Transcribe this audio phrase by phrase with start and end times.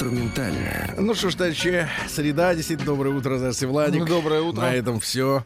[0.00, 0.94] Инструментальная.
[0.96, 4.00] Ну что ж, товарищи, среда, действительно, доброе утро, здравствуйте, Владик.
[4.00, 4.62] Ну, доброе утро.
[4.62, 5.44] На этом все.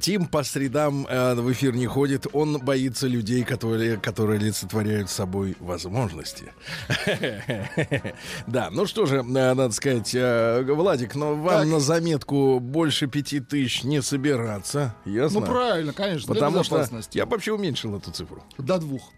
[0.00, 5.56] Тим по средам а, в эфир не ходит, он боится людей, которые, которые олицетворяют собой
[5.58, 6.52] возможности.
[8.46, 11.66] Да, ну что же, а, надо сказать, а, Владик, но вам Так.
[11.66, 15.40] на заметку больше пяти тысяч не собираться, ясно?
[15.40, 18.44] Ну, правильно, конечно, Потому что я бы вообще уменьшил эту цифру.
[18.58, 19.10] До двух.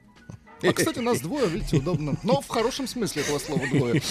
[0.62, 2.16] А, кстати, нас двое, видите, удобно.
[2.22, 4.02] Но в хорошем смысле этого слова двое.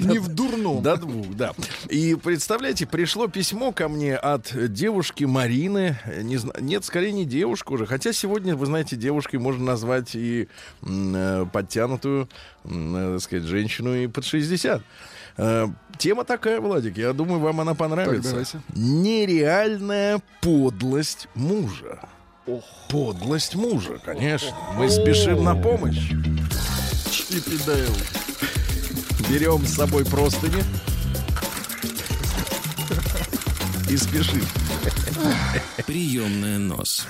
[0.00, 0.82] Не в дурном.
[0.82, 1.52] До двух, да.
[1.88, 5.98] И представляете, пришло письмо ко мне от девушки Марины.
[6.60, 7.86] Нет, скорее не девушка уже.
[7.86, 10.48] Хотя сегодня, вы знаете, девушкой можно назвать и
[10.82, 12.28] э, подтянутую,
[12.64, 14.82] э, так сказать, женщину и под 60.
[15.36, 15.66] Э,
[15.98, 18.62] Тема такая, Владик, я думаю, вам она понравится.
[18.74, 22.08] Нереальная подлость мужа.
[22.48, 22.64] Ох.
[22.88, 24.56] Подлость мужа, конечно.
[24.74, 26.10] Мы спешим на помощь.
[27.10, 27.94] Чип и Дейл.
[29.28, 30.62] Берем с собой простыни
[33.90, 34.42] и спешим.
[35.86, 37.06] Приемная нос.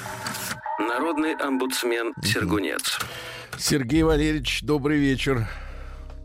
[0.81, 2.99] Народный омбудсмен Сергунец.
[3.57, 5.49] Сергей Валерьевич, добрый вечер.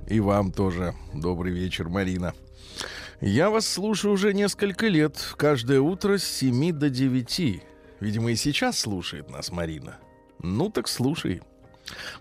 [0.07, 2.33] И вам тоже добрый вечер, Марина.
[3.21, 7.72] Я вас слушаю уже несколько лет, каждое утро с 7 до 9.
[8.03, 9.95] Видимо, и сейчас слушает нас Марина.
[10.39, 11.41] Ну так слушай.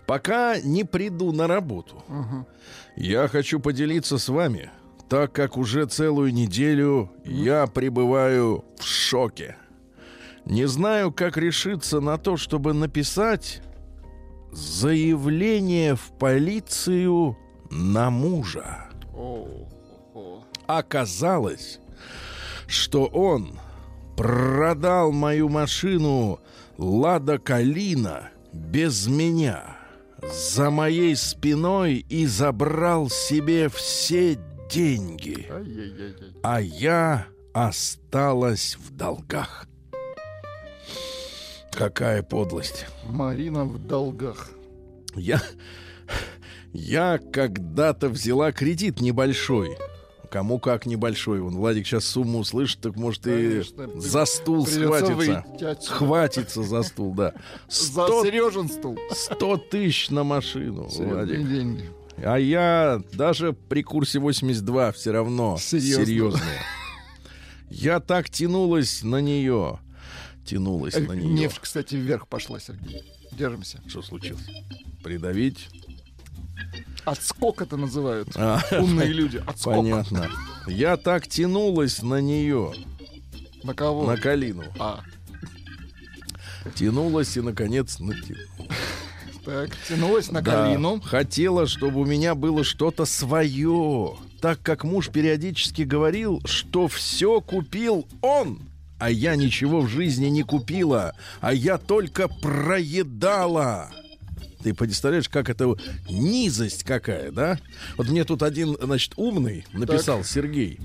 [0.05, 2.01] Пока не приду на работу.
[2.95, 4.71] Я хочу поделиться с вами,
[5.09, 9.57] так как уже целую неделю я пребываю в шоке.
[10.45, 13.61] Не знаю, как решиться на то, чтобы написать
[14.53, 17.37] заявление в полицию
[17.69, 18.89] на мужа.
[20.65, 21.81] Оказалось,
[22.67, 23.59] что он
[24.15, 26.39] продал мою машину
[26.77, 29.77] Лада Калина без меня
[30.21, 34.37] за моей спиной и забрал себе все
[34.69, 35.47] деньги,
[36.41, 39.67] а я осталась в долгах.
[41.71, 42.85] Какая подлость.
[43.05, 44.51] Марина в долгах.
[45.15, 45.41] Я,
[46.71, 49.77] я когда-то взяла кредит небольшой.
[50.33, 51.41] Кому как небольшой.
[51.41, 55.45] Вон Владик сейчас сумму услышит, так может Конечно, и за стул схватится.
[55.79, 57.35] Схватится за стул, да.
[57.69, 58.97] За 100, Сережин стул.
[59.11, 61.47] 100 тысяч на машину, Серьезные Владик.
[61.47, 61.89] деньги.
[62.17, 66.03] А я даже при курсе 82 все равно Серьезно.
[66.03, 66.59] серьезные.
[67.69, 69.77] Я так тянулась на нее.
[70.47, 71.27] Тянулась на нее.
[71.27, 73.03] Нефть, кстати, вверх пошла, Сергей.
[73.33, 73.81] Держимся.
[73.87, 74.49] Что случилось?
[75.03, 75.69] Придавить?
[77.05, 78.29] Отскок это называют.
[78.35, 79.41] А, Умные люди.
[79.45, 79.75] Отскок.
[79.75, 80.29] Понятно.
[80.67, 82.73] Я так тянулась на нее,
[83.63, 84.05] На кого?
[84.05, 84.63] на Калину.
[84.79, 85.01] А,
[86.75, 88.47] Тянулась и, наконец, натянула.
[89.43, 91.01] так, тянулась на Да, Калину.
[91.01, 94.15] хотела, чтобы у меня было что-то свое.
[94.39, 98.61] Так как муж периодически говорил, что все купил он,
[98.99, 103.89] а я ничего в жизни не купила, а я только проедала.
[104.63, 105.75] Ты представляешь, как это
[106.09, 107.59] низость какая, да?
[107.97, 110.79] Вот мне тут один, значит, умный написал, Сергей,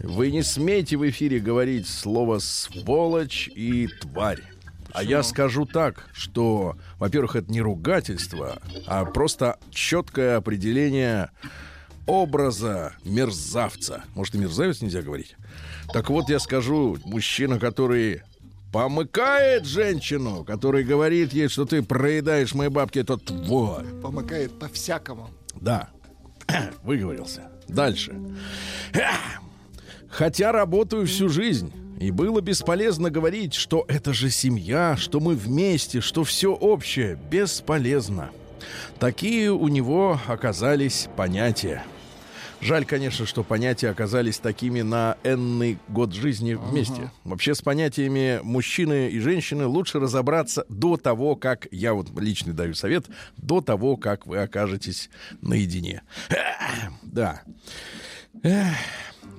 [0.00, 4.42] вы не смейте в эфире говорить слово «сволочь» и «тварь».
[4.92, 11.30] А я скажу так, что, во-первых, это не ругательство, а просто четкое определение
[12.06, 14.04] образа мерзавца.
[14.14, 15.34] Может, и мерзавец нельзя говорить?
[15.92, 18.22] Так вот, я скажу, мужчина, который
[18.72, 23.86] помыкает женщину, который говорит ей, что ты проедаешь мои бабки, это тварь.
[24.02, 25.30] Помыкает по-всякому.
[25.54, 25.88] Да,
[26.82, 27.50] выговорился.
[27.68, 28.14] Дальше.
[30.08, 36.00] Хотя работаю всю жизнь, и было бесполезно говорить, что это же семья, что мы вместе,
[36.00, 37.18] что все общее.
[37.30, 38.30] Бесполезно.
[38.98, 41.84] Такие у него оказались понятия.
[42.66, 47.12] Жаль, конечно, что понятия оказались такими на энный год жизни вместе.
[47.22, 52.74] Вообще с понятиями мужчины и женщины лучше разобраться до того, как, я вот лично даю
[52.74, 55.10] совет, до того, как вы окажетесь
[55.40, 56.02] наедине.
[57.02, 57.42] Да.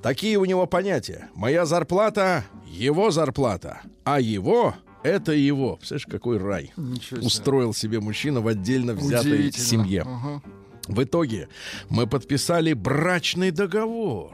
[0.02, 1.28] Такие у него понятия.
[1.34, 5.76] Моя зарплата— его зарплата, а его— это его.
[5.76, 7.20] Представляешь, какой рай себе.
[7.20, 10.04] устроил себе мужчина в отдельно взятой семье.
[10.06, 10.42] Ага.
[10.88, 11.48] В итоге
[11.90, 14.32] мы подписали брачный договор.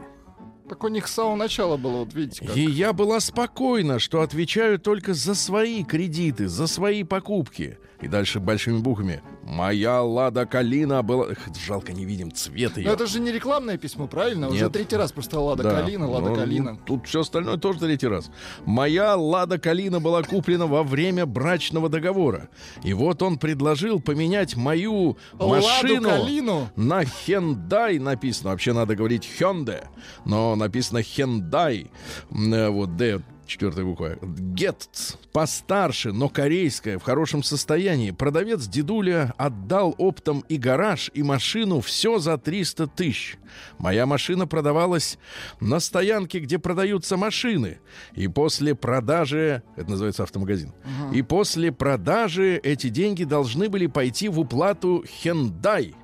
[0.68, 2.56] Так у них с самого начала было, вот видите, как.
[2.56, 7.78] И я была спокойна, что отвечаю только за свои кредиты, за свои покупки.
[8.00, 9.22] И дальше большими буквами.
[9.42, 11.26] Моя Лада Калина была...
[11.30, 12.86] Эх, жалко, не видим цвет ее.
[12.88, 14.48] Но это же не рекламное письмо, правильно?
[14.48, 14.72] Уже Нет.
[14.72, 15.70] третий раз просто Лада Да.
[15.80, 16.78] Калина, Лада Ну, Калина.
[16.84, 18.30] Тут все остальное тоже третий раз.
[18.66, 22.48] Моя Лада Калина была куплена во время брачного договора.
[22.82, 26.68] И вот он предложил поменять мою машину Ладу Калину.
[26.76, 28.50] на Hyundai написано.
[28.50, 29.84] Вообще надо говорить Hyundai,
[30.26, 31.90] но написано Hyundai.
[32.30, 34.16] Э, Вот D четвертая буква.
[34.22, 35.16] Getz.
[35.32, 38.10] Постарше, но корейская, в хорошем состоянии.
[38.10, 41.80] Продавец дедуля отдал оптом и гараж, и машину.
[41.80, 43.36] Все за 300 тысяч.
[43.78, 45.18] Моя машина продавалась
[45.60, 47.78] на стоянке, где продаются машины.
[48.14, 49.62] И после продажи...
[49.76, 50.72] Это называется автомагазин.
[51.12, 55.94] И после продажи эти деньги должны были пойти в уплату Hyundai.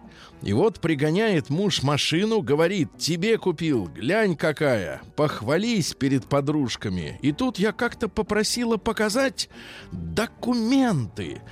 [0.43, 7.19] И вот пригоняет муж машину, говорит, тебе купил, глянь какая, похвались перед подружками.
[7.21, 9.51] И тут я как-то попросила показать
[9.93, 11.43] документы.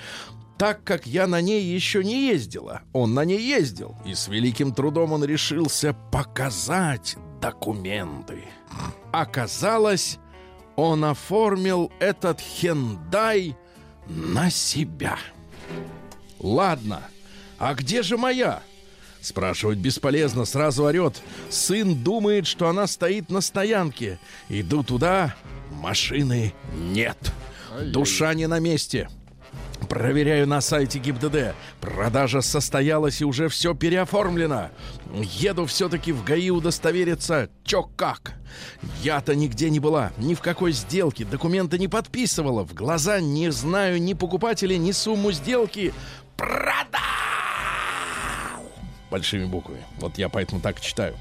[0.56, 4.72] Так как я на ней еще не ездила, он на ней ездил, и с великим
[4.72, 8.44] трудом он решился показать документы.
[9.12, 10.18] Оказалось,
[10.76, 13.54] он оформил этот хендай
[14.08, 15.18] на себя.
[16.40, 17.02] Ладно,
[17.58, 18.62] а где же моя?
[19.20, 21.20] Спрашивать бесполезно, сразу орет.
[21.50, 24.18] Сын думает, что она стоит на стоянке.
[24.48, 25.34] Иду туда,
[25.70, 27.18] машины нет.
[27.82, 29.08] Душа не на месте.
[29.88, 31.54] Проверяю на сайте ГИБДД.
[31.80, 34.70] Продажа состоялась и уже все переоформлено.
[35.14, 38.34] Еду все-таки в ГАИ удостовериться, чё как.
[39.02, 42.64] Я-то нигде не была, ни в какой сделке, документы не подписывала.
[42.64, 45.94] В глаза не знаю ни покупателя, ни сумму сделки.
[46.36, 47.27] Продал!
[49.10, 49.84] Большими буквами.
[49.98, 51.16] Вот я поэтому так читаю.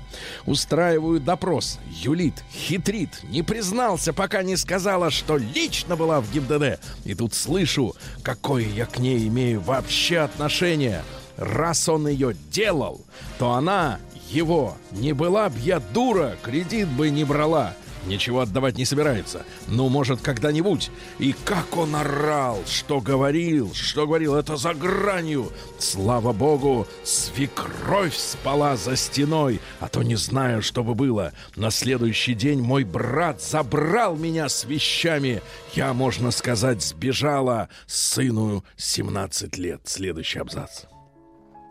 [0.45, 1.80] Устраиваю допрос.
[1.89, 6.80] Юлит, хитрит, не признался, пока не сказала, что лично была в ГИБДД.
[7.06, 11.04] И тут слышу, какое я к ней имею вообще отношение.
[11.38, 13.06] Раз он ее делал,
[13.39, 14.00] то она
[14.30, 14.75] его.
[14.92, 17.74] Не была б я дура, кредит бы не брала.
[18.07, 19.45] Ничего отдавать не собирается.
[19.68, 20.89] Ну, может, когда-нибудь.
[21.19, 25.51] И как он орал, что говорил, что говорил, это за гранью.
[25.77, 31.33] Слава богу, свекровь спала за стеной, а то не знаю, что бы было.
[31.56, 35.42] На следующий день мой брат забрал меня с вещами.
[35.74, 39.81] Я, можно сказать, сбежала сыну 17 лет.
[39.83, 40.86] Следующий абзац.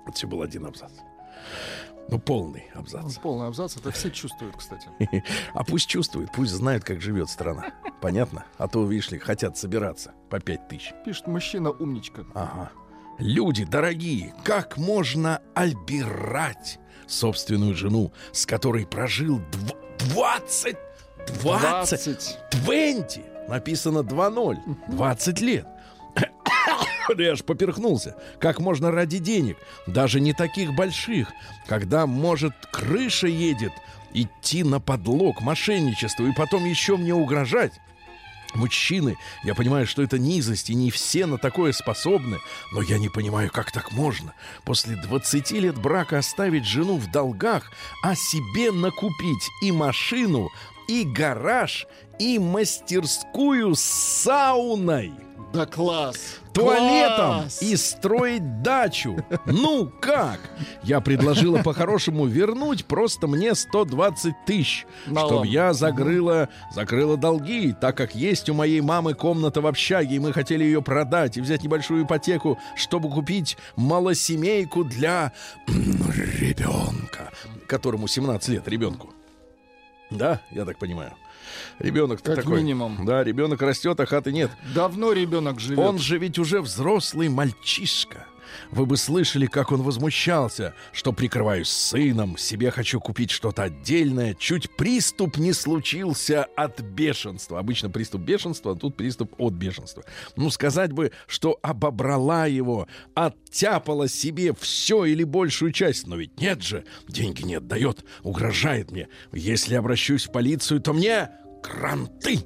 [0.06, 0.92] Это был один абзац.
[2.08, 3.16] Ну, полный абзац.
[3.18, 4.88] Полный абзац, это все чувствуют, кстати.
[5.54, 7.72] А пусть чувствует, пусть знает, как живет страна.
[8.00, 8.44] Понятно?
[8.58, 10.92] А то, видишь ли, хотят собираться по пять тысяч.
[11.04, 12.22] Пишет мужчина умничка.
[12.34, 12.70] Ага.
[13.18, 19.76] Люди дорогие, как можно обирать собственную жену, с которой прожил дв-
[20.10, 20.76] 20,
[21.42, 22.38] 20, 20.
[22.64, 24.56] 20, написано 2-0,
[24.88, 25.66] 20 лет.
[27.18, 28.16] Я аж поперхнулся.
[28.40, 31.28] Как можно ради денег, даже не таких больших,
[31.66, 33.72] когда, может, крыша едет,
[34.12, 37.72] идти на подлог, мошенничество и потом еще мне угрожать?
[38.54, 42.38] Мужчины, я понимаю, что это низость, и не все на такое способны,
[42.72, 44.32] но я не понимаю, как так можно
[44.64, 47.70] после 20 лет брака оставить жену в долгах,
[48.02, 50.50] а себе накупить и машину,
[50.88, 51.86] и гараж,
[52.18, 55.12] и мастерскую с сауной
[55.52, 56.40] Да класс!
[56.56, 57.62] туалетом Класс!
[57.62, 59.16] и строить дачу.
[59.46, 60.40] Ну как?
[60.82, 68.14] Я предложила по-хорошему вернуть просто мне 120 тысяч, чтобы я закрыла, закрыла долги, так как
[68.14, 72.04] есть у моей мамы комната в общаге, и мы хотели ее продать и взять небольшую
[72.04, 75.32] ипотеку, чтобы купить малосемейку для
[75.66, 77.30] ребенка,
[77.66, 79.12] которому 17 лет, ребенку.
[80.10, 81.12] Да, я так понимаю.
[81.78, 82.60] Ребенок-то Как такой.
[82.60, 83.04] минимум.
[83.04, 84.50] Да, ребенок растет, а хаты нет.
[84.74, 85.78] Давно ребенок живет.
[85.78, 88.26] Он же ведь уже взрослый мальчишка.
[88.70, 94.34] Вы бы слышали, как он возмущался, что прикрываюсь сыном, себе хочу купить что-то отдельное.
[94.34, 97.58] Чуть приступ не случился от бешенства.
[97.58, 100.04] Обычно приступ бешенства, а тут приступ от бешенства.
[100.36, 106.06] Ну, сказать бы, что обобрала его, оттяпала себе все или большую часть.
[106.06, 109.08] Но ведь нет же, деньги не отдает, угрожает мне.
[109.32, 111.30] Если обращусь в полицию, то мне
[111.66, 112.40] кранты.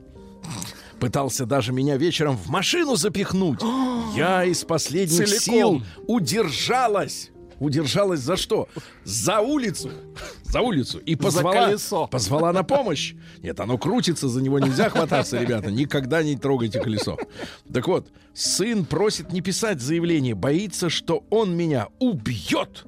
[0.99, 3.61] Пытался даже меня вечером в машину запихнуть.
[4.17, 5.41] Я из последних Целиком.
[5.41, 7.31] сил удержалась.
[7.59, 8.69] Удержалась за что?
[9.05, 9.91] За улицу.
[10.45, 10.99] За улицу.
[10.99, 13.15] И позвала, позвала на помощь.
[13.43, 15.71] Нет, оно крутится, за него нельзя хвататься, ребята.
[15.71, 17.19] Никогда не трогайте колесо.
[17.73, 22.87] Так вот, сын просит не писать заявление, боится, что он меня убьет.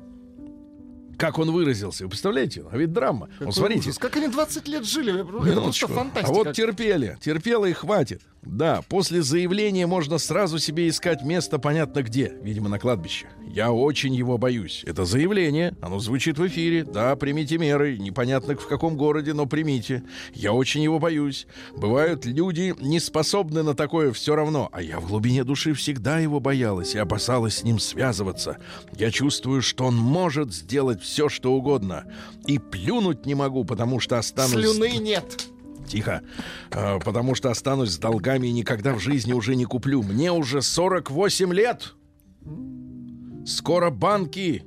[1.22, 2.02] Как он выразился.
[2.02, 2.64] Вы представляете?
[2.72, 3.28] А ведь драма.
[3.28, 3.90] Какой вот смотрите.
[3.90, 3.98] ужас.
[3.98, 5.14] Как они 20 лет жили?
[5.14, 5.86] Это просто Минуточку.
[5.92, 6.28] фантастика.
[6.28, 8.22] А вот терпели, терпело и хватит.
[8.42, 13.26] Да, после заявления можно сразу себе искать место понятно где, видимо, на кладбище.
[13.46, 14.82] Я очень его боюсь.
[14.84, 16.82] Это заявление, оно звучит в эфире.
[16.82, 20.02] Да, примите меры, непонятно в каком городе, но примите.
[20.34, 21.46] Я очень его боюсь.
[21.76, 26.40] Бывают люди, не способны на такое все равно, а я в глубине души всегда его
[26.40, 28.58] боялась и опасалась с ним связываться.
[28.96, 32.06] Я чувствую, что он может сделать все, что угодно.
[32.46, 34.52] И плюнуть не могу, потому что останусь...
[34.52, 35.51] Слюны нет.
[35.86, 36.22] Тихо.
[36.70, 40.02] А, потому что останусь с долгами и никогда в жизни уже не куплю.
[40.02, 41.94] Мне уже 48 лет.
[43.46, 44.64] Скоро банки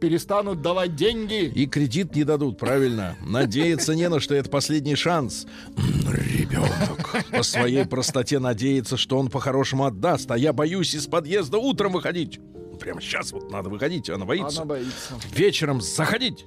[0.00, 1.46] Перестанут давать деньги.
[1.46, 3.16] и кредит не дадут, правильно.
[3.20, 5.46] Надеяться не на что, это последний шанс.
[5.76, 11.92] Ребенок по своей простоте надеется, что он по-хорошему отдаст, а я боюсь из подъезда утром
[11.92, 12.38] выходить.
[12.78, 14.62] Прямо сейчас вот надо выходить, она боится.
[14.62, 15.14] Она боится.
[15.32, 16.44] вечером заходить.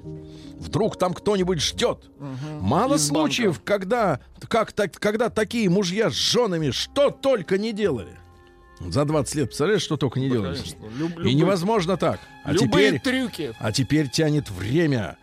[0.58, 2.10] Вдруг там кто-нибудь ждет.
[2.60, 3.32] Мало Из банка.
[3.34, 8.18] случаев, когда, как, так, когда такие мужья с женами что только не делали.
[8.80, 10.56] За 20 лет, представляешь, что только не делали?
[10.56, 10.86] Конечно.
[10.98, 12.20] Люб- И невозможно так.
[12.44, 13.54] А Любые теперь, трюки.
[13.60, 15.18] а теперь тянет время.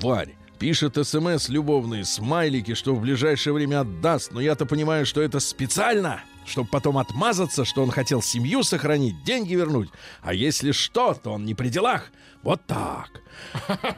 [0.00, 0.34] Тварь.
[0.58, 4.32] Пишет СМС любовные, смайлики, что в ближайшее время отдаст.
[4.32, 9.54] Но я-то понимаю, что это специально, чтобы потом отмазаться, что он хотел семью сохранить, деньги
[9.54, 9.90] вернуть.
[10.22, 12.10] А если что, то он не при делах.
[12.42, 13.08] Вот так.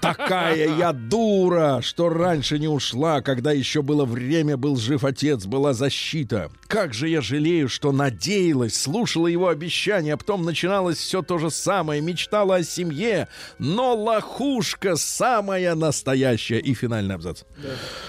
[0.01, 5.73] Такая я дура, что раньше не ушла, когда еще было время, был жив отец, была
[5.73, 6.51] защита.
[6.69, 11.51] Как же я жалею, что надеялась, слушала его обещания, а потом начиналось все то же
[11.51, 13.27] самое, мечтала о семье,
[13.59, 16.59] но лохушка самая настоящая.
[16.59, 17.43] И финальный абзац.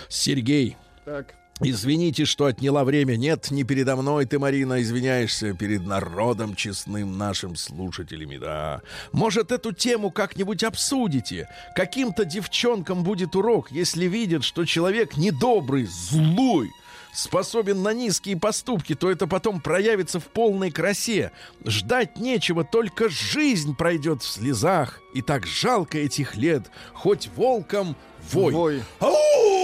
[0.08, 1.34] Сергей, Так.
[1.62, 3.16] Извините, что отняла время.
[3.16, 8.82] Нет, не передо мной ты, Марина, извиняешься, перед народом честным нашим слушателями, да.
[9.12, 11.50] Может, эту тему как-нибудь обсудите?
[11.76, 16.70] Каким-то девчонкам будет урок, если видят, что человек недобрый, злой,
[17.12, 21.32] способен на низкие поступки, то это потом проявится в полной красе.
[21.66, 25.02] Ждать нечего, только жизнь пройдет в слезах.
[25.16, 27.96] И так жалко этих лет, хоть волком
[28.32, 28.54] вой.
[28.54, 28.84] Вой.
[29.00, 29.57] Прием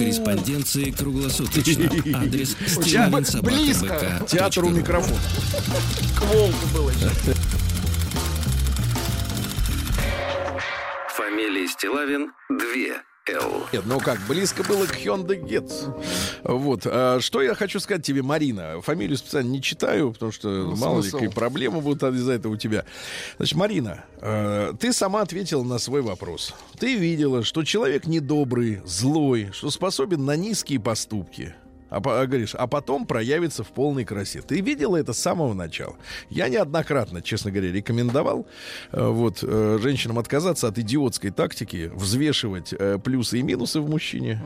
[0.00, 1.84] корреспонденции круглосуточно.
[2.16, 4.24] Адрес стилавин близко.
[4.26, 5.20] Театр у микрофона.
[6.18, 6.92] К волку было.
[11.16, 13.09] Фамилия Стилавин 2 Л.
[13.72, 15.94] Нет, ну как, близко было к Hyundai Getz.
[16.44, 16.82] Вот.
[16.86, 18.80] а что я хочу сказать тебе, Марина?
[18.80, 21.16] Фамилию специально не читаю, потому что Ну, мало ли смысл?
[21.18, 22.84] какие проблемы будут из-за этого у тебя.
[23.36, 26.54] Значит, Марина, э, ты сама ответила на свой вопрос.
[26.78, 31.54] Ты видела, что человек недобрый, злой, что способен на низкие поступки.
[31.90, 34.40] А, а говоришь, а потом проявится в полной красе.
[34.42, 35.96] Ты видела это с самого начала.
[36.28, 38.46] Я неоднократно, честно говоря, рекомендовал
[38.92, 44.40] э, вот, э, женщинам отказаться от идиотской тактики, взвешивать э, плюсы и минусы в мужчине,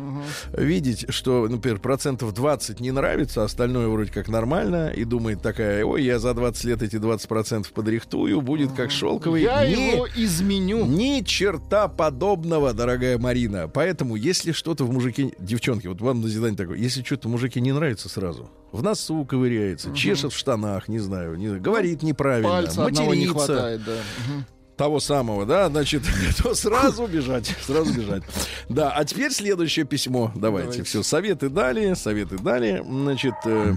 [0.52, 5.84] видеть, что, например, процентов 20 не нравится, а остальное вроде как нормально, и думает такая,
[5.84, 9.42] ой, я за 20 лет эти 20 процентов подрихтую, будет как шелковый.
[9.42, 10.86] Я Не- его изменю.
[10.86, 13.68] ни черта подобного, дорогая Марина.
[13.68, 15.32] Поэтому, если что-то в мужике...
[15.38, 16.78] Девчонки, вот вам назидание такое.
[16.78, 21.35] Если что-то в мужике не нравится сразу, в носу ковыряется, чешет в штанах, не знаю,
[21.35, 23.97] не знаю, говорит неправильно, Пальца одного не матерится, хватает, да.
[24.29, 24.45] Мгм.
[24.76, 26.05] того самого, да, значит,
[26.43, 28.23] то сразу бежать, сразу бежать.
[28.69, 30.31] Да, а теперь следующее письмо.
[30.37, 30.85] Давайте, Давайте.
[30.85, 32.85] все, советы дали, советы дали.
[32.88, 33.75] Значит, э,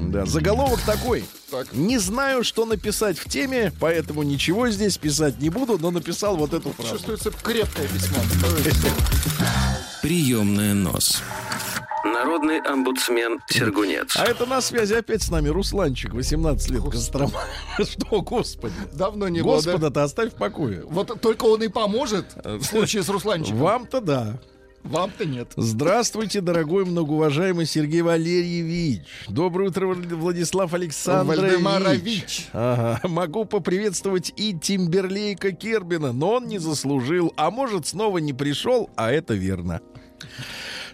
[0.00, 1.24] да, заголовок такой.
[1.52, 1.72] Так.
[1.72, 6.52] Не знаю, что написать в теме, поэтому ничего здесь писать не буду, но написал вот
[6.54, 6.94] эту фразу.
[6.94, 8.18] Чувствуется крепкое письмо.
[10.02, 11.22] Приемная нос.
[12.04, 14.16] Народный омбудсмен Сергунец.
[14.16, 17.40] А это на связи опять с нами Русланчик, 18 лет, Кострома.
[17.78, 18.74] Что, господи?
[18.92, 19.72] Давно не было, да?
[19.72, 20.84] Господа-то оставь в покое.
[20.86, 23.58] Вот только он и поможет в случае с Русланчиком.
[23.58, 24.38] Вам-то да.
[24.84, 25.52] Вам-то нет.
[25.56, 29.00] Здравствуйте, дорогой многоуважаемый Сергей Валерьевич.
[29.28, 31.40] Доброе утро, Владислав Александрович.
[31.40, 32.48] Вальдемарович.
[32.52, 33.00] Ага.
[33.08, 39.10] Могу поприветствовать и Тимберлейка Кербина, но он не заслужил, а может снова не пришел, а
[39.10, 39.80] это верно.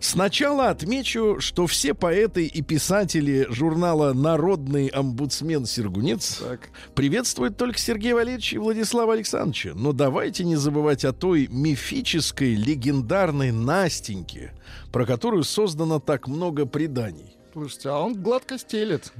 [0.01, 6.71] Сначала отмечу, что все поэты и писатели журнала «Народный омбудсмен Сергунец» Так.
[6.95, 9.73] приветствуют только Сергея Валерьевича и Владислава Александровича.
[9.75, 14.55] Но давайте не забывать о той мифической, легендарной Настеньке,
[14.91, 17.37] про которую создано так много преданий.
[17.53, 19.13] Слушайте, а он гладко стелет.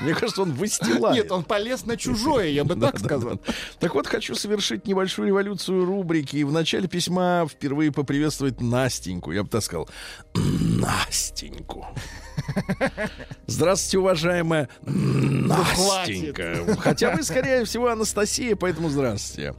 [0.00, 1.16] Мне кажется, он выстилает.
[1.16, 3.40] Нет, он полез на чужое, я бы так сказал.
[3.78, 6.36] Так вот, хочу совершить небольшую революцию рубрики.
[6.36, 9.32] И в начале письма впервые поприветствовать Настеньку.
[9.32, 9.88] Я бы так сказал,
[10.34, 11.86] Настеньку.
[13.46, 16.76] Здравствуйте, уважаемая Настенька.
[16.78, 19.54] Хотя вы, скорее всего, Анастасия, поэтому здравствуйте.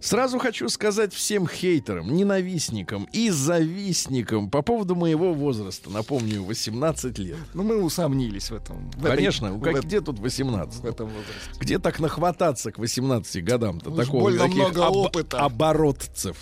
[0.00, 5.90] Сразу хочу сказать всем хейтерам, ненавистникам и завистникам по поводу моего возраста.
[5.90, 7.36] Напомню, 18 лет.
[7.54, 8.90] Ну, мы усомнились в этом.
[8.92, 10.80] В этой- Конечно, в как, эт- где тут 18?
[10.80, 11.60] в этом возрасте.
[11.60, 13.90] Где так нахвататься к 18 годам-то?
[13.90, 15.38] Уж Такого, таких много об- опыта.
[15.40, 16.36] оборотцев.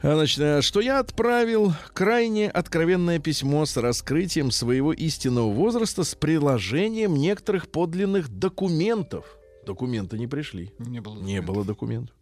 [0.00, 6.14] А, Значит, э, что я отправил крайне откровенное письмо с раскрытием своего истинного возраста с
[6.14, 9.26] приложением некоторых подлинных документов.
[9.66, 10.72] Документы не пришли.
[10.78, 11.16] Не было.
[11.20, 12.14] Не было документов.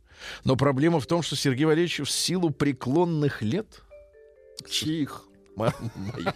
[0.45, 3.83] Но проблема в том, что Сергей Валерьевич в силу преклонных лет
[4.69, 5.25] Чьих?
[5.57, 6.35] мо- моих,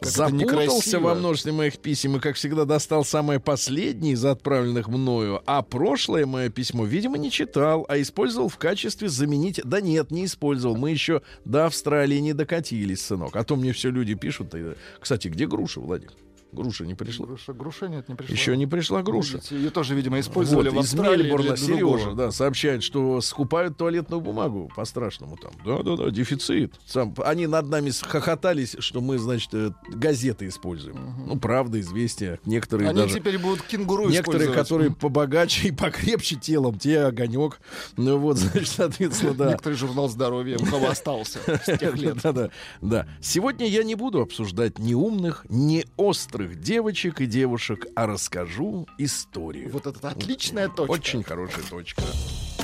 [0.00, 5.62] запутался во множестве моих писем и, как всегда, достал самое последнее из отправленных мною, а
[5.62, 9.60] прошлое мое письмо, видимо, не читал, а использовал в качестве заменить...
[9.64, 10.76] Да нет, не использовал.
[10.76, 13.36] Мы еще до Австралии не докатились, сынок.
[13.36, 14.54] А то мне все люди пишут.
[15.00, 16.12] Кстати, где груша, Владик?
[16.52, 17.26] Груша не пришла.
[17.26, 18.34] Груша, груша нет, не пришла.
[18.34, 19.36] Еще не пришла груша.
[19.38, 21.98] Видите, Ее тоже, видимо, использовали Вот, в из Австралии Мельбурна для другого.
[21.98, 25.52] Сережа, да, сообщает, что скупают туалетную бумагу по-страшному там.
[25.64, 26.74] Да-да-да, дефицит.
[26.86, 31.24] Сам, они над нами хохотались, что мы, значит, э, газеты используем.
[31.26, 32.38] Ну, правда, известия.
[32.44, 33.14] Некоторые Они даже...
[33.14, 37.60] теперь будут кенгуру Некоторые, которые побогаче и покрепче телом, те огонек.
[37.96, 39.50] Ну вот, значит, соответственно, да.
[39.52, 42.18] Некоторый журнал здоровья у кого остался с тех лет.
[42.22, 42.50] Да, да,
[42.82, 43.08] да.
[43.22, 49.70] Сегодня я не буду обсуждать ни умных, ни острых девочек и девушек, а расскажу историю.
[49.70, 50.90] Вот это отличная точка.
[50.90, 52.02] Очень хорошая точка.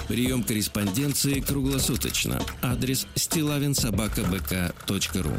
[0.08, 2.40] Прием корреспонденции круглосуточно.
[2.62, 5.32] Адрес стилавинсобакабк.ру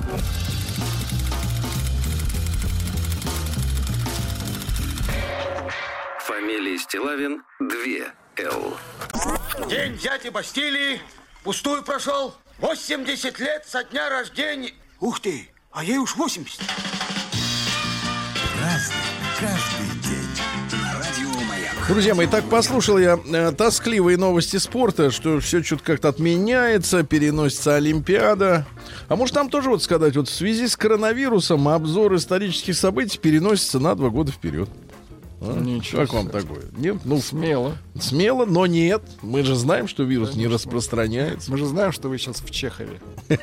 [6.19, 7.67] Фамилия Стилавин 2
[8.37, 8.77] Л.
[9.69, 11.01] День дяди Бастилии
[11.43, 12.33] пустую прошел.
[12.59, 14.73] 80 лет со дня рождения.
[14.99, 16.61] Ух ты, а ей уж 80.
[21.87, 27.77] Друзья мои, так послушал я э, тоскливые новости спорта, что все что-то как-то отменяется, переносится
[27.77, 28.67] Олимпиада.
[29.07, 33.79] А может там тоже вот сказать, вот в связи с коронавирусом обзор исторических событий переносится
[33.79, 34.69] на два года вперед.
[35.41, 35.57] А?
[35.59, 36.63] Ничего Как вам такое?
[36.77, 36.97] Нет?
[37.05, 37.77] Ну, Смело.
[37.97, 39.01] смело, но нет.
[39.21, 41.49] Мы же знаем, что вирус не распространяется.
[41.49, 42.99] Мы же знаем, что вы сейчас в Чехове.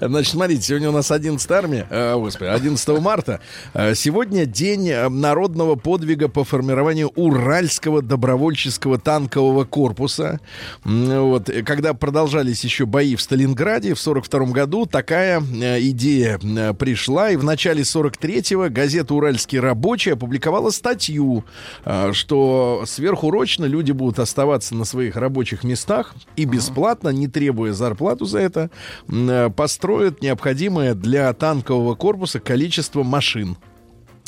[0.00, 3.40] Значит, смотрите, сегодня у нас 11 армия, э, господи, 11 марта.
[3.74, 10.40] Э, Сегодня день э, народного подвига по формированию Уральского добровольческого танкового корпуса.
[10.84, 16.38] Вот, э, когда продолжались еще бои в Сталинграде в 42 году, такая э, идея
[16.74, 20.39] пришла, и в начале 43-го газета «Уральский рабочий» опубликовала
[20.70, 21.44] статью,
[21.84, 28.24] э, что сверхурочно люди будут оставаться на своих рабочих местах и бесплатно, не требуя зарплату
[28.24, 28.70] за это,
[29.08, 33.56] э, построят необходимое для танкового корпуса количество машин.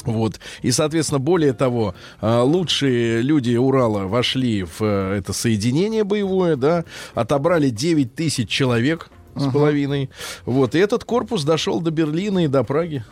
[0.04, 0.40] Вот.
[0.62, 7.70] И, соответственно, более того, э, лучшие люди Урала вошли в это соединение боевое, да, отобрали
[7.70, 10.10] 9 тысяч человек с половиной.
[10.44, 10.74] Вот.
[10.74, 13.04] И этот корпус дошел до Берлина и до Праги.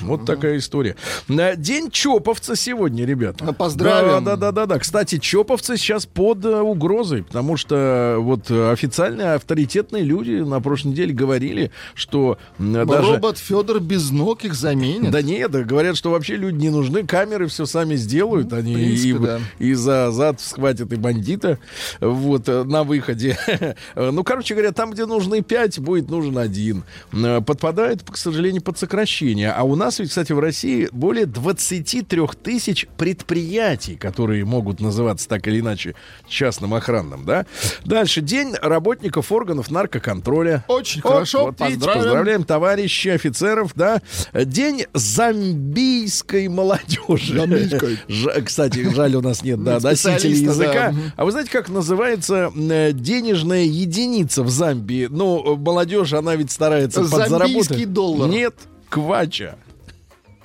[0.00, 0.96] Вот такая история.
[1.28, 3.44] День Чоповца сегодня, ребята.
[3.44, 4.24] Ну, поздравим.
[4.24, 4.78] Да, да, да, да, да.
[4.78, 10.88] Кстати, Чоповцы сейчас под э, угрозой, потому что вот э, официальные авторитетные люди на прошлой
[10.90, 13.12] неделе говорили, что даже...
[13.12, 15.10] Робот Федор без ног их заменит.
[15.10, 19.08] Да нет, говорят, что вообще люди не нужны, камеры все сами сделают, они Ну, принципе,
[19.08, 19.40] и, да.
[19.58, 21.58] и за зад схватят и бандита,
[22.00, 23.38] вот, э, на выходе.
[23.94, 26.84] Ну, короче говоря, там, где нужны пять, будет нужен один.
[27.12, 29.50] Э, Подпадает, к сожалению, под сокращение.
[29.50, 35.48] А у нас ведь, кстати, в России более 23 тысяч предприятий, которые могут называться так
[35.48, 35.96] или иначе
[36.28, 37.46] частным охранным, да?
[37.84, 38.20] Дальше.
[38.20, 40.64] День работников органов наркоконтроля.
[40.68, 42.00] Очень хорошо, вот поздравим.
[42.00, 44.00] поздравляем товарищи офицеров, да.
[44.32, 47.34] День замбийской молодежи.
[47.34, 47.98] Замбийской.
[48.08, 50.92] Ж- кстати, жаль, у нас нет да, носителей языка.
[50.92, 50.94] да.
[51.16, 55.08] А вы знаете, как называется э, денежная единица в Замбии?
[55.10, 57.40] Ну, молодежь, она ведь старается подзаработать.
[57.40, 58.28] Замбийский доллар.
[58.28, 58.54] Нет,
[58.88, 59.56] квача.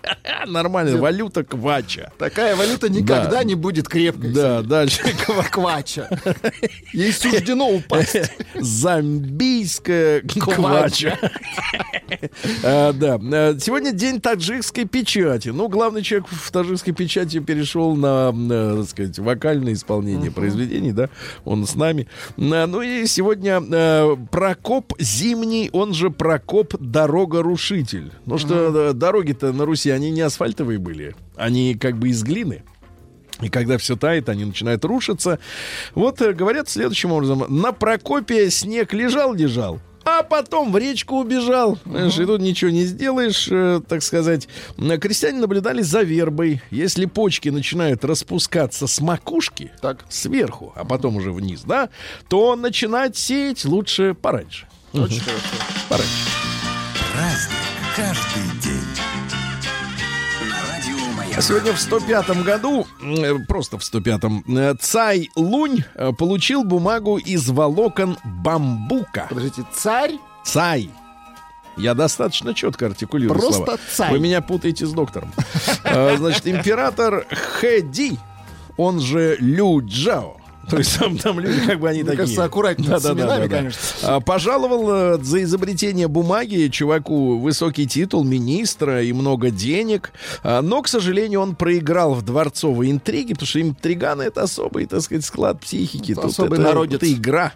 [0.48, 2.12] Нормальная валюта квача.
[2.18, 3.44] Такая валюта никогда Да.
[3.44, 4.32] не будет крепкой.
[4.32, 5.02] Да, дальше.
[5.52, 6.08] Квача.
[6.94, 8.16] Ей суждено упасть.
[8.56, 11.18] Замбийская квача.
[12.64, 13.20] А, Да.
[13.34, 15.50] А, Сегодня день таджикской печати.
[15.50, 21.10] Ну, главный человек в таджикской печати перешел на, э, так сказать, вокальное исполнение произведений, да.
[21.44, 22.08] Он с нами.
[22.38, 23.62] А, Ну и сегодня
[24.32, 28.12] Прокоп Зимний, он же Прокоп Дорогорушитель.
[28.26, 31.16] Ну что, дороги-то на Руси, они не асфальтовые были.
[31.36, 32.64] Они как бы из глины.
[33.42, 35.40] И когда все тает, они начинают рушиться.
[35.94, 37.44] Вот э, говорят следующим образом.
[37.50, 41.78] На Прокопе снег лежал-лежал, а потом в речку убежал.
[41.84, 44.48] Знаешь, и тут ничего не сделаешь, э, так сказать.
[44.78, 46.62] Крестьяне наблюдали за вербой.
[46.72, 50.06] Если почки начинают распускаться с макушки, Так.
[50.08, 51.90] сверху, а потом уже вниз, да,
[52.30, 54.68] то начинать сеять лучше пораньше.
[54.94, 55.46] Очень хорошо.
[55.90, 56.14] Пораньше.
[57.12, 57.58] Праздник
[57.98, 58.85] каждый день.
[61.38, 67.18] А Сегодня в 105 году, э, просто в 105-м, э, Цай Лунь э, получил бумагу
[67.18, 69.26] из волокон бамбука.
[69.28, 70.14] Подождите, царь?
[70.46, 70.90] Цай.
[71.76, 73.80] Я достаточно четко артикулирую Просто слова.
[73.92, 74.12] цай.
[74.14, 75.34] Вы меня путаете с доктором.
[75.84, 78.18] Значит, император Хэди,
[78.78, 80.38] он же Лю Джао,
[80.70, 82.24] то есть там, там люди, как бы они Мне такие.
[82.24, 83.80] кажется, аккуратнее с именами, конечно.
[84.04, 90.12] А, Пожаловал э, за изобретение бумаги чуваку высокий титул министра и много денег.
[90.44, 95.02] А, Но, к сожалению, он проиграл в дворцовой интриге, потому что интриганы— это особый, так
[95.02, 96.12] сказать, склад психики.
[96.14, 96.98] Это Тут особый это, народец.
[96.98, 97.54] это игра.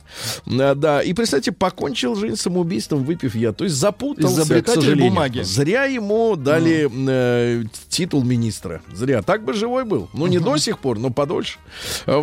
[0.48, 3.52] А, Да, и, представьте, покончил жизнь самоубийством, выпив я.
[3.54, 5.10] То есть запутался, Изобретатель к сожалению.
[5.12, 5.42] бумаги.
[5.42, 8.82] Зря ему дали э, титул министра.
[8.94, 9.22] Зря.
[9.22, 10.10] Так бы живой был.
[10.14, 11.58] Ну, не до сих пор, но подольше.
[12.06, 12.20] А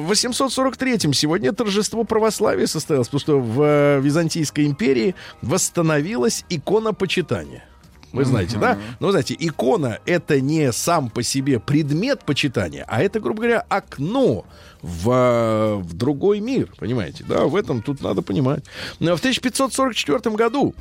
[0.76, 7.64] В 843-м сегодня торжество православия состоялось, потому что в э, Византийской империи восстановилась икона почитания.
[8.12, 8.78] Вы знаете, да?
[9.00, 14.46] Ну, знаете, икона— это не сам по себе предмет почитания, а это, грубо говоря, окно
[14.82, 17.24] в, э, в другой мир, понимаете?
[17.28, 18.64] Да, в этом тут надо понимать.
[19.00, 20.74] Но В 1544 году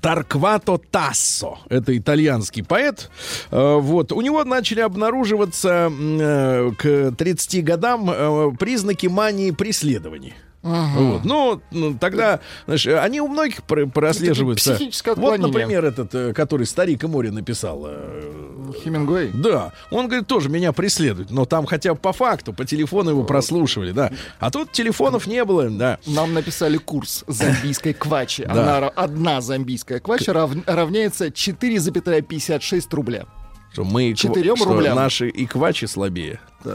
[0.00, 3.10] Тарквато Тассо, это итальянский поэт.
[3.50, 4.12] Э, Вот.
[4.12, 10.34] У него начали обнаруживаться э, к 30 годам э, признаки мании преследований.
[10.62, 11.24] Вот.
[11.24, 14.74] Ну, ну, тогда, знаешь, они у многих про- прослеживаются.
[14.74, 15.48] психическое Вот, отклонение.
[15.52, 17.84] например, этот, э, который «Старик и море» написал.
[17.86, 19.30] э, Хемингуэй?
[19.32, 23.22] Да, он говорит, тоже меня преследует, но там хотя бы по факту, по телефону его
[23.24, 24.10] прослушивали, да.
[24.40, 25.98] А тут телефонов не было, да.
[26.06, 28.44] Нам написали курс зомбийской квачи.
[28.44, 28.52] Да.
[28.80, 33.26] Она одна зомбийская квача рав- равняется 4,56 рубля.
[33.72, 34.96] Что мы Четырем что рублям.
[34.96, 36.40] наши иквачи слабее.
[36.64, 36.74] Да.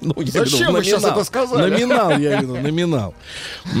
[0.00, 1.12] Ну, Зачем вы номинал.
[1.12, 1.70] это сказали?
[1.70, 3.14] Номинал, я имею в виду, номинал.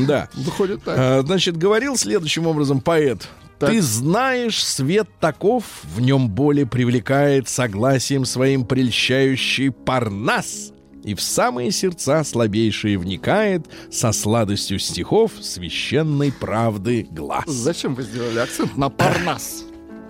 [0.06, 0.28] Да.
[0.34, 0.96] Выходит так.
[0.98, 3.28] А, Значит, говорил следующим образом поэт.
[3.58, 3.70] Так.
[3.70, 10.72] Ты знаешь, свет таков, в нем более привлекает согласием своим прельщающий парнас.
[11.04, 17.44] И в самые сердца слабейшие вникает со сладостью стихов священной правды глаз.
[17.46, 19.66] Зачем вы сделали акцент на Парнас?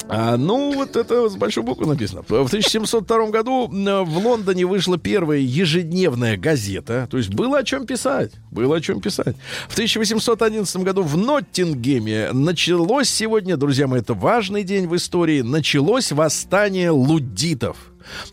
[0.08, 2.22] А, ну, вот это с большой буквы написано.
[2.22, 7.08] В 1702 году в Лондоне вышла первая ежедневная газета.
[7.10, 8.32] То есть было о чем писать.
[8.50, 9.36] Было о чем писать.
[9.68, 16.12] В 1811 году в Ноттингеме началось сегодня, друзья мои, это важный день в истории, началось
[16.12, 17.76] восстание луддитов.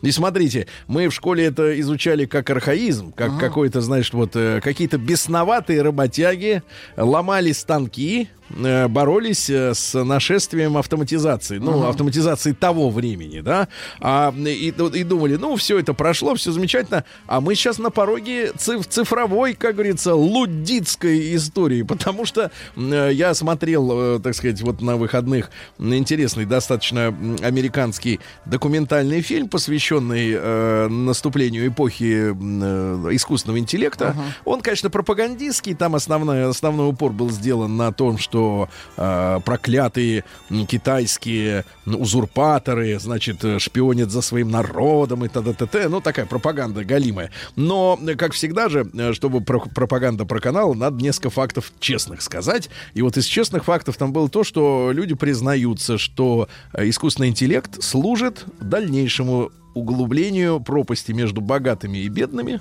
[0.01, 4.97] И смотрите, мы в школе это изучали как архаизм, как какой-то, знаешь, вот э, какие-то
[4.97, 6.61] бесноватые работяги
[6.97, 8.27] ломали станки,
[8.87, 13.67] боролись э, с нашествием автоматизации, ну, автоматизации того времени, да,
[13.99, 18.51] а, и, и думали, ну, все это прошло, все замечательно, а мы сейчас на пороге
[18.57, 24.81] циф- цифровой, как говорится, луддитской истории, потому что э, я смотрел, э, так сказать, вот
[24.81, 27.07] на выходных интересный достаточно
[27.41, 34.15] американский документальный фильм, посвященный э, наступлению эпохи э, искусственного интеллекта.
[34.45, 38.40] Он, конечно, пропагандистский, там основной, основной упор был сделан на том, что
[38.97, 40.23] э, проклятые
[40.67, 45.53] китайские узурпаторы, значит, э, шпионят за своим народом и т.д.
[45.53, 45.89] т.т.
[45.89, 47.31] Ну, такая пропаганда галимая.
[47.55, 52.21] Но, э, как всегда же, э, чтобы про- пропаганда про канал, надо несколько фактов честных
[52.21, 52.69] сказать.
[52.93, 58.45] И вот из честных фактов там было то, что люди признаются, что искусственный интеллект служит
[58.59, 62.59] дальнейшему углублению пропасти между богатыми и бедными.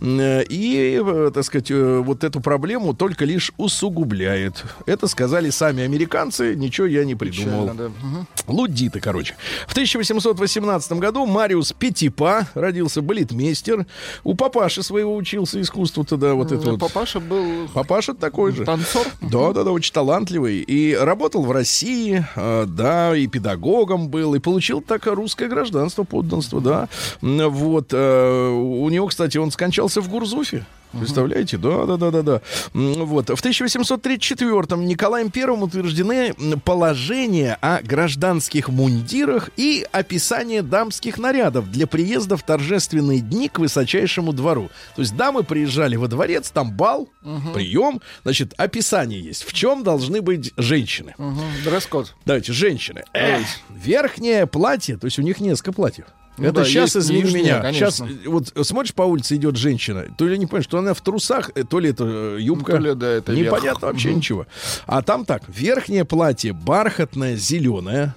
[0.00, 4.64] Э, И, э, так сказать, э, вот эту проблему только лишь усугубляет.
[4.86, 7.68] Это сказали сами американцы, ничего я не придумал.
[7.68, 8.26] Печально, да.
[8.52, 9.34] Лудиты, короче.
[9.66, 13.86] В 1818 году Мариус Петипа родился балетмейстер.
[14.24, 16.80] У папаши своего учился искусству тогда вот это вот.
[16.80, 18.64] Папаша был Папаша такой же.
[18.64, 19.06] танцор.
[19.20, 20.60] Да, да, да, очень талантливый.
[20.60, 26.88] И работал в России, да, и педагогом был, и получил так русское гражданство, подданство, да.
[27.22, 27.88] Вот.
[27.92, 30.66] э, У него, кстати, он скончался в Гурзуфе.
[30.92, 31.58] Представляете?
[31.58, 32.40] Да, да, да, да, да.
[32.72, 33.28] Вот.
[33.28, 42.36] В 1834-м Николаем Первым утверждены положения о гражданских мундирах и описание дамских нарядов для приезда
[42.36, 44.70] в торжественные дни к высочайшему двору.
[44.94, 47.08] То есть дамы приезжали во дворец, там бал,
[47.54, 49.44] прием, значит, описание есть.
[49.44, 51.14] В чем должны быть женщины?
[51.18, 51.40] Мгм.
[51.64, 52.14] Дресс-код.
[52.24, 53.04] Давайте, женщины.
[53.12, 56.06] Эх, верхнее платье, то есть у них несколько платьев.
[56.38, 57.90] Ну это да, сейчас, извини меня, конечно.
[57.90, 61.50] сейчас вот смотришь по улице идет женщина, то ли не понимаешь, что она в трусах,
[61.54, 63.46] э, то ли это э, юбка, Ну, то ли, да, это верх.
[63.56, 64.46] непонятно вообще ничего.
[64.86, 68.14] А там так, верхнее платье бархатное, зеленое,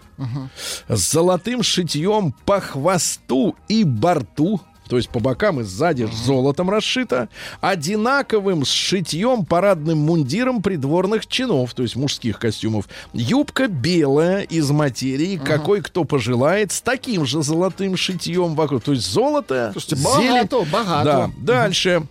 [0.90, 4.60] с золотым шитьем по хвосту и борту.
[4.90, 7.30] То есть по бокам и сзади золотом расшито,
[7.62, 12.90] одинаковым с шитьем парадным мундиром придворных чинов, то есть мужских костюмов.
[13.14, 18.84] Юбка белая из материи, какой кто пожелает, с таким же золотым шитьем вокруг.
[18.84, 20.48] То есть золото, Слушайте, зелень.
[20.48, 21.04] богато, богато.
[21.04, 22.04] Да, дальше.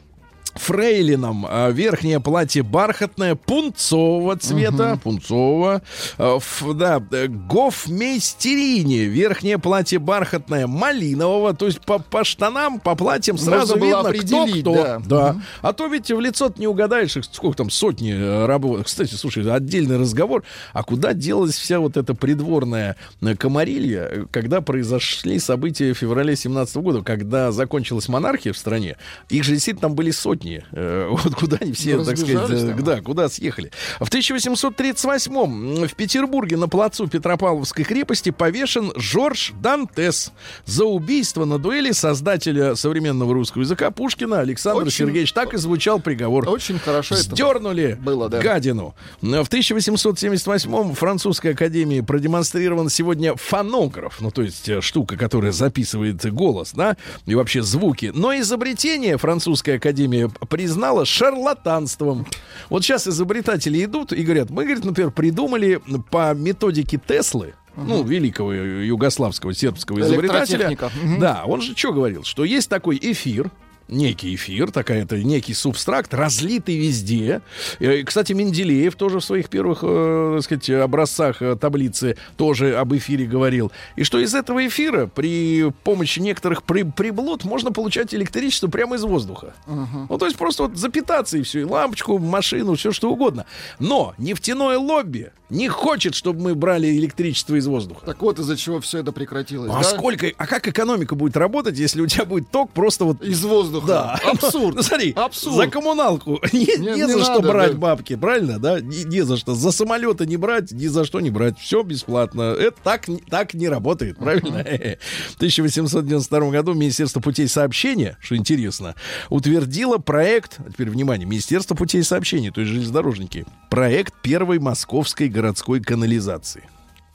[0.58, 5.82] Фрейлином а, верхнее платье бархатное пунцового цвета, пунцового.
[6.18, 11.54] А, ф- да, э, гофмейстерине верхнее платье бархатное малинового.
[11.54, 15.02] То есть по, по штанам, по платьям Можно сразу было видно, кто кто.
[15.06, 15.36] да.
[15.62, 18.84] А то ведь в лицо не угадаешь, их сколько там сотни э, работ.
[18.84, 20.42] Кстати, слушай, отдельный разговор.
[20.72, 26.76] А куда делась вся вот эта придворная э, комарилья, когда произошли события в феврале 17
[26.76, 28.96] года, когда закончилась монархия в стране?
[29.28, 30.47] Их же действительно там были сотни.
[30.72, 32.84] Э, Вот куда они все, Ну, так сказать, э, там.
[32.84, 33.70] да, куда съехали.
[34.00, 40.32] В 1838 в Петербурге на плацу Петропавловской крепости повешен Жорж Дантес
[40.64, 45.34] за убийство на дуэли создателя современного русского языка Пушкина Александра Очень- Сергеевича.
[45.34, 46.48] Так и звучал приговор.
[46.48, 48.40] Очень хорошо это Сдернули было, да.
[48.40, 48.94] гадину.
[49.20, 56.24] В 1878 в Французской академии продемонстрирован сегодня фонограф, ну то есть э, штука, которая записывает
[56.32, 58.10] голос, да, и вообще звуки.
[58.14, 62.26] Но изобретение Французская академия признала шарлатанством.
[62.68, 68.52] Вот сейчас изобретатели идут и говорят, мы, говорит, например, придумали по методике Теслы, ну, великого
[68.52, 70.76] югославского сербского изобретателя.
[71.18, 73.50] Да, он же что говорил, что есть такой эфир,
[73.88, 77.40] некий эфир, такая это некий субстракт, разлитый везде.
[77.80, 82.94] Э, Кстати, Менделеев тоже в своих первых, э, так сказать, образцах э, таблицы тоже об
[82.94, 83.72] эфире говорил.
[83.96, 89.04] И что из этого эфира при помощи некоторых при- приблуд можно получать электричество прямо из
[89.04, 89.54] воздуха.
[89.66, 93.46] Ну, то есть просто вот запитаться и все, и лампочку, машину, все что угодно.
[93.78, 98.04] Но нефтяное лобби не хочет, чтобы мы брали электричество из воздуха.
[98.04, 99.70] Так вот из-за чего все это прекратилось.
[99.72, 99.84] А да?
[99.84, 103.77] сколько, а как экономика будет работать, если у тебя будет ток просто вот Из воздуха.
[103.86, 104.20] Да.
[104.24, 104.76] Абсурд.
[104.76, 105.56] Ну, смотри, Абсурд.
[105.56, 107.78] за коммуналку не, Не- не за что надо, брать да.
[107.78, 108.80] бабки, правильно, да?
[108.80, 109.54] Не, не за что.
[109.54, 111.58] За самолеты не брать, ни за что не брать.
[111.58, 112.42] Все бесплатно.
[112.58, 114.58] Это так, так не работает, правильно?
[115.32, 118.94] В 1892 году Министерство путей сообщения, что интересно,
[119.30, 126.64] утвердило проект, теперь внимание, Министерство путей сообщения, то есть железнодорожники, проект первой московской городской канализации.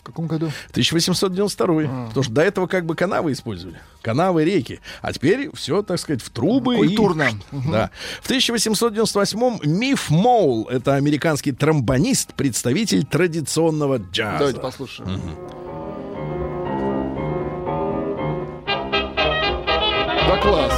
[0.04, 0.52] В каком году?
[0.72, 2.08] 1892.
[2.10, 3.80] Потому что до этого как бы канавы использовали.
[4.02, 4.82] Канавы, реки.
[5.02, 6.76] А теперь все, так сказать, в трубы.
[6.76, 7.30] и- Культурно.
[7.52, 7.90] Да.
[8.22, 14.40] В 1898-м Миф Моул, это американский тромбонист, представитель традиционного джаза.
[14.40, 15.22] Давайте послушаем.
[20.28, 20.74] Да класс.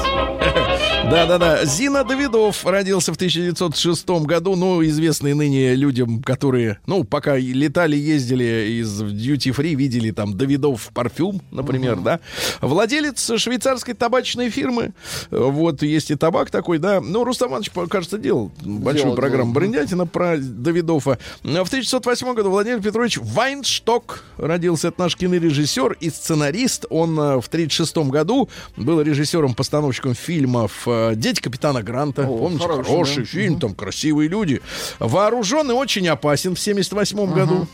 [1.09, 1.65] Да-да-да.
[1.65, 8.79] Зина Давидов родился в 1906 году, ну, известный ныне людям, которые, ну, пока летали, ездили
[8.81, 12.19] из duty free, видели там Давидов парфюм, например, да.
[12.59, 14.93] Владелец швейцарской табачной фирмы.
[15.29, 17.01] Вот, есть и табак такой, да.
[17.01, 19.53] Ну, Рустам Иванович, кажется, делал большую Делал, программу делал.
[19.53, 21.19] Брендятина про Давидова.
[21.43, 24.87] В 1908 году Владимир Петрович Вайншток родился.
[24.87, 26.85] Это наш кинорежиссер и сценарист.
[26.89, 32.23] Он э, в 1936 году был режиссером-постановщиком фильмов э, «Дети капитана Гранта».
[32.23, 33.25] О, Помните, хороший, хороший, да.
[33.25, 34.61] фильм, там красивые люди.
[34.99, 37.67] Вооружен и очень опасен в 1978 году.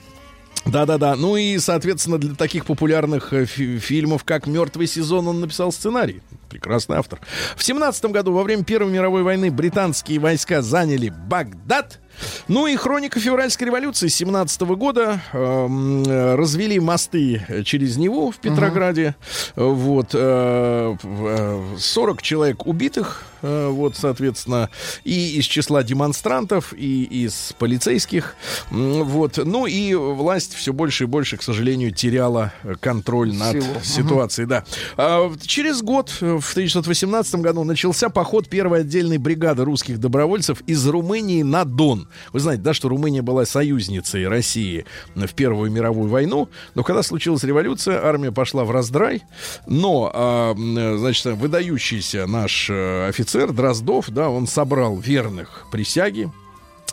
[0.66, 1.16] Да-да-да.
[1.16, 6.22] Ну и, соответственно, для таких популярных э, фи- фильмов, как «Мертвый сезон», он написал сценарий.
[6.50, 7.20] Прекрасный автор.
[7.56, 12.00] В 17 году, во время Первой мировой войны, британские войска заняли Багдад.
[12.48, 15.22] Ну и хроника февральской революции 17 года.
[15.34, 19.16] эм, э, развели мосты через Неву в Петрограде.
[19.56, 20.10] Вот.
[20.14, 23.26] э, в- э, 40 человек убитых.
[23.44, 24.70] э, Вот, соответственно,
[25.04, 28.36] и из числа демонстрантов, и из полицейских.
[28.70, 29.38] Вот.
[29.44, 33.66] Ну и власть все больше и больше, к сожалению, теряла контроль над Силу.
[33.84, 34.46] ситуацией.
[34.48, 34.64] Да.
[34.98, 40.86] А, через год, э, в 1918 году, начался поход первой отдельной бригады русских добровольцев из
[40.88, 42.01] Румынии на Дон.
[42.34, 44.86] Вы знаете, да, что Румыния была союзницей России
[45.16, 46.50] в Первую мировую войну.
[46.76, 49.24] Но когда случилась революция, армия пошла в раздрай.
[49.68, 56.32] Но, э, значит, выдающийся наш э, офицер Дроздов, да, он собрал верных присяги,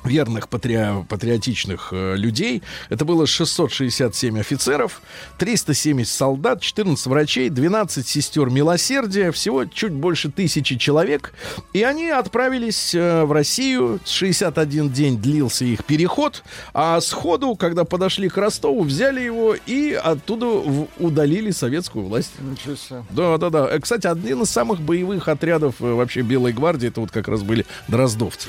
[0.04, 2.62] верных патри- патриотичных э, людей.
[2.88, 5.00] Это было 667 офицеров,
[5.38, 11.32] 370 солдат, 14 врачей, 12 сестер милосердия, всего чуть больше тысячи человек.
[11.72, 14.00] И они отправились э, в Россию.
[14.04, 16.42] 61 день длился их переход,
[16.74, 22.32] а сходу, когда подошли к Ростову, взяли его и оттуда в- удалили советскую власть.
[22.40, 23.04] Ничего себе.
[23.10, 23.68] Да, да, да.
[23.70, 27.42] Э, Кстати, один из самых боевых отрядов э, вообще Белой гвардии, это вот как раз
[27.42, 28.48] были дроздовцы.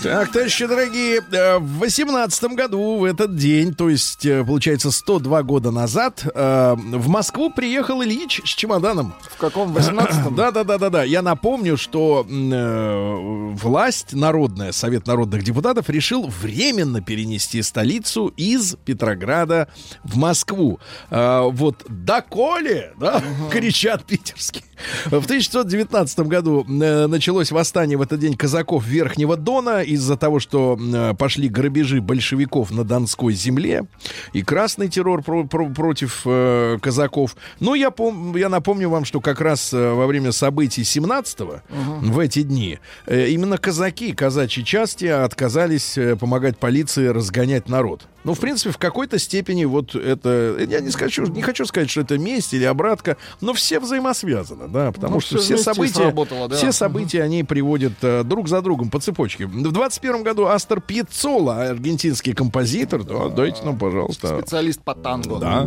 [0.00, 5.42] Так, товарищи дорогие, э, в восемнадцатом году в этот день, то есть, э, получается, 102
[5.42, 9.12] года назад, э, в Москву приехал Ильич с чемоданом.
[9.22, 10.36] В каком 18-м?
[10.36, 11.02] Да, да, да, да, да.
[11.02, 19.68] Я напомню, что власть народная, Совет народных депутатов, решил временно перенести столицу из Петрограда
[20.04, 20.78] в Москву.
[21.10, 24.62] Вот доколе, да, кричат питерские.
[25.06, 30.78] В 1919 году э, началось восстание в этот день казаков Верхнего Дона из-за того, что
[30.80, 33.84] э, пошли грабежи большевиков на Донской земле
[34.32, 37.36] и красный террор про- про- против э, казаков.
[37.60, 41.60] Ну, я, пом- я напомню вам, что как раз э, во время событий 17-го,
[42.02, 48.06] в эти дни, э, именно казаки, казачьи части отказались помогать полиции разгонять народ.
[48.28, 50.58] Ну, в принципе, в какой-то степени вот это...
[50.68, 54.92] Я не, скажу, не хочу сказать, что это месть или обратка, но все взаимосвязано, да,
[54.92, 56.56] потому Ну, что все события, сработало, да.
[56.56, 59.46] все события, они приводят э, друг за другом по цепочке.
[59.46, 64.38] В 21 году Астер Пьецола, аргентинский композитор, да, дайте нам, пожалуйста.
[64.40, 65.38] Специалист по танго.
[65.38, 65.62] Да.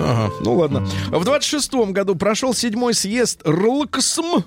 [0.00, 0.84] Ага, ну ладно.
[1.12, 4.42] В 26-м году прошел седьмой съезд РЛКСМ.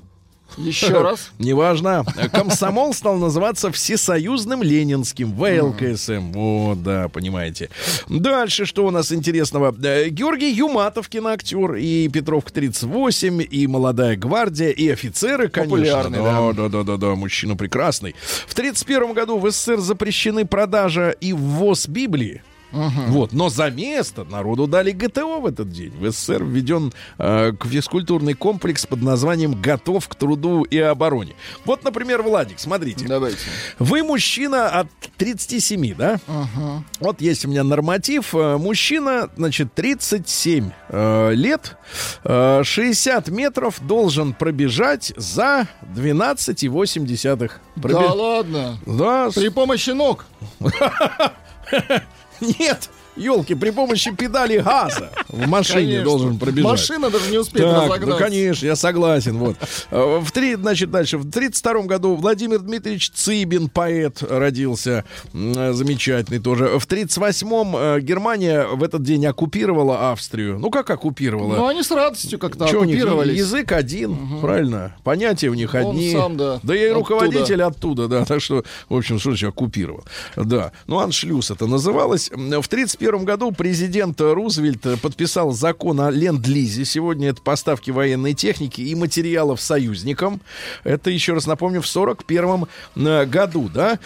[0.57, 1.31] Еще раз.
[1.39, 2.03] Неважно.
[2.31, 6.31] Комсомол стал называться Всесоюзным Ленинским, ВЛКСМ.
[6.31, 7.69] Вот, да, понимаете.
[8.09, 9.75] Дальше, что у нас интересного?
[9.83, 16.09] Э, Георгий Юматов, киноактер, и Петровка 38, и Молодая гвардия, и офицеры, конечно.
[16.09, 18.15] Да, да, да, да, да, мужчина прекрасный.
[18.47, 22.41] В 31 году в СССР запрещены продажа и ввоз Библии.
[22.71, 25.91] Вот, но за место народу дали ГТО в этот день.
[25.97, 31.33] В СССР введен э, к- физкультурный комплекс под названием «Готов к труду и обороне».
[31.65, 33.05] Вот, например, Владик, смотрите.
[33.07, 33.37] Давайте.
[33.79, 36.19] Вы мужчина от 37, да?
[36.99, 38.35] Вот есть у меня норматив.
[38.35, 41.77] Э, Мужчина, значит, 37 э, лет,
[42.23, 47.51] э, 60 метров должен пробежать за 12,8.
[47.75, 48.77] Пробе- Да ладно.
[48.85, 50.25] Да, При помощи ног.
[52.41, 56.03] Нет, елки, при помощи педали газа в машине Конечно.
[56.03, 56.71] должен пробежать.
[56.71, 58.05] Машина даже не успеет Так, разогнаться.
[58.07, 59.37] ну, конечно, я согласен.
[59.37, 59.55] Вот.
[59.91, 61.17] Э, В три, значит, дальше.
[61.17, 65.03] В 32 году Владимир Дмитриевич Цыбин, поэт, родился.
[65.33, 66.79] Э, Замечательный тоже.
[66.79, 70.59] В 38-м э, Германия в этот день оккупировала Австрию.
[70.59, 71.55] Ну, как оккупировала?
[71.55, 73.37] Ну, они с радостью как-то Чё них оккупировались.
[73.37, 74.95] язык один, правильно?
[75.03, 76.11] Понятия у них Он одни.
[76.13, 76.93] сам, да, и оттуда.
[76.93, 78.25] руководитель оттуда, да.
[78.25, 80.03] Так что, в общем, что значит оккупировал?
[80.35, 80.71] Да.
[80.87, 82.29] Ну, аншлюз это называлось.
[82.33, 86.85] В 31 году президент Рузвельт подписал закон о ленд-лизе.
[86.85, 90.41] Сегодня это поставки военной техники и материалов союзникам.
[90.83, 93.99] Это, еще раз напомню, в 41 году, да.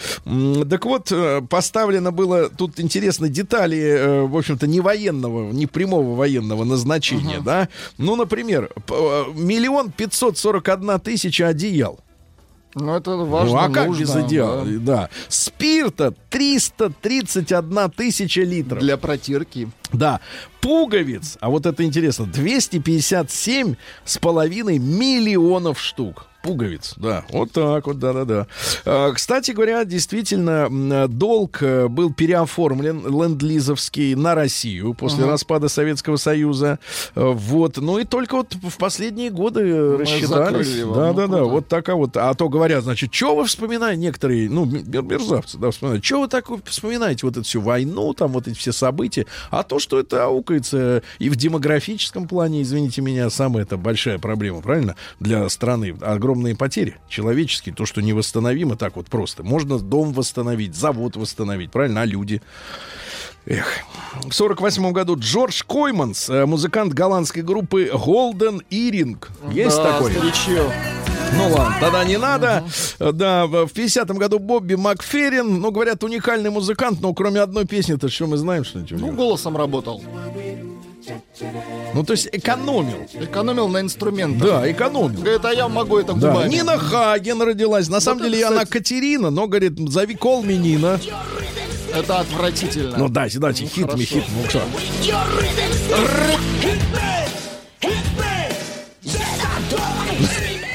[0.70, 6.14] Так вот, э, поставлено было, тут интересно, детали, э, в общем-то, не военного, не прямого
[6.14, 7.68] военного назначения, да.
[7.98, 12.00] Ну, например, э, миллион пятьсот сорок одна тысяча одеял.
[12.74, 14.64] Ну, это важно, ну, а как нужно, без идеала?
[14.64, 14.78] да.
[14.80, 15.08] Да.
[15.28, 18.80] Спирта 331 тысяча литров.
[18.80, 19.68] Для протирки.
[19.92, 20.20] Да.
[20.60, 26.26] Пуговиц, а вот это интересно, 257 с половиной миллионов штук.
[26.42, 28.46] Пуговиц, да, вот так вот, да-да-да.
[28.84, 36.78] А, Кстати говоря, действительно, долг э, был переоформлен ленд-лизовский на Россию после распада Советского Союза.
[37.14, 40.82] Э, Вот, ну и только вот в последние годы э, рассчитались.
[40.84, 42.16] ну, Да-да-да, вот так а вот.
[42.16, 46.28] А то говорят, значит, что вы вспоминаете, некоторые, ну, мер- мерзавцы, да, вспоминают, что вы
[46.28, 50.24] так вспоминаете вот эту всю войну, там вот эти все события, а то, что это
[50.24, 55.94] аукается и в демографическом плане, извините меня, самая это большая проблема, правильно, для страны.
[56.32, 59.42] Огромные потери человеческие, то, что невосстановимо так вот просто.
[59.42, 62.40] Можно дом восстановить, завод восстановить, правильно, а люди...
[63.44, 63.66] Эх.
[64.24, 69.18] В сорок восьмом году Джордж Койманс, э, музыкант голландской группы Golden Earring.
[69.52, 70.12] Есть да, такой?
[70.12, 70.72] старичок.
[71.36, 72.64] Ну ладно, тогда не надо.
[72.98, 78.26] Да, в 50-м году Бобби Макферрин, ну, говорят, уникальный музыкант, но кроме одной песни-то что
[78.26, 80.02] мы знаем, что нибудь Ну, голосом работал.
[81.94, 83.06] Ну, то есть экономил.
[83.14, 84.48] Экономил на инструментах.
[84.48, 85.20] Да, экономил.
[85.20, 86.50] Говорит, а я могу это Да, губами.
[86.50, 87.88] Нина Хаген родилась.
[87.88, 91.00] На самом это, деле она кстати- Катерина, но говорит, зови кол Нина.
[91.94, 92.96] Это отвратительно.
[92.96, 93.98] Ну дайте, дайте, хит хорошо.
[93.98, 94.24] ми хит.
[94.42, 94.62] Ну что?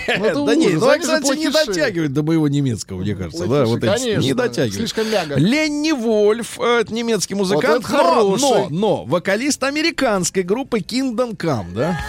[0.07, 3.45] Да не, ужас, ну, кстати, не дотягивает до моего немецкого, мне кажется.
[3.47, 4.73] Да, вот эти, не дотягивает.
[4.73, 5.05] слишком.
[5.35, 8.41] Ленни Вольф, э, это немецкий музыкант, хороший.
[8.41, 11.99] но, но вокалист американской группы Kingdom Come, да?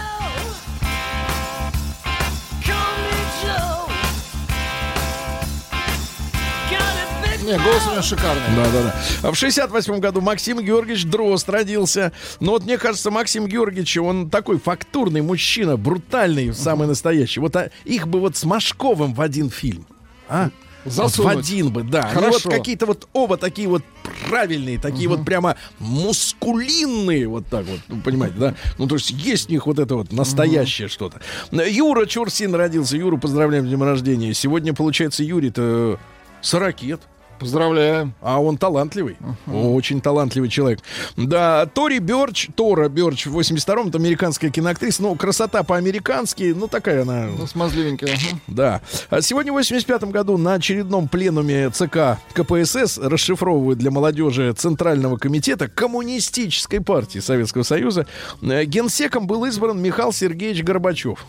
[7.49, 8.55] Не, голос у него шикарный.
[8.55, 9.31] Да, да, да.
[9.31, 12.11] В 68 году Максим Георгиевич Дрозд родился.
[12.39, 17.39] Но вот мне кажется, Максим Георгиевич, он такой фактурный мужчина, брутальный, самый настоящий.
[17.39, 19.87] Вот а, их бы вот с Машковым в один фильм.
[20.27, 20.51] А?
[20.85, 21.37] Вот в Засунуть.
[21.39, 22.01] один бы, да.
[22.03, 22.49] Они Хорошо.
[22.49, 23.83] вот какие-то вот оба такие вот
[24.29, 28.55] правильные, такие вот прямо мускулинные, вот так вот, ну, понимаете, да?
[28.77, 31.19] Ну, то есть есть в них вот это вот настоящее что-то.
[31.51, 32.95] Юра Чурсин родился.
[32.95, 34.35] Юру поздравляем с днем рождения.
[34.35, 35.99] Сегодня, получается, Юрий-то
[36.41, 37.01] 40 лет.
[37.39, 38.13] Поздравляем.
[38.21, 39.17] А он талантливый.
[39.47, 40.79] Очень талантливый человек.
[41.15, 45.01] Да, Тори Бёрч, Тора Бёрч в 82-м, это американская киноактриса.
[45.01, 47.27] Ну, красота по-американски, ну, такая она...
[47.27, 48.13] Ну, смазливенькая.
[48.13, 48.39] ага.
[48.47, 48.81] Да.
[49.09, 55.67] А сегодня в 85 году на очередном пленуме ЦК КПСС расшифровывают для молодежи Центрального комитета
[55.67, 58.05] Коммунистической партии Советского Союза.
[58.41, 61.25] э, Генсеком был избран Михаил Сергеевич Горбачев.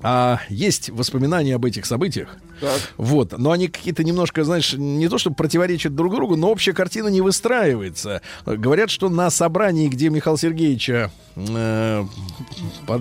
[0.00, 2.36] А есть воспоминания об этих событиях.
[2.60, 2.80] Так.
[2.96, 7.08] Вот, но они какие-то немножко, знаешь, не то чтобы противоречат друг другу, но общая картина
[7.08, 8.22] не выстраивается.
[8.46, 12.04] Говорят, что на собрании, где Михаила Сергеевича э,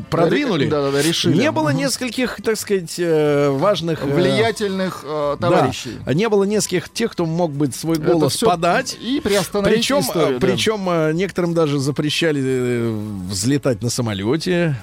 [0.10, 0.66] продвинули,
[1.01, 1.38] решили.
[1.38, 4.03] не было нескольких, так сказать, э, важных...
[4.03, 5.97] э, Влиятельных э, да, товарищей.
[6.14, 8.97] не было нескольких тех, кто мог бы свой голос подать.
[9.01, 10.39] И приостановить Причем, историю.
[10.39, 10.47] да.
[10.47, 12.91] причем некоторым даже запрещали
[13.30, 14.76] взлетать на самолете,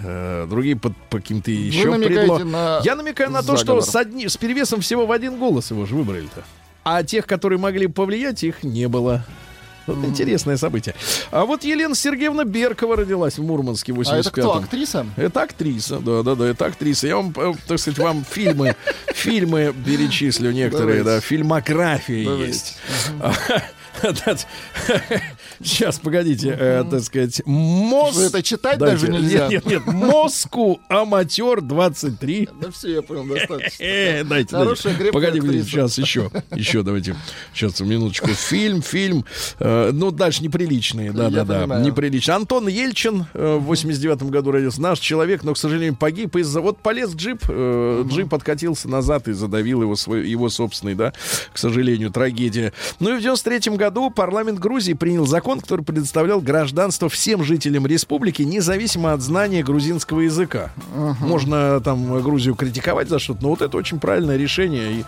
[0.48, 1.90] другие по каким-то еще
[2.44, 5.86] на Я намекаю на то, что с, одни- с перевесом всего в один голос его
[5.86, 6.44] же выбрали-то.
[6.84, 9.24] А тех, которые могли повлиять, их не было.
[9.86, 10.94] Вот интересное событие.
[11.30, 15.06] А вот Елена Сергеевна Беркова родилась в Мурманске в А это 85 кто, актриса?
[15.16, 17.06] это актриса, да, да, да, это актриса.
[17.06, 18.76] Я вам, э, так сказать, вам фильмы,
[19.14, 22.78] фильмы перечислю некоторые, да, фильмография есть.
[25.64, 27.36] Сейчас, погодите, э, так сказать.
[27.36, 29.06] Что, это читать Дайте.
[29.06, 29.48] даже нельзя?
[29.48, 32.48] Нет, нет, нет, Моску Аматер 23.
[32.60, 33.82] Да все, я понял, достаточно.
[33.82, 35.02] Э, дайте, Хорошая дайте.
[35.04, 35.68] крепкая Погоди, актриса.
[35.68, 37.16] сейчас еще, еще давайте,
[37.54, 38.28] сейчас минуточку.
[38.28, 39.24] Фильм, фильм,
[39.58, 41.84] э, ну дальше неприличные, да, Я да, да, понимаю.
[41.86, 42.36] неприличные.
[42.36, 46.78] Антон Ельчин э, в 89 году родился, наш человек, но к сожалению погиб из-за вот
[46.78, 51.14] полез джип, э, джип откатился назад и задавил его свой, его собственный, да,
[51.54, 52.74] к сожалению, трагедия.
[53.00, 58.42] Ну и в 93 году парламент Грузии принял закон, который предоставлял гражданство всем жителям республики,
[58.42, 60.72] независимо от знания грузинского языка.
[61.20, 65.04] Можно там Грузию критиковать за что-то, но вот это очень правильное решение и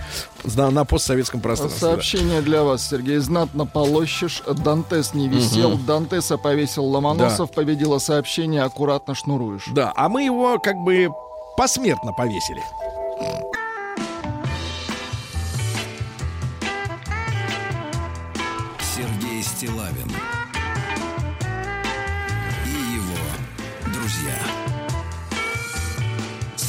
[0.56, 1.80] на, на постсоветском пространстве.
[1.80, 1.86] да.
[1.92, 3.18] Сообщение для вас, Сергей.
[3.18, 4.42] Знатно полощешь.
[4.64, 5.76] Дантес не висел.
[5.78, 7.50] Дантеса повесил Ломоносов.
[7.52, 8.62] Победило сообщение.
[8.62, 9.64] Аккуратно шнуруешь.
[9.74, 11.08] Да, а мы его как бы
[11.56, 12.62] посмертно повесили.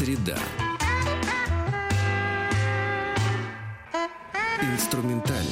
[0.08, 0.38] Среда.
[4.62, 5.44] Инструментальная.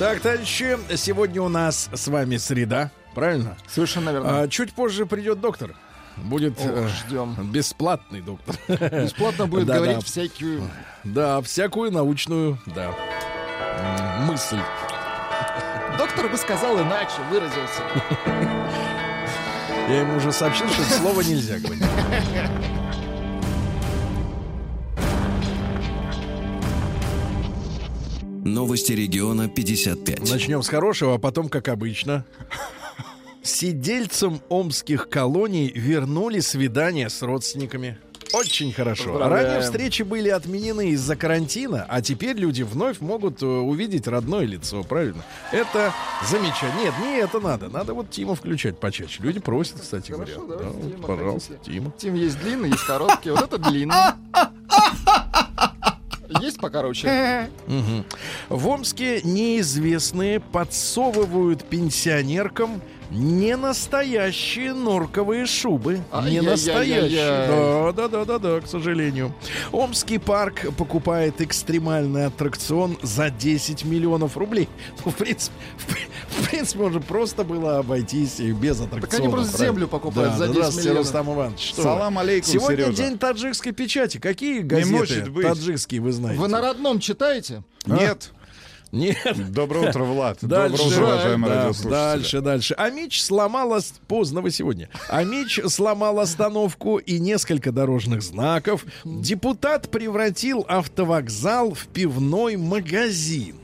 [0.00, 3.56] Так, товарищи, сегодня у нас с вами среда, правильно?
[3.68, 4.40] Совершенно верно.
[4.40, 5.76] А, чуть позже придет доктор.
[6.16, 7.36] Будет Ох, э, ждем.
[7.52, 8.56] бесплатный доктор.
[8.66, 10.04] Бесплатно будет Да, говорить да.
[10.04, 10.68] всякую...
[11.04, 12.92] Да, всякую научную, да,
[14.26, 14.58] мысль.
[15.96, 17.82] Доктор бы сказал иначе, выразился.
[19.90, 21.82] Я ему уже сообщил, что это слово нельзя говорить.
[28.44, 30.30] Новости региона 55.
[30.30, 32.24] Начнем с хорошего, а потом, как обычно.
[33.42, 37.98] Сидельцам омских колоний вернули свидания с родственниками.
[38.32, 39.18] Очень хорошо.
[39.18, 44.82] Ранее встречи были отменены из-за карантина, а теперь люди вновь могут э, увидеть родное лицо,
[44.82, 45.24] правильно?
[45.52, 45.92] Это
[46.28, 46.80] замечательно.
[46.80, 47.68] Нет, не это надо.
[47.68, 49.22] Надо вот Тима включать почаще.
[49.22, 50.34] Люди просят, кстати говоря.
[50.34, 51.54] Да, вот, пожалуйста.
[51.64, 51.92] Тима.
[51.98, 53.30] Тим есть длинный, есть короткий.
[53.30, 53.94] Вот это длинный.
[56.40, 57.48] Есть покороче?
[58.48, 65.94] В Омске неизвестные подсовывают пенсионеркам не настоящие норковые шубы.
[65.94, 66.50] Не Ай-яй-яй-яй-яй.
[66.50, 67.46] настоящие.
[67.48, 69.34] Да, да, да, да, да, к сожалению.
[69.72, 74.68] Омский парк покупает экстремальный аттракцион за 10 миллионов рублей.
[75.04, 79.30] Ну, в принципе, в, в принципе, можно просто было обойтись и без аттракциона.
[79.30, 79.74] просто правильно?
[79.74, 81.06] землю покупают да, за 10 здравствуйте, миллионов.
[81.06, 81.68] Рустам Иванович.
[81.68, 82.92] Что Салам алейкум, Сегодня Сережа.
[83.02, 84.18] день таджикской печати.
[84.18, 86.40] Какие газеты таджикские вы знаете?
[86.40, 87.62] Вы на родном читаете?
[87.86, 88.32] Нет.
[88.92, 89.16] Нет.
[89.52, 90.38] Доброе утро, Влад.
[90.42, 92.74] Дальше, Доброе утро, уважаемые да, дальше, дальше.
[92.74, 93.70] Амич сломал...
[93.72, 94.88] ос- Поздно вы сегодня.
[95.08, 98.84] Амич сломал остановку и несколько дорожных знаков.
[99.04, 103.59] Депутат превратил автовокзал в пивной магазин.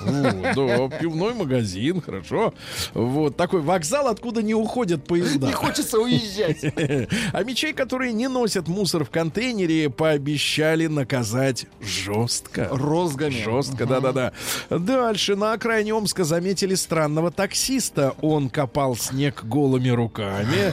[0.00, 2.54] О, да, пивной магазин, хорошо.
[2.94, 5.46] Вот такой вокзал, откуда не уходят поезда.
[5.48, 6.64] Не хочется уезжать.
[7.32, 12.68] А мечей, которые не носят мусор в контейнере, пообещали наказать жестко.
[12.70, 13.30] Розгами.
[13.30, 14.32] Жестко, да-да-да.
[14.70, 18.14] Дальше на окраине Омска заметили странного таксиста.
[18.20, 20.72] Он копал снег голыми руками.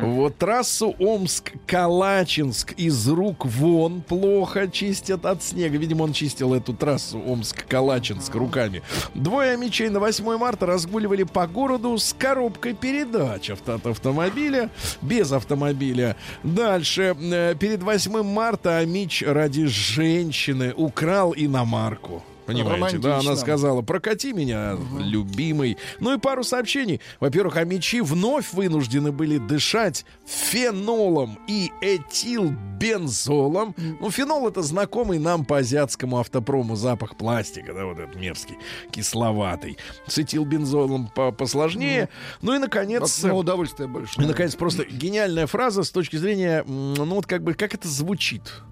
[0.00, 5.78] Вот трассу Омск-Калачинск из рук вон плохо чистят от снега.
[5.78, 8.05] Видимо, он чистил эту трассу Омск-Калачинск
[8.38, 8.82] руками.
[9.14, 14.70] Двое мечей на 8 марта разгуливали по городу с коробкой передач от автомобиля,
[15.02, 16.16] без автомобиля.
[16.42, 22.22] Дальше, э, перед 8 марта Амич ради женщины украл иномарку.
[22.46, 23.36] Понимаете, да, она Романтично.
[23.36, 25.76] сказала, прокати меня, любимый.
[26.00, 27.00] Ну и пару сообщений.
[27.18, 33.74] Во-первых, амичи вновь вынуждены были дышать фенолом и этилбензолом.
[34.00, 38.56] Ну, фенол это знакомый нам по азиатскому автопрому запах пластика, да, вот этот мерзкий,
[38.90, 39.76] кисловатый.
[40.06, 42.08] С этилбензолом по- посложнее.
[42.42, 43.22] Ну и, наконец...
[43.22, 44.20] На удовольствие больше.
[44.20, 48.62] И, наконец, просто гениальная фраза с точки зрения, ну вот как бы, как это звучит?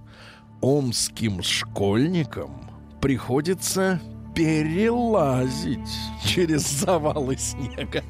[0.60, 2.70] Омским школьникам
[3.04, 4.00] приходится
[4.34, 5.78] перелазить
[6.24, 8.02] через завалы снега.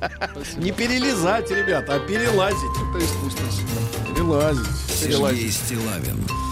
[0.57, 2.59] Не перелезать, ребята, а перелазить.
[2.93, 3.45] Это искусство.
[4.15, 4.65] Перелазить.
[4.87, 5.53] Сергей Перелазить.
[5.53, 6.44] Стилавин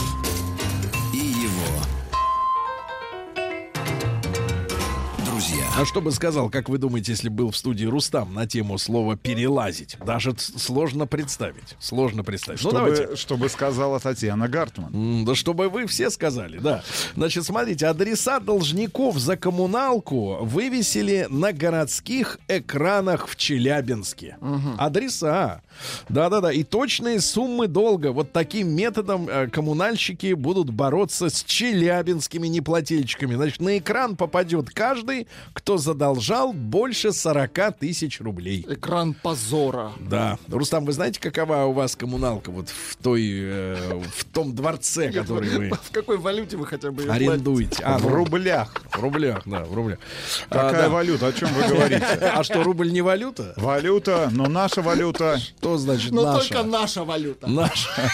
[5.43, 5.67] друзья.
[5.77, 9.17] А что бы сказал, как вы думаете, если был в студии Рустам на тему слова
[9.17, 9.97] «перелазить»?
[10.05, 11.77] Даже сложно представить.
[11.81, 12.63] Сложно представить.
[12.63, 13.03] Ну, давайте.
[13.03, 15.25] Чтобы, чтобы сказала Татьяна Гартман.
[15.25, 16.83] Да чтобы вы все сказали, да.
[17.17, 24.37] Значит, смотрите, адреса должников за коммуналку вывесили на городских экранах в Челябинске.
[24.79, 25.63] Адреса.
[26.09, 26.53] Да-да-да.
[26.53, 28.13] И точные суммы долга.
[28.13, 33.35] Вот таким методом э, коммунальщики будут бороться с челябинскими неплательщиками.
[33.35, 38.65] Значит, на экран попадет каждый, кто задолжал больше 40 тысяч рублей.
[38.69, 39.93] Экран позора.
[40.01, 40.39] Да.
[40.49, 45.49] Рустам, вы знаете, какова у вас коммуналка вот в той, э, в том дворце, который
[45.51, 47.83] вы В какой валюте вы хотя бы арендуете?
[47.85, 48.75] А, в ну, рублях.
[48.91, 49.99] в рублях, да, в рублях.
[50.51, 50.89] А, Какая да.
[50.89, 51.27] валюта?
[51.29, 52.07] О чем вы говорите?
[52.33, 53.53] А что, рубль не валюта?
[53.57, 55.39] Валюта, но наша валюта.
[55.63, 56.49] Что значит Но наша?
[56.49, 57.47] только наша валюта.
[57.47, 58.11] Наша.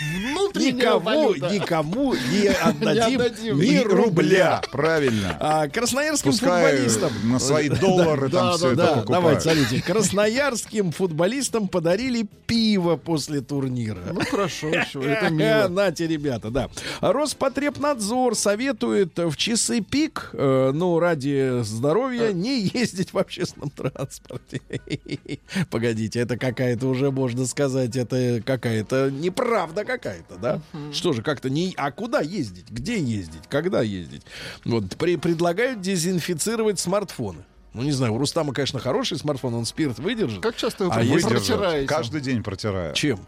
[0.00, 1.50] Внутренняя Никому, валюта.
[1.54, 3.60] никому не отдадим, отдадим.
[3.60, 4.62] ни рубля.
[4.70, 5.36] Правильно.
[5.40, 9.00] А, красноярским Пускай футболистам на свои доллары там да, все да, это да.
[9.00, 9.08] покупают.
[9.42, 9.82] Давайте, смотрите.
[9.92, 13.98] Красноярским футболистам подарили пиво после турнира.
[14.12, 15.00] Ну хорошо, еще.
[15.02, 15.68] Это Э, мило.
[15.68, 16.68] Нате, ребята, да.
[17.00, 24.60] Роспотребнадзор советует в часы пик, э, ну, ради здоровья, не ездить в общественном транспорте.
[25.70, 30.60] Погодите, это какая-то уже, можно сказать, это какая-то неправда какая-то, да?
[30.92, 31.74] Что же, как-то не...
[31.76, 32.70] А куда ездить?
[32.70, 33.42] Где ездить?
[33.48, 34.22] Когда ездить?
[34.64, 37.44] Вот, при- предлагают дезинфицировать смартфоны.
[37.74, 40.42] Ну, не знаю, у Рустама, конечно, хороший смартфон, он спирт выдержит.
[40.42, 41.86] Как часто вы А протираете?
[41.88, 42.94] Каждый день протираю.
[42.94, 43.20] Чем?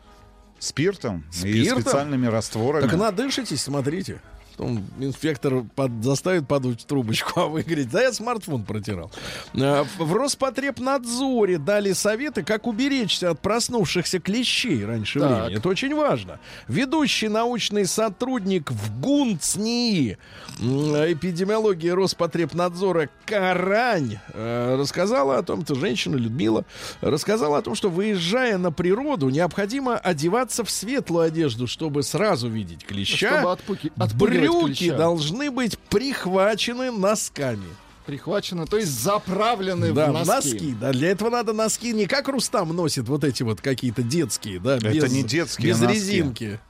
[0.58, 1.80] Спиртом, и Спиртом?
[1.82, 2.82] специальными растворами.
[2.86, 4.20] Так надышитесь, смотрите.
[4.60, 9.10] Потом инспектор под- заставит подуть трубочку, а вы говорите, да я смартфон протирал.
[9.58, 15.30] А, В Роспотребнадзоре дали советы, как уберечься от проснувшихся клещей раньше Так.
[15.44, 15.58] времени.
[15.58, 16.38] Это очень важно.
[16.68, 20.18] Ведущий научный сотрудник в ГУНЦНИИ
[20.60, 26.64] эпидемиологии Роспотребнадзора Карань э, рассказала о том, что женщина Людмила
[27.00, 32.84] рассказала о том, что выезжая на природу, необходимо одеваться в светлую одежду, чтобы сразу видеть
[32.84, 33.28] клеща.
[33.40, 37.66] Чтобы отпуки- отпугивать Брюки должны быть прихвачены носками.
[38.06, 40.74] Прихвачены, то есть заправлены да, в носки.
[40.80, 44.76] Да, для этого надо носки не как Рустам носит вот эти вот какие-то детские, да,
[44.76, 45.94] Это без, не детские без носки.
[45.94, 46.60] резинки.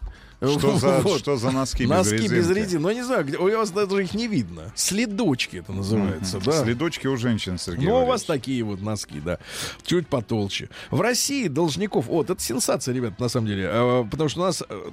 [0.40, 1.18] Что за, Вот.
[1.20, 2.58] что за носки, Носки без без резинки?
[2.58, 2.82] резинки.
[2.82, 4.72] Ну, не знаю, где, у вас даже их не видно.
[4.74, 6.46] Следочки это называется, Мгм.
[6.46, 6.64] да.
[6.64, 9.38] Следочки у женщин, Сергей Ну, у вас такие вот носки, да.
[9.84, 10.68] Чуть потолще.
[10.90, 12.06] В России должников...
[12.06, 13.68] Вот, это сенсация, ребят, на самом деле.
[13.70, 14.90] э, Потому что у нас э,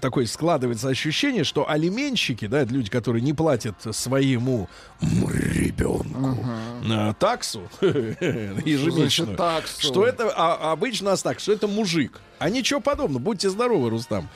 [0.00, 4.68] такое складывается ощущение, что алименщики, да, это люди, которые не платят своему
[5.00, 6.38] ребенку
[6.88, 9.36] э, таксу ежемесячную.
[9.36, 9.80] Таксу.
[9.82, 12.20] Что это а, обычно у нас так, что это мужик.
[12.38, 13.22] А ничего подобного.
[13.22, 14.28] Будьте здоровы, Рустам.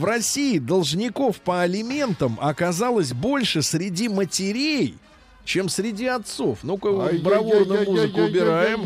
[0.00, 4.96] В России должников по алиментам оказалось больше среди матерей,
[5.44, 6.58] чем среди отцов.
[6.62, 8.84] Ну-ка, вот бравурную музыку убираем.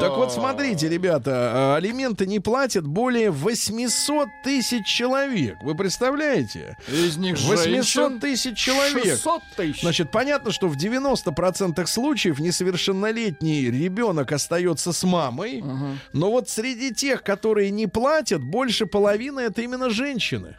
[0.00, 5.56] Так вот, смотрите, ребята, э, алименты не платят более 800 тысяч человек.
[5.62, 6.76] Вы представляете?
[6.88, 9.02] Из них 800 женщин тысяч человек.
[9.04, 9.80] 600 тысяч.
[9.82, 15.98] Значит, понятно, что в 90% случаев несовершеннолетний ребенок остается с мамой, Мгм.
[16.12, 20.56] но вот среди тех, которые не платят, больше половины это именно женщины.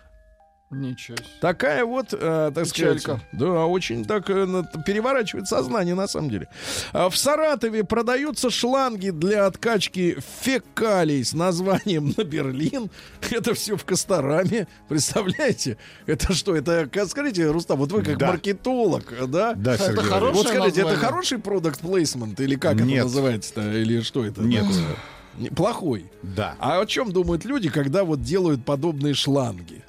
[0.75, 1.27] Ничего себе.
[1.39, 2.99] Такая вот, э, так Печалька.
[2.99, 6.47] сказать, да, очень так э, переворачивает сознание на самом деле.
[6.91, 12.89] А в Саратове продаются шланги для откачки фекалий с названием на Берлин.
[13.31, 15.77] Это все в Костораме, представляете?
[16.05, 16.55] Это что?
[16.55, 18.27] Это, скажите, Рустам, вот вы как Да.
[18.27, 19.53] маркетолог, да?
[19.55, 20.35] Да, Сергей хорошее Валерьевич.
[20.35, 21.07] Вот скажите, это название.
[21.09, 22.95] хороший продукт плейсмент или как Нет.
[22.97, 23.71] это называется-то?
[23.71, 24.41] Или что это?
[24.41, 24.65] Нет.
[24.65, 25.49] такое?
[25.55, 26.05] Плохой.
[26.23, 26.55] Да.
[26.59, 29.83] А о чем думают люди, когда вот делают подобные шланги?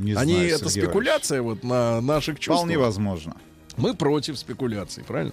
[0.00, 2.58] Не Они знаю, это Сергей спекуляция вот на наших чувствах.
[2.58, 3.36] Вполне возможно.
[3.80, 5.32] Мы против спекуляций, правильно?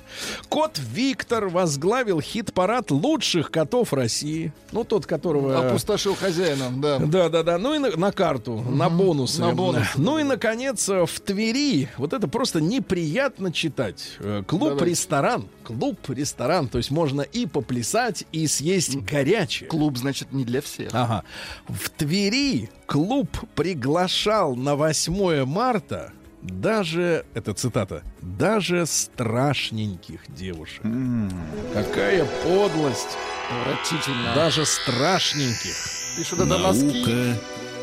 [0.49, 4.53] Кот Виктор возглавил хит-парад лучших котов России.
[4.71, 5.67] Ну, тот, которого...
[5.67, 6.99] Опустошил хозяина, да.
[6.99, 7.57] Да, да, да.
[7.57, 9.41] Ну и на, на карту, на бонусы.
[9.41, 14.17] на бонусы, Ну и, наконец, в Твери, вот это просто неприятно читать.
[14.19, 15.47] Э, Клуб-ресторан.
[15.63, 16.67] Клуб-ресторан.
[16.67, 19.69] То есть можно и поплясать, и съесть горячее.
[19.69, 20.89] Клуб, значит, не для всех.
[20.93, 21.23] Ага.
[21.67, 30.83] В Твери клуб приглашал на 8 марта даже, это цитата, даже страшненьких девушек.
[30.85, 31.31] М,
[31.73, 33.17] Какая подлость.
[33.61, 34.35] Отвратительно.
[34.35, 35.75] Даже страшненьких.
[36.17, 37.39] Пишут это носки Наука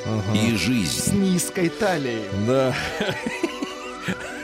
[0.07, 0.39] Ага.
[0.39, 1.19] и с жизнь.
[1.19, 2.23] низкой талией.
[2.47, 2.75] Да.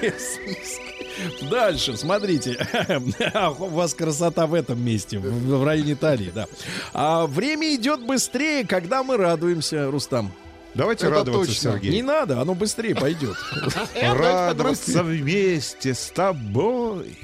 [1.50, 2.56] Дальше, смотрите.
[3.34, 5.22] А, У вас красота в этом месте, в,
[5.58, 6.46] в районе талии, да.
[6.94, 10.32] А время идет быстрее, когда мы радуемся, Рустам.
[10.74, 11.72] Давайте Это радоваться, точно.
[11.72, 11.92] Сергей.
[11.92, 13.36] Не надо, оно быстрее пойдет.
[14.02, 17.18] Радоваться вместе с тобой.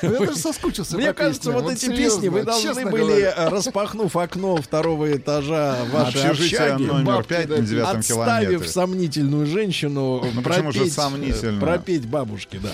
[0.00, 3.34] Я даже соскучился Мне кажется, вот эти серьезно, песни вы должны были, говоря.
[3.36, 8.68] э, распахнув окно второго этажа вашей общаги, номер бабки, 5 да, на девятом отставив километре.
[8.68, 11.56] сомнительную женщину, Ну, почему же пропеть, сомнительную?
[11.58, 12.70] э, пропеть бабушке, да.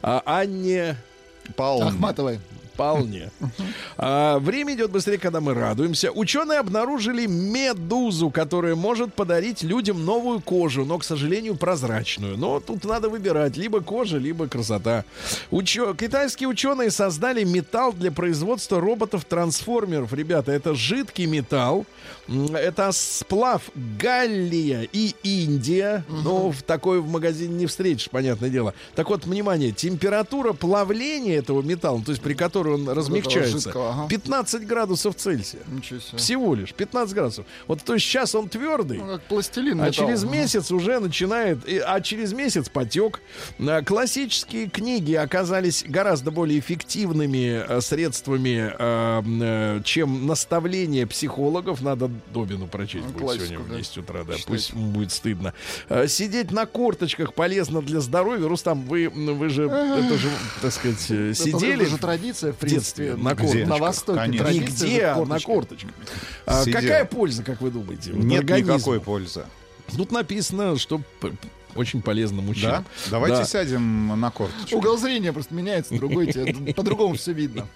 [0.00, 0.96] А Анне
[1.54, 1.90] Паунд.
[1.90, 2.40] Ахматовой.
[2.78, 3.32] Вполне.
[3.96, 6.12] А, время идет быстрее, когда мы радуемся.
[6.12, 12.38] Ученые обнаружили медузу, которая может подарить людям новую кожу, но, к сожалению, прозрачную.
[12.38, 15.04] Но тут надо выбирать либо кожа, либо красота.
[15.50, 20.12] Учё- Китайские ученые создали металл для производства роботов-трансформеров.
[20.12, 21.84] Ребята, это жидкий металл.
[22.54, 23.62] Это сплав
[24.00, 26.04] Галлия и Индия.
[26.08, 28.72] Но в такой в магазине не встретишь, понятное дело.
[28.94, 32.34] Так вот, внимание, температура плавления этого металла, то есть при
[32.74, 34.08] он размягчается, ага.
[34.08, 35.60] 15 градусов Цельсия.
[35.70, 36.18] Ничего себе.
[36.18, 37.46] Всего лишь 15 градусов.
[37.66, 38.98] Вот то есть сейчас он твердый.
[38.98, 40.06] Ну, как пластилин А металл.
[40.06, 43.20] через месяц уже начинает, а через месяц потек.
[43.58, 49.22] А, Классические книги оказались гораздо более эффективными э, средствами, э,
[49.78, 51.80] э, чем наставление психологов.
[51.82, 53.76] Надо Добину прочесть Ну, будет сегодня в да.
[53.76, 54.44] 10 утра, да, Читайте.
[54.46, 55.54] пусть будет стыдно.
[56.06, 58.48] Сидеть на корточках полезно для здоровья.
[58.48, 60.28] Рустам, вы, вы же, это же,
[60.62, 63.14] так сказать, э, Это сидели же традиция, в принципе.
[63.14, 63.68] на корточках.
[63.68, 64.48] На Востоке Конечно.
[64.48, 65.92] Нигде, на корточках.
[66.44, 68.10] А какая польза, как вы думаете?
[68.12, 68.74] Нет организму?
[68.74, 69.44] никакой пользы.
[69.96, 71.00] Тут написано, что
[71.74, 72.46] очень полезно Да?
[72.46, 72.84] мужчинам.
[73.10, 73.44] Давайте Да.
[73.44, 74.74] сядем на корточки.
[74.74, 77.66] Угол зрения просто меняется, другой тебе по-другому все видно.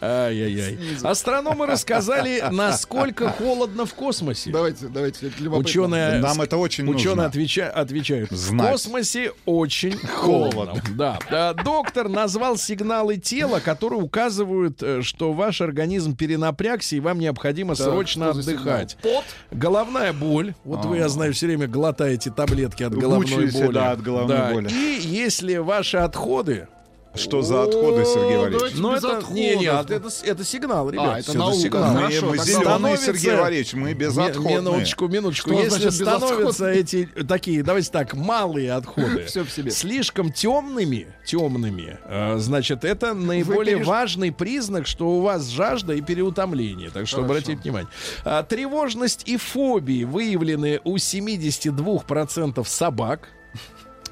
[0.00, 0.78] Ай-яй-яй.
[1.02, 4.50] Астрономы рассказали, насколько холодно в космосе.
[4.50, 5.30] Давайте, давайте.
[5.50, 7.26] Ученые, Нам это очень ученые нужно.
[7.30, 8.70] отвеча- отвечают, в Знать.
[8.70, 10.80] космосе очень холодно.
[10.94, 11.18] Да.
[11.30, 17.74] А, Доктор назвал сигналы тела, которые указывают, э, что ваш организм перенапрягся и вам необходимо
[17.74, 18.96] Так, срочно отдыхать.
[19.02, 19.24] Пот?
[19.50, 20.54] Головная боль.
[20.64, 23.74] Вот вы, я знаю, все время глотаете таблетки от головной Мучаешься, боли.
[23.74, 24.50] да, от головной Да.
[24.52, 24.68] боли.
[24.70, 26.68] И если ваши отходы
[27.16, 28.74] Что за отходы, Сергей Валерьевич?
[28.76, 31.18] Ну, это, не, не, это, это сигнал, ребят.
[31.20, 31.94] это всё, наука, сигнал.
[31.94, 32.26] хорошо.
[32.26, 34.56] Мы, зеленые, Сергей Валерьевич, мы безотходные.
[34.56, 35.50] Минуточку, минуточку.
[35.50, 39.70] Что Если значит становятся эти такие, давайте так, малые отходы, Всё в себе.
[39.70, 46.00] слишком темными, темными, э, значит, это наиболее переш- важный признак, что у вас жажда и
[46.00, 46.90] переутомление.
[46.90, 47.32] Так что Хорошо.
[47.32, 47.88] обратите внимание.
[48.24, 53.28] А, тревожность и фобии выявлены у 72% собак.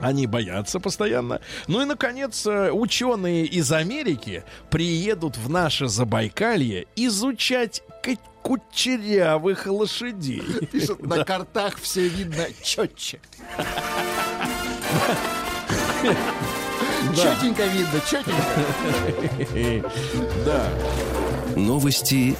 [0.03, 1.41] Они боятся постоянно.
[1.69, 7.83] Ну и, наконец, э, ученые из Америки приедут в наше Забайкалье изучать
[8.43, 10.43] кучерявых лошадей.
[10.73, 13.21] Пишут, на картах все видно четче.
[17.15, 18.33] Четенько видно, четенько.
[20.45, 20.69] Да.
[21.57, 22.37] Новости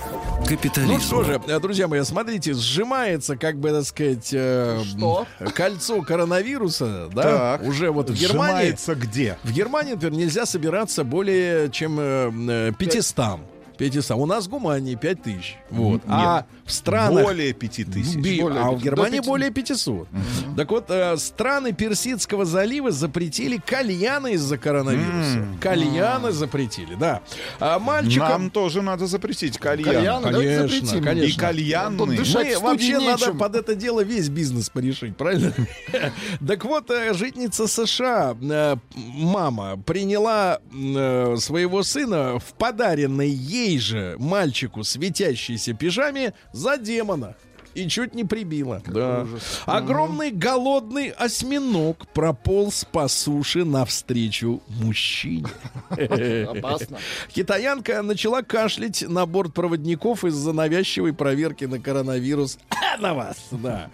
[0.47, 0.95] капитализма.
[0.95, 5.27] Ну что же, э, друзья мои, смотрите, сжимается, как бы, так сказать, э, Что?
[5.55, 7.23] кольцо коронавируса, да,
[7.59, 7.63] Так.
[7.63, 8.53] уже вот в Германии.
[8.73, 9.39] Сжимается где?
[9.45, 13.41] В Германии, например, нельзя собираться более чем э, э, 500.
[13.79, 14.17] 500.
[14.19, 15.57] У нас в Гумании 5000.
[15.71, 16.03] Вот.
[16.07, 17.25] А в странах...
[17.25, 18.17] Более пяти тысяч.
[18.17, 19.29] Би- Более а в Германии до пяти.
[19.29, 20.09] более 500.
[20.57, 25.47] Так вот, э, страны Персидского залива запретили кальяны из-за коронавируса.
[25.61, 27.21] Кальяны запретили, да.
[27.61, 28.29] А мальчикам...
[28.29, 29.85] Нам тоже надо запретить кальян.
[29.95, 31.05] Кальян, давайте Конечно, запретим.
[31.05, 32.13] конечно.
[32.13, 33.39] И дышать Мы вообще надо нечем.
[33.39, 35.53] под это дело весь бизнес порешить, правильно?
[36.47, 44.17] Так вот, э, житница США, э, мама, приняла э, своего сына в подаренной ей же
[44.19, 47.35] мальчику светящейся пижаме за демона.
[47.75, 48.83] И чуть не прибила.
[48.87, 49.27] Да.
[49.67, 55.47] Огромный голодный осьминог прополз по суше навстречу мужчине.
[55.91, 56.99] Опасно.
[57.29, 62.59] Китаянка начала кашлять на борт проводников из-за навязчивой проверки на коронавирус
[62.99, 63.37] на вас.
[63.51, 63.91] Да.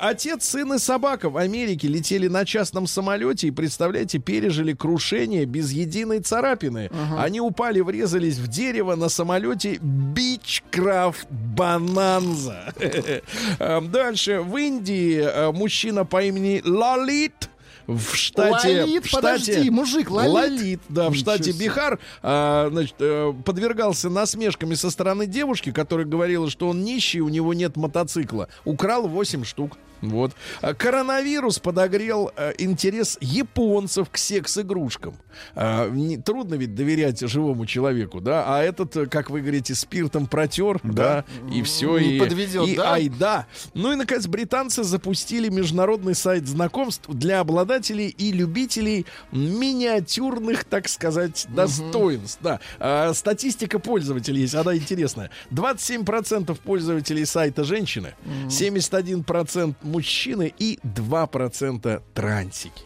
[0.00, 5.72] Отец, сын и собака в Америке летели на частном самолете и, представляете, пережили крушение без
[5.72, 6.90] единой царапины.
[7.16, 12.74] Они упали, врезались в дерево на самолете Бичкрафт Бананза.
[13.58, 14.40] Эм, Дальше.
[14.40, 17.50] В Индии э, мужчина по имени Лалит
[17.86, 18.82] в штате...
[18.82, 20.32] Лалит, в штате подожди, мужик, Лалит?
[20.32, 21.66] Лалит, да, в Ничего штате себе.
[21.66, 27.28] Бихар, а, значит, э, подвергался насмешками со стороны девушки, которая говорила, что он нищий, у
[27.28, 28.48] него нет мотоцикла.
[28.64, 29.76] Украл 8 штук.
[30.00, 30.32] Вот.
[30.60, 35.14] А Коронавирус подогрел э, интерес японцев к секс-игрушкам.
[35.54, 35.90] А,
[36.24, 38.44] трудно ведь доверять живому человеку, да?
[38.46, 42.76] А этот, э, как вы говорите, спиртом протер, да, и все, Не и, подведет, и
[42.76, 42.92] да?
[42.92, 43.46] ай да.
[43.74, 51.46] Ну и, наконец, британцы запустили международный сайт знакомств для обладателей и любителей миниатюрных, так сказать,
[51.48, 52.38] достоинств.
[52.42, 52.60] Да.
[52.78, 55.30] А, статистика пользователей есть, она интересная.
[55.50, 58.14] 27% пользователей сайта женщины,
[58.48, 62.82] 71% мужчины и 2% трансики.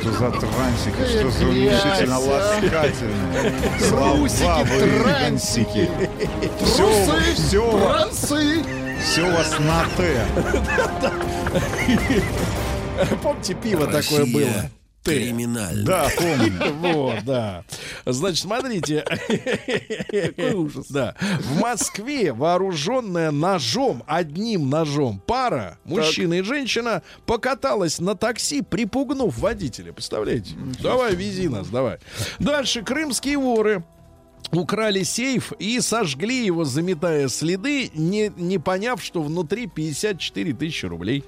[0.00, 3.52] Что за трансики, что за уменьшительно ласкательные.
[3.78, 5.90] Трусики, Слова трансики.
[6.64, 8.64] Все, Трусы, все, трансы.
[9.02, 10.26] все у вас на Т.
[13.22, 14.70] Помните, пиво Россия такое было?
[15.14, 15.84] Криминально.
[15.84, 16.52] Да, помню.
[16.86, 17.64] Вот, да.
[18.04, 19.04] Значит, смотрите.
[20.90, 21.14] Да.
[21.40, 29.92] В Москве вооруженная ножом, одним ножом пара, мужчина и женщина, покаталась на такси, припугнув водителя.
[29.92, 30.54] Представляете?
[30.82, 31.98] Давай, вези нас, давай.
[32.38, 32.82] Дальше.
[32.82, 33.84] Крымские воры
[34.52, 41.24] украли сейф и сожгли его, заметая следы, не, не поняв, что внутри 54 тысячи рублей.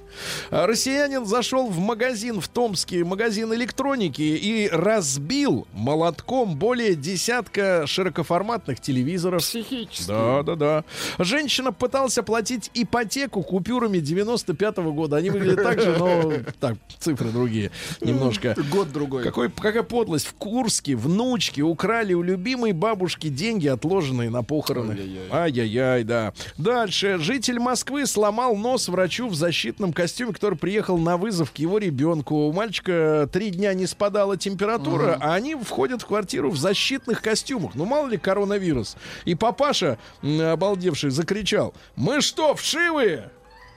[0.49, 8.79] А Россиянин зашел в магазин в Томске, магазин электроники, и разбил молотком более десятка широкоформатных
[8.79, 9.41] телевизоров.
[9.41, 10.07] Психически.
[10.07, 10.83] Да, да, да.
[11.17, 15.17] Женщина пыталась оплатить ипотеку купюрами 95-го года.
[15.17, 18.55] Они выглядят так же, но так, цифры другие немножко.
[18.71, 19.23] Год другой.
[19.23, 20.27] Какой, какая подлость.
[20.27, 24.97] В Курске внучки украли у любимой бабушки деньги, отложенные на похороны.
[25.31, 26.33] Ай-яй-яй, да.
[26.57, 27.17] Дальше.
[27.17, 32.35] Житель Москвы сломал нос врачу в защитном костюме, который приехал на вызов к его ребенку.
[32.35, 37.73] У мальчика три дня не спадала температура, а они входят в квартиру в защитных костюмах.
[37.75, 38.97] Ну, мало ли коронавирус.
[39.23, 43.31] И папаша, обалдевший, закричал, мы что, вшивые?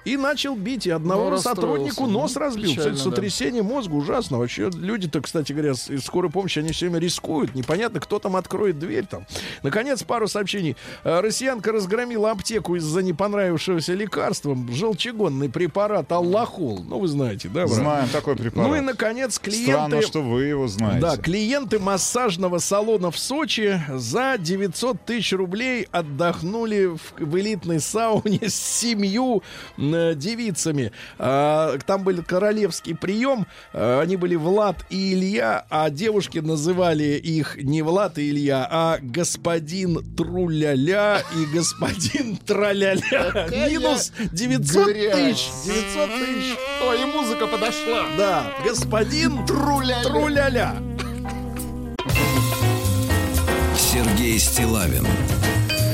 [0.05, 2.70] И начал бить, и одного Ну, сотруднику нос разбил.
[2.70, 3.11] Печально, Кстати, да.
[3.11, 4.38] сотрясение мозга ужасно.
[4.38, 7.55] Вообще, люди-то, кстати говоря, с- из скорой помощи, они все время рискуют.
[7.55, 9.26] Непонятно, кто там откроет дверь там.
[9.62, 10.76] Наконец, пару сообщений.
[11.05, 14.57] Э, Россиянка разгромила аптеку из-за не понравившегося лекарства.
[14.72, 16.82] Желчегонный препарат Аллахол.
[16.82, 17.70] Ну, вы знаете, да, брат?
[17.70, 18.68] Знаем такой препарат.
[18.68, 19.72] Ну и, наконец, клиенты...
[19.72, 21.00] Странно, что вы его знаете.
[21.00, 28.48] Да, клиенты массажного салона в Сочи за 900 тысяч рублей отдохнули в, в элитной сауне
[28.48, 29.42] с семью
[30.14, 30.93] девицами.
[31.18, 33.47] А, Там был королевский прием.
[33.72, 38.99] А, Они были Влад и Илья, а девушки называли их не Влад и Илья, а
[39.01, 43.49] господин Труляля и господин Траляля.
[43.68, 45.14] Минус 900 грязь.
[45.14, 45.49] тысяч.
[45.66, 46.57] 900 тысяч.
[46.82, 48.07] О, и музыка подошла.
[48.16, 50.03] Да, господин Труляля.
[50.05, 50.74] Труляля.
[53.76, 55.07] Сергей Стилавин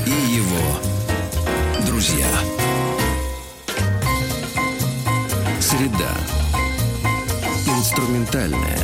[0.07, 2.27] и его друзья.
[5.61, 6.15] Среда.
[7.67, 8.79] Инструментальная.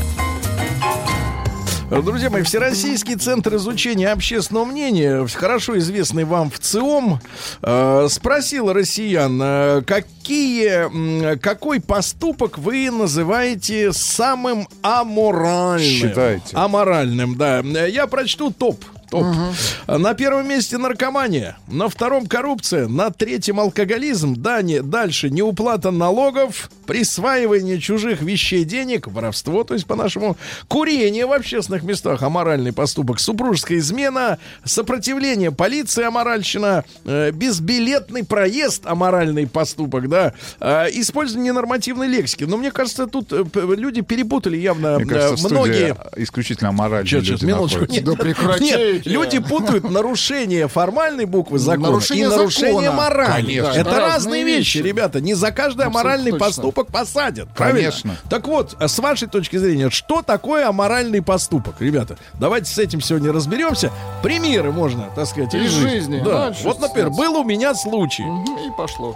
[1.91, 7.20] Друзья мои, Всероссийский центр изучения общественного мнения, хорошо известный вам в ЦИОМ,
[7.62, 15.79] э, спросил россиян, э, какие, какой поступок вы называете самым аморальным?
[16.09, 16.57] Считаете.
[16.57, 17.61] Аморальным, да.
[17.61, 18.85] Я прочту топ.
[19.15, 19.99] Топ.
[19.99, 26.71] На первом месте наркомания, на втором коррупция, на третьем алкоголизм, да, не, дальше неуплата налогов,
[26.87, 30.37] присваивание чужих вещей денег, воровство, то есть по-нашему,
[30.69, 39.47] курение в общественных местах, аморальный поступок, супружеская измена, сопротивление полиции, аморальщина, э, безбилетный проезд, аморальный
[39.47, 42.45] поступок, да, э, использование ненормативной лексики.
[42.45, 43.45] Но мне кажется, тут э,
[43.77, 45.95] люди перепутали явно Мне кажется, э, многие...
[45.95, 47.81] студия исключительно моральные Чё, чё, люди минуточку.
[47.81, 48.01] находятся.
[48.01, 48.93] Нет, Да прекратите.
[48.95, 52.93] Нет, люди путают нарушение формальной буквы закона Нарушение и нарушение закона.
[52.93, 53.33] морали.
[53.43, 53.69] Конечно.
[53.69, 55.21] Это Да, разные разные вещи, ребята.
[55.21, 56.47] Не за каждый Абсолютно аморальный точно.
[56.47, 57.49] поступок посадят.
[57.55, 57.81] Правильно?
[57.91, 58.17] Конечно.
[58.31, 62.17] Так вот, с вашей точки зрения, что такое аморальный поступок, ребята?
[62.35, 63.91] Давайте с этим сегодня разберемся.
[64.23, 66.21] Примеры можно, так сказать, Из жизни.
[66.25, 66.49] Да.
[66.49, 68.23] Ну, что вот, например, был у меня случай.
[68.25, 69.15] Мгм, И пошло.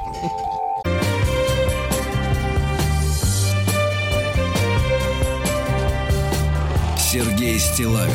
[6.99, 8.13] Сергей Стилавин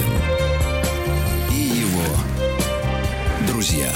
[3.64, 3.94] друзья.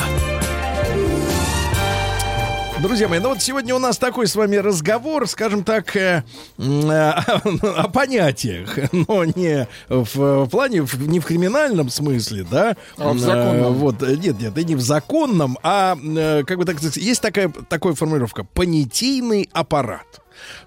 [2.81, 6.23] Друзья мои, ну вот сегодня у нас такой с вами разговор, скажем так, э,
[6.57, 12.77] э, о понятиях, но не в плане, в- не в криминальном смысле, да?
[12.97, 13.73] А в Э, законном.
[13.73, 17.21] Вот, э, нет, нет, и не в законном, а, э, как бы так сказать, есть
[17.21, 20.05] такая, такая формулировка, понятийный аппарат.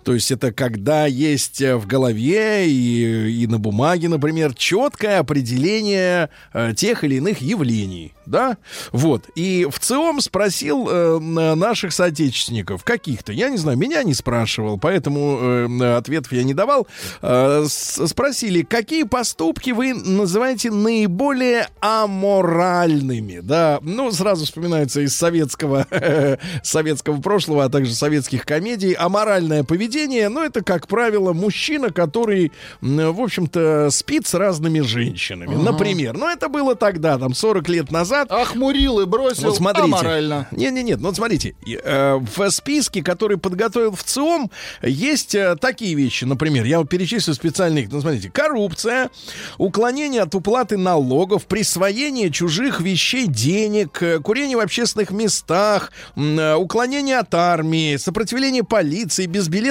[0.05, 6.30] То есть это когда есть э, в голове и, и на бумаге, например, четкое определение
[6.53, 8.57] э, тех или иных явлений, да?
[8.92, 9.28] Вот.
[9.34, 15.38] И в ЦИОМ спросил э, наших соотечественников, каких-то, я не знаю, меня не спрашивал, поэтому
[15.40, 16.86] э, ответов я не давал.
[17.22, 23.78] Э, спросили, какие поступки вы называете наиболее аморальными, да?
[23.82, 25.86] Ну, сразу вспоминается из советского,
[26.62, 29.89] советского прошлого, а также советских комедий, аморальное поведение,
[30.28, 35.55] ну, это, как правило, мужчина, который, в общем-то, спит с разными женщинами.
[35.55, 38.30] Например, ну, это было тогда, там, 40 лет назад.
[38.30, 39.84] Охмурил и бросил Вот смотрите.
[39.84, 40.49] аморально.
[40.53, 44.51] Не-не-нет, ну вот смотрите, э, в списке, который подготовил в ЦИОМ,
[44.82, 49.11] есть э, такие вещи, например, я вот перечислю специальных, ну смотрите, коррупция,
[49.59, 57.34] уклонение от уплаты налогов, присвоение чужих вещей денег, э, курение в общественных местах, уклонение от
[57.34, 59.26] армии, сопротивление полиции,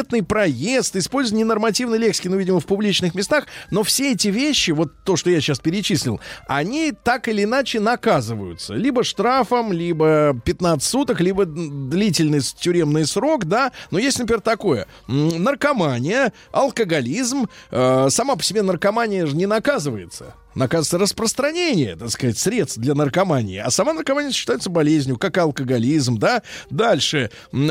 [0.10, 4.92] безбилетный проезд, использование ненормативной лексики, ну, видимо, в публичных местах, но все эти вещи, вот
[5.04, 8.74] то, что я сейчас перечислил, они так или иначе наказываются.
[8.74, 13.72] Либо штрафом, либо 15 суток, либо длительный тюремный срок, да.
[13.92, 14.88] Но есть, например, такое.
[15.08, 17.48] Наркомания, алкоголизм.
[17.72, 20.34] э, сама по себе наркомания же не наказывается.
[20.56, 23.60] Наказывается распространение, так сказать, средств для наркомании.
[23.60, 26.42] А сама наркомания считается болезнью, как алкоголизм, да.
[26.70, 27.30] Дальше.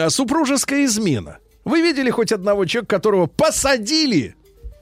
[0.09, 1.39] Супружеская измена.
[1.69, 4.35] Вы видели хоть одного человека, которого посадили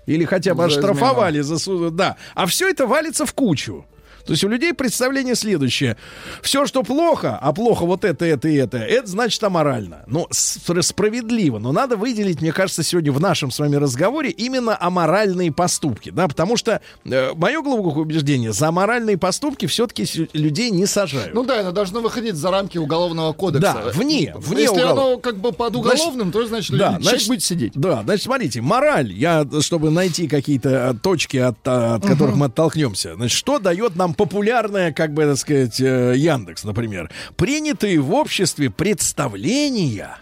[0.07, 2.17] или хотя бы За оштрафовали за су- да.
[2.35, 3.85] А все это валится в кучу.
[4.27, 5.97] То есть у людей представление следующее.
[6.43, 10.05] Все, что плохо, а плохо вот это, это и это, это значит аморально.
[10.07, 11.59] Ну, справедливо.
[11.59, 16.11] Но надо выделить, мне кажется, сегодня в нашем с вами разговоре именно аморальные поступки.
[16.11, 21.35] Да, потому что э, мое глубокое убеждение, за аморальные поступки все-таки людей не сажают.
[21.35, 23.83] Ну да, оно должно выходить за рамки уголовного кодекса.
[23.85, 27.43] Да, вне, вне Если уголов- оно как бы под уголовным, то значит, да, значит, будет
[27.43, 27.73] сидеть.
[27.75, 33.15] Да, значит, смотрите, мораль, я, чтобы найти какие-то а, точки, от, от которых мы оттолкнемся,
[33.15, 38.71] значит, что дает нам популярная, как бы, так сказать, э, Яндекс, например, принятые в обществе
[38.71, 40.17] представления,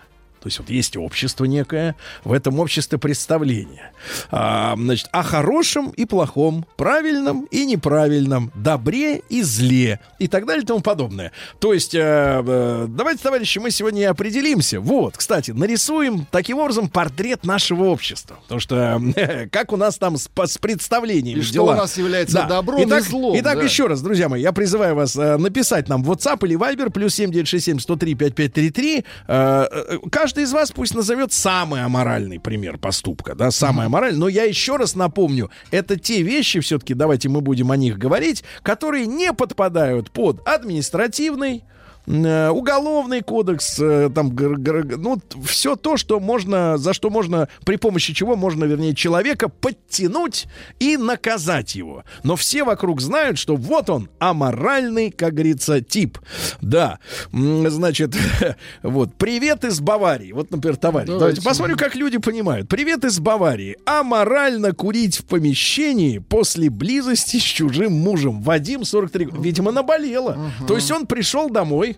[0.44, 3.92] то есть вот есть общество некое, в этом обществе представление.
[4.30, 10.62] А, значит, о хорошем и плохом, правильном и неправильном, добре и зле и так далее
[10.62, 11.32] и тому подобное.
[11.60, 14.80] То есть, э, э, давайте, товарищи, мы сегодня и определимся.
[14.80, 18.36] Вот, кстати, нарисуем таким образом портрет нашего общества.
[18.42, 21.72] Потому что э, как у нас там с, с представлениями И что дела.
[21.72, 23.64] у нас является добром и итак, злом, Итак, да.
[23.64, 27.14] еще раз, друзья мои, я призываю вас э, написать нам в WhatsApp или Viber плюс
[27.14, 29.04] 7967 103 5533.
[29.26, 34.18] Э, э, каждый каждый из вас пусть назовет самый аморальный пример поступка, да, самый аморальный.
[34.18, 38.42] Но я еще раз напомню, это те вещи, все-таки давайте мы будем о них говорить,
[38.64, 41.62] которые не подпадают под административный,
[42.06, 48.36] уголовный кодекс, э, там, ну, все то, что можно, за что можно, при помощи чего
[48.36, 50.46] можно, вернее, человека подтянуть
[50.78, 52.04] и наказать его.
[52.22, 56.18] Но все вокруг знают, что вот он, аморальный, как говорится, тип.
[56.60, 56.98] Да,
[57.32, 58.14] значит,
[58.82, 60.32] вот, привет из Баварии.
[60.32, 61.06] Вот, например, товарищ.
[61.06, 61.42] Давайте, Давайте.
[61.42, 62.68] посмотрим, как люди понимают.
[62.68, 63.76] Привет из Баварии.
[63.86, 68.42] Аморально курить в помещении после близости с чужим мужем.
[68.42, 69.42] Вадим, 43 года.
[69.42, 70.50] Видимо, наболело.
[70.66, 71.93] То есть он пришел домой,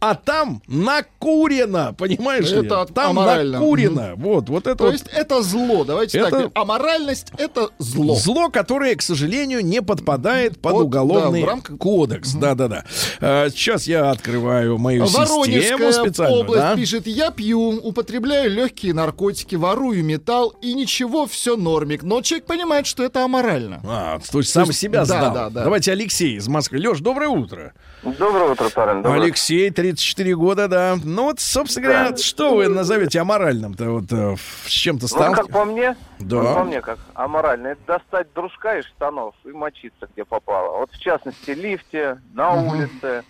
[0.00, 2.66] а там накурено, понимаешь ли?
[2.66, 3.58] Это Там аморально.
[3.58, 4.12] накурено.
[4.16, 5.84] Вот, вот это То вот есть это зло.
[5.84, 6.50] Давайте Это- так.
[6.54, 8.14] Аморальность— это зло.
[8.16, 12.32] Зло, которое, к сожалению, не подпадает под Под- уголовный да, рамках- кодекс.
[12.34, 12.84] Да-да-да.
[13.20, 16.36] А, сейчас я открываю мою систему Воронежская специально.
[16.36, 16.74] область да.
[16.76, 22.02] пишет, я пью, употребляю легкие наркотики, ворую металл, и ничего, все нормик.
[22.02, 23.80] Но человек понимает, что это аморально.
[23.84, 25.34] А, то есть сам есть- себя да, сдал.
[25.34, 25.64] да, да.
[25.64, 26.78] Давайте Алексей из Москвы.
[26.78, 27.74] Леш, доброе утро.
[28.02, 29.02] Доброе утро, парень.
[29.02, 29.22] Доброе.
[29.22, 30.96] Алексей, 34 года, да.
[31.02, 33.90] Ну вот, собственно говоря, что вы назовете аморальным-то?
[33.90, 36.42] Вот э, с чем-то Ну, как по мне, Да.
[36.42, 40.78] ну, по мне как аморально, это достать дружка из штанов и мочиться, где попало.
[40.78, 43.22] Вот в частности, лифте, на улице.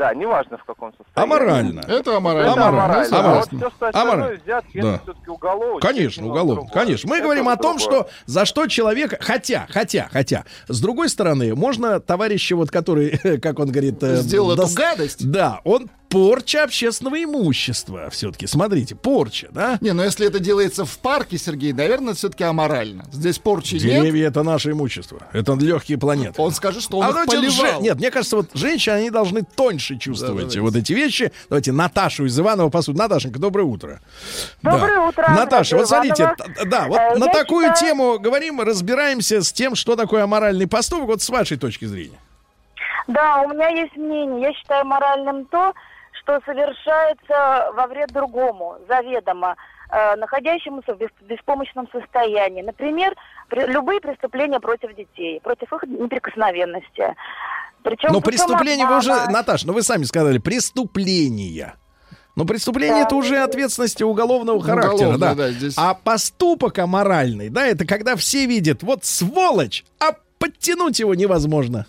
[0.00, 1.30] Да, неважно в каком состоянии.
[1.34, 1.80] Аморально.
[1.80, 2.52] Это Это аморально.
[2.54, 3.18] аморально.
[3.18, 3.18] Аморально.
[3.18, 4.40] А вот все остальное Аморально.
[4.42, 4.94] взятки, Да.
[4.94, 5.80] это все-таки уголовно.
[5.80, 6.70] Конечно, уголовно.
[6.72, 7.10] Конечно.
[7.10, 9.22] Мы говорим о том, что за что человек...
[9.22, 10.44] Хотя, хотя, хотя.
[10.68, 14.02] С другой стороны, можно товарища, вот который, как он говорит...
[14.02, 15.30] э, Сделал эту дос- гадость.
[15.30, 18.46] Да, он порча общественного имущества все-таки.
[18.48, 19.78] Смотрите, порча, да?
[19.80, 23.04] Не, ну если это делается в парке, Сергей, наверное, все-таки аморально.
[23.12, 23.82] Здесь порчи нет.
[23.82, 25.20] Деревья это наше имущество.
[25.32, 26.42] Это легкие планеты.
[26.42, 27.50] Он скажет, что он А их поливал.
[27.50, 30.60] же- Нет, мне кажется, вот женщины, они должны тоньше чувствовать давайте.
[30.60, 31.30] вот эти вещи.
[31.48, 32.96] Давайте Наташу из Иванова посуд.
[32.96, 34.00] Наташенька, доброе утро.
[34.62, 36.34] Доброе утро, Наташа, вот смотрите,
[36.66, 41.06] да, вот Э, на такую считаю- тему говорим, разбираемся с тем, что такое аморальный поступок,
[41.06, 42.18] вот с вашей точки зрения.
[43.06, 44.42] Да, у меня есть мнение.
[44.42, 45.72] Я считаю моральным то,
[46.30, 49.56] что совершается во вред другому, заведомо,
[49.90, 52.62] э, находящемуся в бес- беспомощном состоянии.
[52.62, 53.14] Например,
[53.48, 57.14] при- любые преступления против детей, против их неприкосновенности.
[57.82, 59.12] Причем Но путем преступление вы уже.
[59.30, 61.74] Наташа, ну вы сами сказали, преступления.
[62.36, 63.06] Но преступление Да.
[63.08, 65.34] это уже ответственности уголовного характера, Уголовное, да.
[65.34, 71.14] да, здесь- А поступок аморальный, да, это когда все видят, вот сволочь, а подтянуть его
[71.14, 71.86] невозможно.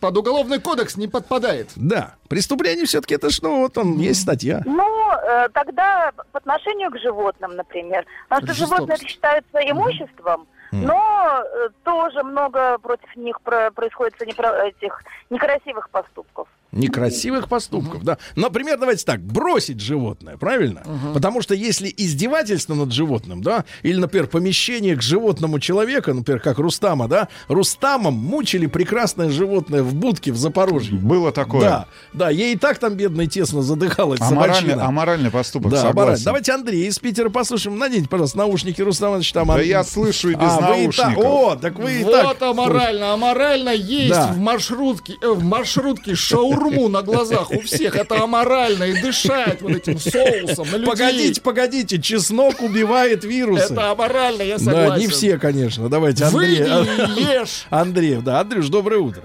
[0.00, 1.70] Под уголовный кодекс не подпадает.
[1.76, 4.62] Да, преступление все-таки это что, вот он, есть статья.
[4.64, 8.04] Ну, э, тогда по отношению к животным, например.
[8.28, 14.62] Потому что животные это считаются имуществом, но э, тоже много против них про- происходит непро-
[14.68, 16.48] этих некрасивых поступков.
[16.72, 18.18] Некрасивых поступков, да.
[18.34, 20.82] Например, давайте так, бросить животное, правильно?
[21.14, 26.58] Потому что если издевательство над животным, да, или, например, помещение к животному человека, например, как
[26.58, 30.98] Рустама, да, Рустамом мучили прекрасное животное в будке в Запорожье.
[30.98, 31.60] Было такое.
[31.62, 36.24] Да, да, ей и так там бедно тесно задыхалась Аморальный, аморальный поступок, Да, согласен.
[36.24, 37.78] Давайте Андрей из Питера послушаем.
[37.78, 39.46] Наденьте, пожалуйста, наушники Рустам Иванович, там.
[39.48, 41.24] Да я слышу и без А, вы и наушников.
[41.24, 42.42] О, так вы и вот так.
[42.42, 43.12] аморально.
[43.14, 44.32] Аморально есть Да.
[44.32, 46.14] в маршрутке, э, в маршрутке
[46.56, 47.96] шаурму на глазах у всех.
[47.96, 48.84] Это аморально.
[48.84, 50.86] И дышать вот этим соусом на людей.
[50.86, 53.72] Погодите, погодите, чеснок убивает вирусы.
[53.72, 54.90] Это аморально, я согласен.
[54.90, 55.88] Да, не все, конечно.
[55.88, 56.56] Давайте, Андрей.
[56.56, 57.66] И ешь.
[57.70, 59.22] Андрей, да, Андрюш, доброе утро.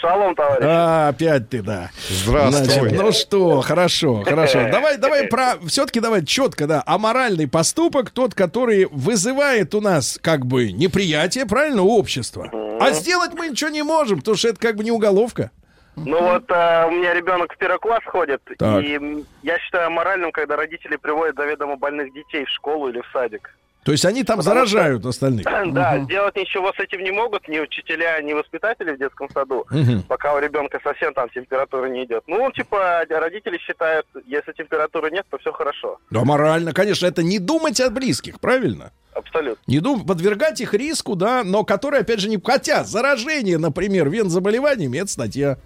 [0.00, 0.62] Шалом, товарищ.
[0.62, 1.90] А, опять ты, да.
[2.10, 2.90] Здравствуй.
[2.90, 4.68] Значит, ну что, хорошо, хорошо.
[4.70, 10.44] Давай, давай про, все-таки давай четко, да, аморальный поступок, тот, который вызывает у нас как
[10.44, 12.50] бы неприятие, правильно, общества.
[12.78, 15.50] А сделать мы ничего не можем, потому что это как бы не уголовка.
[15.96, 18.84] Ну вот э, у меня ребенок в первый класс ходит, Так.
[18.84, 23.50] и я считаю моральным, когда родители приводят заведомо больных детей в школу или в садик.
[23.82, 25.46] То есть они там заражают остальных.
[25.72, 30.02] Да, сделать ничего с этим не могут ни учителя, ни воспитатели в детском саду, Мгм.
[30.02, 32.24] пока у ребенка совсем там температура не идет.
[32.26, 35.98] Ну, типа, родители считают, если температуры нет, то все хорошо.
[36.10, 38.90] Да, морально, конечно, это не думать о близких, правильно?
[39.14, 39.62] Абсолютно.
[39.66, 40.04] Не дум...
[40.04, 42.38] подвергать их риску, да, но который, опять же, не...
[42.44, 45.58] Хотя заражение, например, вен заболеваниями, это статья.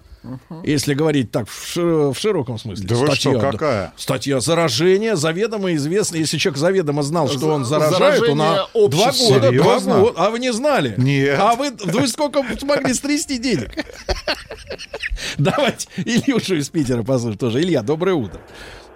[0.64, 1.76] Если говорить так в,
[2.12, 2.86] в широком смысле.
[2.86, 3.50] Да вы статья, что, да.
[3.52, 3.92] какая?
[3.96, 6.16] Статья заражение, заведомо известно.
[6.16, 10.00] Если человек заведомо знал, что он заражает, то на два года, два Серьезно?
[10.00, 10.14] года.
[10.18, 10.94] А вы не знали?
[10.98, 11.38] Нет.
[11.40, 13.70] А вы, вы сколько смогли стрясти денег?
[15.38, 17.60] Давайте Ильюшу из Питера послушаем тоже.
[17.60, 18.40] Илья, доброе утро.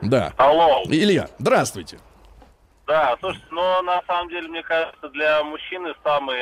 [0.03, 0.35] Да.
[0.37, 0.83] Алло.
[0.87, 1.99] Илья, здравствуйте.
[2.87, 6.37] Да, слушайте, но на самом деле, мне кажется, для мужчины самый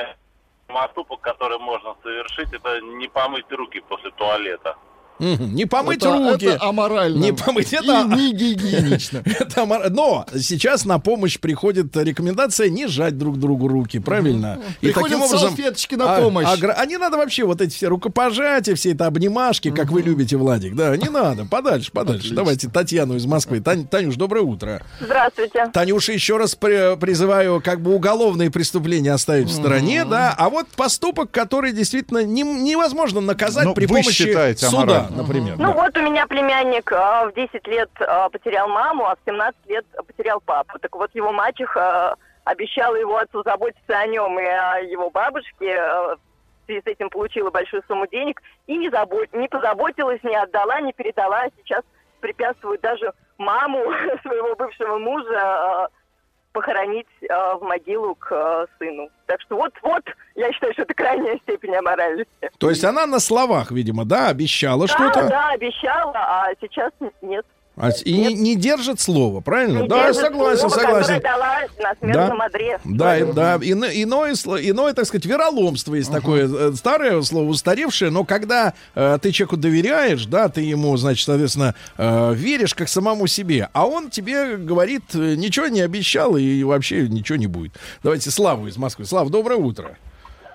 [0.72, 4.76] поступок, который можно совершить, это не помыть руки после туалета.
[5.22, 6.46] Не помыть это, руки.
[6.46, 7.18] это аморально.
[7.22, 9.22] Не помыть, И это- не гигиенично.
[9.24, 14.58] Это амор- Но сейчас на помощь приходит рекомендация не жать друг другу руки, правильно?
[14.80, 16.46] Приходят салфеточки на а- помощь.
[16.46, 20.36] агра- А не надо вообще вот эти все рукопожатия, все это обнимашки, как вы любите,
[20.36, 20.74] Владик.
[20.74, 21.44] Да, не надо.
[21.44, 22.34] Подальше, подальше.
[22.34, 23.60] Давайте Татьяну из Москвы.
[23.60, 24.82] Тань- Танюш, доброе утро.
[25.00, 25.66] Здравствуйте.
[25.72, 30.66] Танюша, еще раз при- призываю как бы уголовные преступления оставить в стороне, да, а вот
[30.68, 35.08] поступок, который действительно не- невозможно наказать Ну, при вы помощи считаете суда.
[35.16, 35.56] Например.
[35.58, 35.72] Ну да.
[35.72, 39.86] вот у меня племянник а, в 10 лет а, потерял маму, а в 17 лет
[40.06, 40.78] потерял папу.
[40.78, 45.76] Так вот его мачеха а, обещала его отцу заботиться о нем и о его бабушке.
[45.78, 46.16] а,
[46.62, 50.80] в связи с этим получила большую сумму денег и не, забо- не позаботилась, не отдала,
[50.80, 51.44] не передала.
[51.56, 51.82] Сейчас
[52.20, 53.78] препятствует даже маму
[54.22, 55.88] своего бывшего мужа а,
[56.52, 59.08] похоронить а, в могилу к а, сыну.
[59.26, 62.50] Так что вот-вот, я считаю, что это крайняя степень аморальности.
[62.58, 65.22] То есть она на словах, видимо, да, обещала что-то.
[65.22, 67.46] Да, да, обещала, а сейчас нет.
[67.74, 69.80] А и не, не держит слово, правильно?
[69.82, 71.20] Не да, держит согласен, слово, согласен.
[71.22, 72.44] дала на смертном Да.
[72.44, 72.78] одре.
[72.84, 78.10] Да, и- да, ино- иное, иное, так сказать, вероломство есть такое э, старое слово, устаревшее,
[78.10, 83.26] но когда э, ты человеку доверяешь, да, ты ему, значит, соответственно, э, веришь как самому
[83.26, 87.72] себе, а он тебе говорит, э, ничего не обещал и вообще ничего не будет.
[88.02, 89.06] Давайте Славу из Москвы.
[89.06, 89.96] Слав, доброе утро.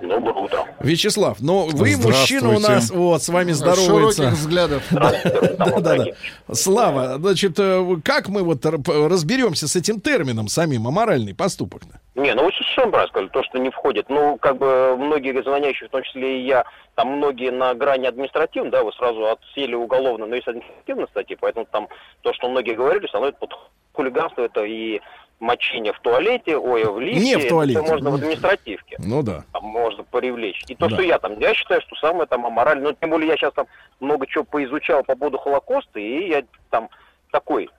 [0.01, 0.65] Доброе утро.
[0.79, 4.23] Вячеслав, ну вы мужчина у нас, вот, с вами здоровается.
[4.23, 4.83] Широких взглядов.
[4.91, 6.05] Да-да-да.
[6.53, 11.81] Слава, значит, э, как мы вот разберемся с этим термином самим, аморальный поступок?
[12.15, 14.09] Не, ну вы совершенно правильно сказали, то, что не входит.
[14.09, 16.63] Ну, как бы многие звонящие, в том числе и я,
[16.95, 21.65] там многие на грани административной, да, вы сразу отсели уголовно, но есть административные статьи, поэтому
[21.71, 21.87] там
[22.21, 23.53] то, что многие говорили, становится под
[23.93, 25.01] хулиганство, это и
[25.39, 27.19] мочение в туалете, ой, в лифте.
[27.23, 27.79] Не в туалете.
[27.79, 28.97] Это можно в административке.
[28.99, 29.43] Ну да.
[29.53, 30.63] Там можно привлечь.
[30.67, 30.95] И то, Да.
[30.95, 33.67] что я там, я считаю, что самое там аморальное, ну, тем более я сейчас там
[33.99, 36.89] много чего поизучал по поводу Холокоста, и я там
[37.31, 37.69] такой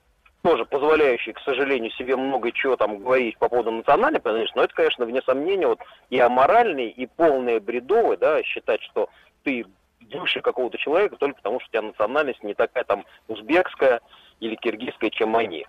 [0.43, 4.75] тоже позволяющий, к сожалению, себе много чего там говорить по поводу национальной принадлежности, но это,
[4.75, 5.81] конечно, вне сомнения, вот
[6.11, 9.09] и аморальный, и полное бредовое, да, считать, что
[9.43, 9.67] ты
[10.15, 14.01] выше какого-то человека только потому, что у тебя национальность не такая там узбекская
[14.41, 15.67] или киргизская, чем они.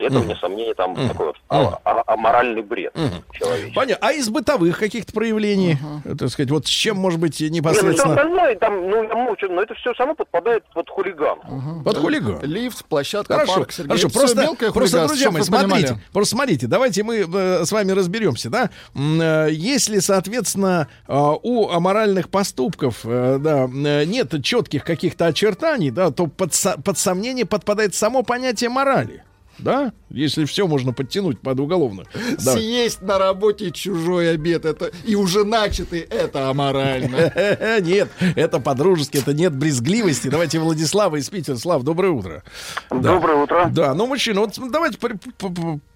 [0.00, 0.22] Это, Мгм.
[0.24, 1.60] вне сомнения, там такой вот Мгм.
[1.60, 2.92] а- а- аморальный бред
[3.32, 3.74] человеческий.
[3.74, 4.06] Понятно.
[4.08, 7.54] А из бытовых каких-то проявлений, э, так сказать, вот с чем, может быть, Не, ну,
[7.56, 11.38] непосредственно остальное, там, ну, я молчу, но это все само подпадает под хулиган.
[11.84, 12.40] под хулиган?
[12.42, 13.88] Лифт, площадка, Хорошо, парк, Сергей.
[13.88, 15.66] хорошо, просто, мелкое просто, друзья мои, понимали.
[15.66, 21.68] смотрите, просто смотрите, давайте мы э, с вами разберемся, да, э, если, соответственно, э, у
[21.68, 27.94] аморальных поступков, э, да, нет четких каких-то очертаний, да, то под, со- под сомнение подпадает
[27.94, 29.22] само понятие морали,
[29.62, 32.06] да, если все можно подтянуть под уголовную.
[32.44, 32.60] Давай.
[32.60, 37.32] Съесть на работе чужой обед, это и уже начатый, это аморально.
[37.80, 40.28] Нет, это по-дружески, это нет брезгливости.
[40.28, 41.56] Давайте Владислава из Питера.
[41.56, 42.42] Слав, доброе утро.
[42.90, 43.14] Да.
[43.14, 43.68] Доброе утро.
[43.72, 45.18] Да, ну, мужчина, вот давайте при-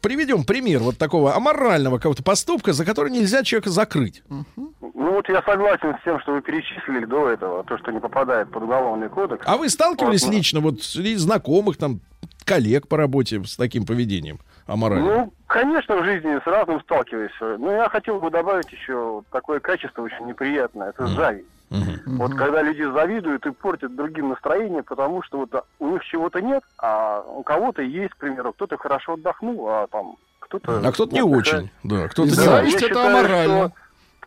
[0.01, 4.23] приведем пример вот такого аморального какого-то поступка, за который нельзя человека закрыть.
[4.29, 8.51] Ну вот я согласен с тем, что вы перечислили до этого, то, что не попадает
[8.51, 9.45] под уголовный кодекс.
[9.47, 10.37] А вы сталкивались Вот, ну.
[10.39, 12.01] лично, вот, среди знакомых, там,
[12.45, 15.07] коллег по работе с таким поведением аморальным?
[15.09, 17.59] Ну, конечно, в жизни с разным сталкиваешься.
[17.59, 20.91] Но я хотел бы добавить еще такое качество очень неприятное.
[20.91, 21.47] Это зависть.
[21.71, 22.19] Мгм.
[22.19, 26.63] Вот когда люди завидуют и портят другим настроение, потому что вот у них чего-то нет,
[26.79, 30.81] а у кого-то есть, к примеру, кто-то хорошо отдохнул, а там кто-то...
[30.87, 31.47] А кто-то не отдыхает.
[31.55, 31.71] очень.
[31.83, 32.87] Да, кто-то не зависть очень.
[32.87, 33.69] это считаю, аморально.
[33.69, 33.73] что-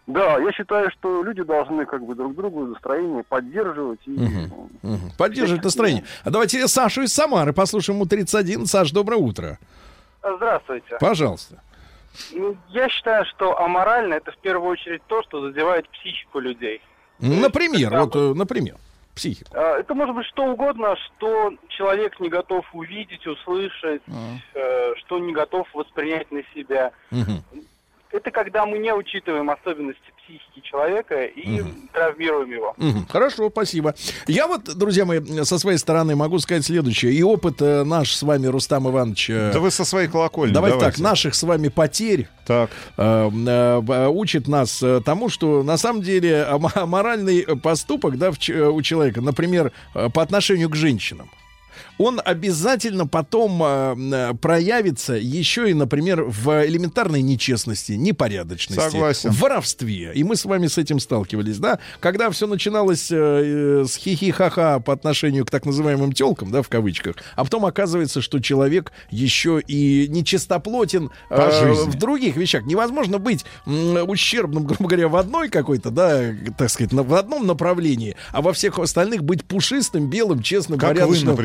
[0.08, 4.70] Да, я считаю, что люди должны как бы друг другу настроение поддерживать и Мгм.
[4.82, 5.12] Мгм.
[5.18, 6.06] Поддерживать настроение.
[6.24, 7.98] А давайте Сашу из Самары послушаем.
[7.98, 8.66] Ему 31.
[8.66, 9.60] Саш, доброе утро.
[10.24, 10.98] Здравствуйте.
[11.00, 11.62] Пожалуйста.
[12.32, 16.82] Ну, Я считаю, что аморально это в первую очередь то, что задевает психику людей.
[17.20, 18.76] Например, когда вот, э, например,
[19.14, 19.52] психику.
[19.54, 24.02] А, Это может быть что угодно, что человек не готов увидеть, услышать,
[24.54, 26.92] э, что не готов воспринять на себя.
[27.12, 27.44] Мгм.
[28.12, 31.62] Это когда мы не учитываем особенности психики человека и
[31.94, 32.74] травмируем его.
[32.78, 33.06] Мгм.
[33.08, 33.96] Хорошо, спасибо.
[34.28, 37.14] Я вот, друзья мои, со своей стороны могу сказать следующее.
[37.14, 39.30] И опыт э, наш с вами, Рустам Иванович...
[39.30, 40.54] э, Да вы со своей колокольни.
[40.54, 40.98] Давайте, давайте.
[40.98, 42.70] так, наших с вами потерь Так.
[42.98, 46.44] э, э, учит нас тому, что на самом деле
[46.76, 49.72] аморальный поступок да, в у человека, например,
[50.14, 51.30] по отношению к женщинам.
[51.98, 59.32] Он обязательно потом э, э, проявится еще и, например, в элементарной нечестности, непорядочности, Согласен.
[59.32, 60.12] в воровстве.
[60.14, 61.80] И мы с вами с этим сталкивались, да?
[62.00, 66.70] Когда все начиналось э, э, с хихи-ха-ха по отношению к так называемым телкам, да, в
[66.70, 72.66] кавычках, а потом оказывается, что человек еще и нечистоплотен э, в других вещах.
[72.66, 76.22] Невозможно быть м, ущербным, грубо говоря, в одной какой-то, да,
[76.58, 80.96] так сказать, в одном направлении, а во всех остальных быть пушистым, белым, честным, Как вы,
[80.96, 81.36] порядочным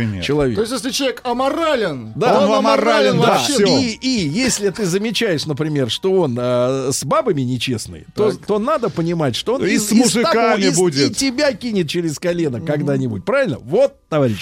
[0.51, 0.57] например.
[0.57, 3.53] То есть, если человек аморален, Да, он он аморален, да, вообще.
[3.55, 3.67] всё.
[3.79, 8.89] И, и если ты замечаешь, например, что он э, с бабами нечестный, то, то надо
[8.91, 11.11] понимать, что он И из- с из мужиками из- будет.
[11.11, 13.25] и тебя кинет через колено когда-нибудь.
[13.25, 13.59] Правильно?
[13.61, 14.41] Вот, товарищ.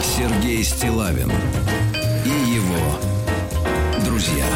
[0.00, 1.30] Сергей Стилавин
[2.24, 2.98] и его
[4.04, 4.46] друзья.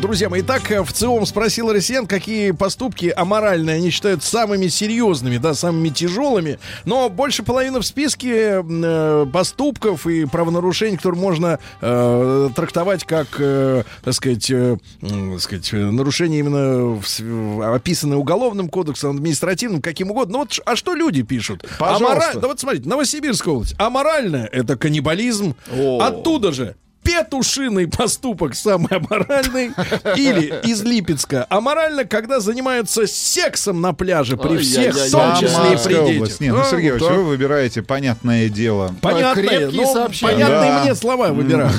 [0.00, 5.38] Друзья мои, итак, э, в ЦИОМ спросил россиян, какие поступки аморальные они считают самыми серьезными,
[5.38, 6.58] да, самыми тяжелыми.
[6.84, 13.84] Но больше половины в списке э, поступков и правонарушений, которые можно э, трактовать как, э,
[14.02, 20.32] так сказать, э, так сказать, э, нарушение именно в описанное уголовным кодексом, административным, каким угодно.
[20.34, 21.64] Ну вот, а что люди пишут?
[21.78, 22.30] Пожалуйста.
[22.32, 23.74] Амора- Да вот смотрите, Новосибирская область.
[23.78, 25.54] Аморальное— это каннибализм.
[26.00, 29.72] Оттуда же петушиный поступок самый аморальный.
[30.16, 31.46] Или из Липецка.
[31.48, 36.40] Аморально, когда занимаются сексом на пляже при всех, в том числе и при детях.
[36.40, 38.94] ну, А, Сергей вы выбираете понятное дело.
[39.00, 40.32] Понятные, крепкие ну, сообщения.
[40.32, 41.70] понятные мне слова выбираю.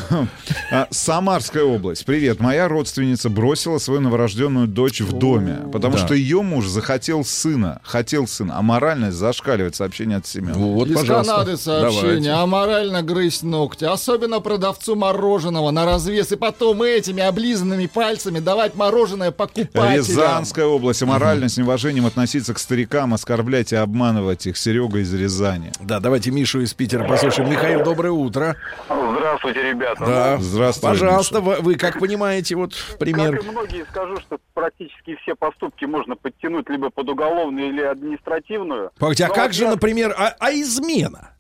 [0.72, 2.06] А, Самарская область.
[2.06, 2.40] Привет.
[2.40, 7.82] Моя родственница бросила свою новорожденную дочь в доме, потому что ее муж захотел сына.
[7.84, 8.56] Хотел сына.
[8.58, 9.76] А моральность зашкаливает.
[9.76, 10.54] Сообщение от Семена.
[10.54, 11.04] Вот, Из.
[11.04, 12.34] Канады сообщение.
[12.34, 13.86] Аморально грызть ногти.
[13.86, 16.32] Особенно продавцу мороженого на развес.
[16.32, 19.96] И потом этими облизанными пальцами давать мороженое покупателям.
[19.96, 21.02] Рязанская область.
[21.04, 24.58] Аморально с неуважением относиться к старикам, оскорблять и обманывать их.
[24.58, 25.72] Серега из Рязани.
[25.82, 27.50] Да, давайте Мишу из Питера послушаем.
[27.50, 28.56] Михаил, доброе утро.
[28.90, 30.06] Здравствуйте, ребята.
[30.06, 30.38] Да.
[30.40, 33.38] Здравствуй, Пожалуйста, вы, вы как понимаете, вот пример.
[33.38, 38.92] Как и многие скажу, что практически все поступки можно подтянуть либо под уголовную или административную.
[39.00, 41.32] Погодите, а Но как вот же, я- например, а, а измена?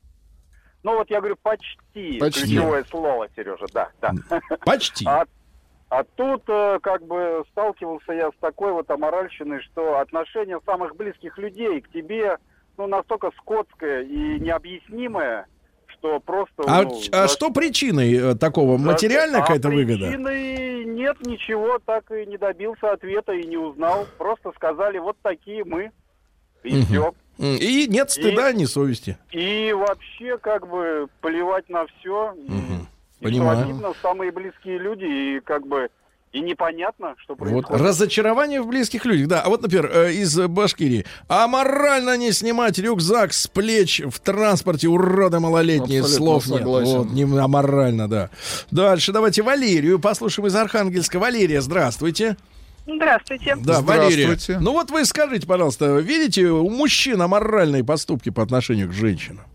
[0.84, 1.77] Ну вот я говорю почти,
[2.20, 2.42] Почти.
[2.42, 4.12] ключевое слово, Сережа, да, да.
[4.66, 5.06] Почти.
[5.08, 5.26] А,
[5.90, 11.38] а тут э, как бы сталкивался я с такой вот аморальщиной, что отношение самых близких
[11.38, 12.38] людей к тебе
[12.78, 15.48] ну настолько скотское и необъяснимое,
[15.88, 16.64] что просто...
[16.68, 18.78] А, ну, а за- что причиной э, такого?
[18.78, 20.08] Материальная а какая-то выгода?
[20.08, 24.06] причины нет ничего, так и не добился ответа и не узнал.
[24.18, 25.92] Просто сказали, вот такие мы.
[26.64, 26.86] И Мгм.
[26.86, 27.14] все.
[27.38, 29.18] И нет стыда, ни совести.
[29.32, 32.34] И вообще, как бы, плевать на все.
[33.20, 33.60] И Понимаю.
[33.60, 35.90] противно самые близкие люди, и как бы
[36.32, 37.82] и непонятно, что Вот происходит.
[37.82, 39.30] разочарование в близких людях.
[39.30, 41.06] Да, а вот, например, э, из Башкирии.
[41.30, 46.02] А морально не снимать рюкзак с плеч в транспорте урода малолетние.
[46.02, 46.57] Абсолютно Слов нет.
[46.60, 46.98] согласен.
[46.98, 48.30] Вот, не аморально, да.
[48.70, 51.20] Дальше давайте Валерию послушаем из Архангельска.
[51.20, 52.36] Валерия, здравствуйте.
[52.86, 53.56] Здравствуйте.
[53.57, 54.26] Да, Валерия.
[54.26, 54.62] Здравствуйте.
[54.62, 59.45] Ну вот вы скажите, пожалуйста, видите у мужчин аморальные поступки по отношению к женщинам?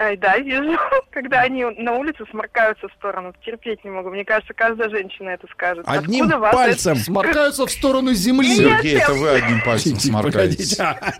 [0.00, 0.78] Ай, да, вижу,
[1.10, 4.10] когда они на улице сморкаются в сторону, терпеть не могу.
[4.10, 5.84] Мне кажется, каждая женщина это скажет.
[5.88, 6.96] Одним Откуда вас пальцем.
[6.96, 8.54] Сморкаются в сторону земли.
[8.54, 10.78] Сергей, это вы одним пальцем Погодите, сморкаетесь.
[10.78, 11.14] а,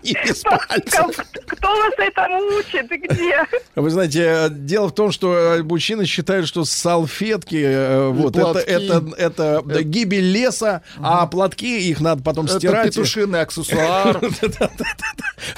[0.75, 1.23] это-.
[1.45, 3.45] Кто- вас этому учит и где?
[3.75, 8.59] Вы знаете, э, дело в том, что э, мужчины считают, что салфетки, э, вот это,
[8.59, 12.87] это, это гибель леса, а платки их надо потом Это стирать.
[12.87, 14.19] петушиный аксессуар.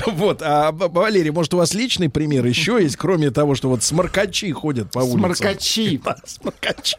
[0.05, 4.51] Вот, а Валерий, может, у вас личный пример еще есть, кроме того, что вот сморкачи
[4.51, 5.35] ходят по улицам?
[5.35, 6.01] Сморкачи.
[6.11, 6.97] Да, сморкачи.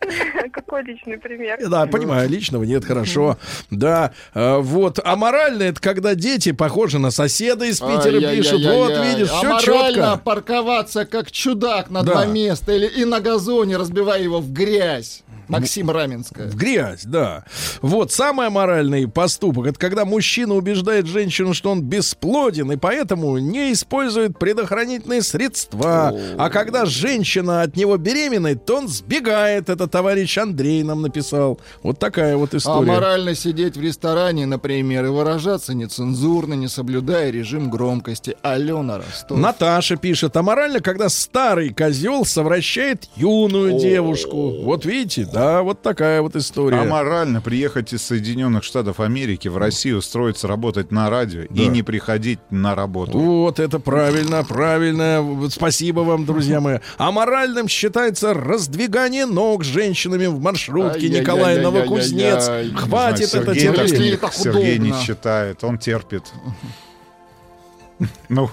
[0.52, 1.58] Какой личный пример?
[1.68, 3.36] Да, понимаю, личного нет, хорошо.
[3.70, 4.98] Да, э, вот.
[5.02, 8.64] А морально это когда дети похожи на соседа из Питера пишут.
[8.64, 10.20] Вот, видишь, все Аморально четко.
[10.24, 15.22] парковаться как чудак на два места или и на газоне, разбивая его в грязь.
[15.48, 16.48] Максим Раменская.
[16.48, 17.44] В грязь, да.
[17.82, 23.72] Вот, самый аморальный поступок, это когда мужчина убеждает женщину, что он бесплоден, и поэтому не
[23.72, 26.14] использует предохранительные средства.
[26.38, 29.68] А когда женщина от него беременна, то он сбегает.
[29.68, 31.60] Это товарищ Андрей нам написал.
[31.82, 32.86] Вот такая вот А история.
[32.86, 38.36] морально сидеть в ресторане, например, и выражаться нецензурно, не соблюдая режим громкости.
[38.42, 39.38] Алена Ростов.
[39.38, 44.62] Наташа пишет, а морально, когда старый козел совращает юную девушку.
[44.62, 46.78] Вот видите, Да, вот такая вот история.
[46.78, 52.38] Аморально приехать из Соединенных Штатов Америки в Россию, устроиться работать на радио и не приходить
[52.50, 53.18] на работу.
[53.18, 55.48] Вот это правильно, правильно.
[55.50, 56.78] Спасибо вам, друзья мои.
[56.96, 61.08] Аморальным считается раздвигание ног с женщинами в маршрутке.
[61.08, 62.48] Николай Новокузнец.
[62.48, 64.34] Не Хватит это терпеть.
[64.34, 66.24] Сергей не считает, он терпит.
[68.28, 68.50] Ну,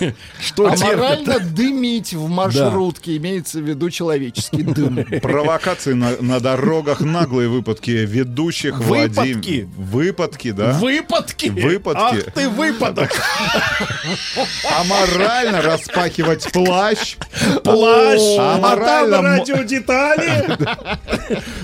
[0.40, 0.82] Что терпит?
[0.84, 5.04] Аморально дымить в маршрутке, имеется в виду человеческий дым.
[5.22, 9.68] провокации на, на дорогах, наглые выпадки ведущих, Выпадки?
[9.76, 10.72] Выпадки, да?
[10.72, 11.48] Выпадки.
[11.48, 12.24] Выпадки.
[12.26, 13.10] Ах ты выпадок.
[14.78, 17.16] Аморально распакивать плащ.
[17.62, 18.20] Плащ.
[18.38, 20.56] А А морально радиодетали.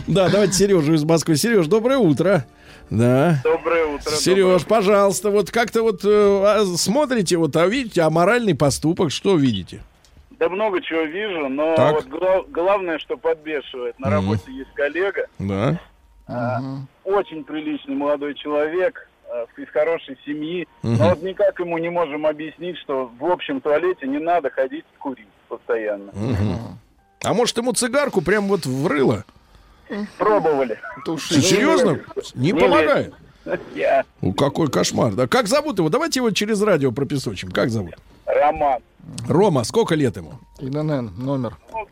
[0.07, 1.37] Да, давайте Сережу из Москвы.
[1.37, 2.47] Сереж, доброе утро.
[2.93, 3.41] Да.
[3.43, 4.11] Доброе утро.
[4.11, 9.81] Сереж, пожалуйста, вот как-то вот э, а, смотрите, вот, а видите, аморальный поступок, что видите?
[10.39, 11.95] Да много чего вижу, но Так.
[11.95, 13.99] вот гла- главное, что подбешивает.
[13.99, 14.15] На Мгм.
[14.17, 15.81] работе есть коллега, Да.
[16.29, 16.61] а,
[17.05, 20.97] очень приличный молодой человек, а, из хорошей семьи, Мгм.
[20.99, 25.27] но вот никак ему не можем объяснить, что в общем туалете не надо ходить курить
[25.49, 26.13] постоянно.
[26.13, 26.79] Мгм.
[27.25, 29.25] А может ему цигарку прям вот врыло?
[30.19, 30.79] Пробовали.
[31.05, 32.01] Ты серьезно?
[32.35, 33.15] Не Не помогает?
[33.75, 35.13] Я Ну, какой кошмар.
[35.15, 35.89] Да как зовут его?
[35.89, 37.51] Давайте его через радио пропесочим.
[37.51, 37.95] Как зовут?
[38.25, 38.81] Роман.
[39.29, 40.35] Рома, сколько лет ему?
[40.61, 41.57] ИНН, номер.
[41.73, 41.87] Ну,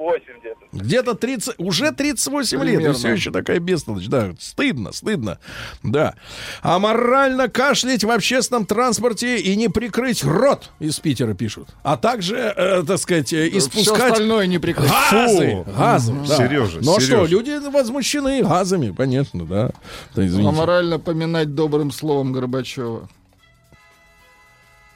[0.00, 0.60] 38 где-то.
[0.72, 2.94] Где-то 30, уже 38 лет, и Примерно.
[2.94, 4.06] все еще такая бестолочь.
[4.08, 5.38] Да, стыдно, стыдно.
[5.82, 6.14] Да.
[6.62, 11.68] А морально кашлять в общественном транспорте и не прикрыть рот, из Питера пишут.
[11.82, 14.90] А также, э, так сказать, э, Все испускать остальное не прикрыть.
[15.10, 15.64] газы.
[15.76, 16.36] Газы, да.
[16.36, 17.30] Сережа, Ну а что, Сережа.
[17.30, 19.70] люди возмущены газами, конечно, да.
[20.14, 20.48] Да, извините.
[20.48, 23.08] Аморально поминать добрым словом Горбачева.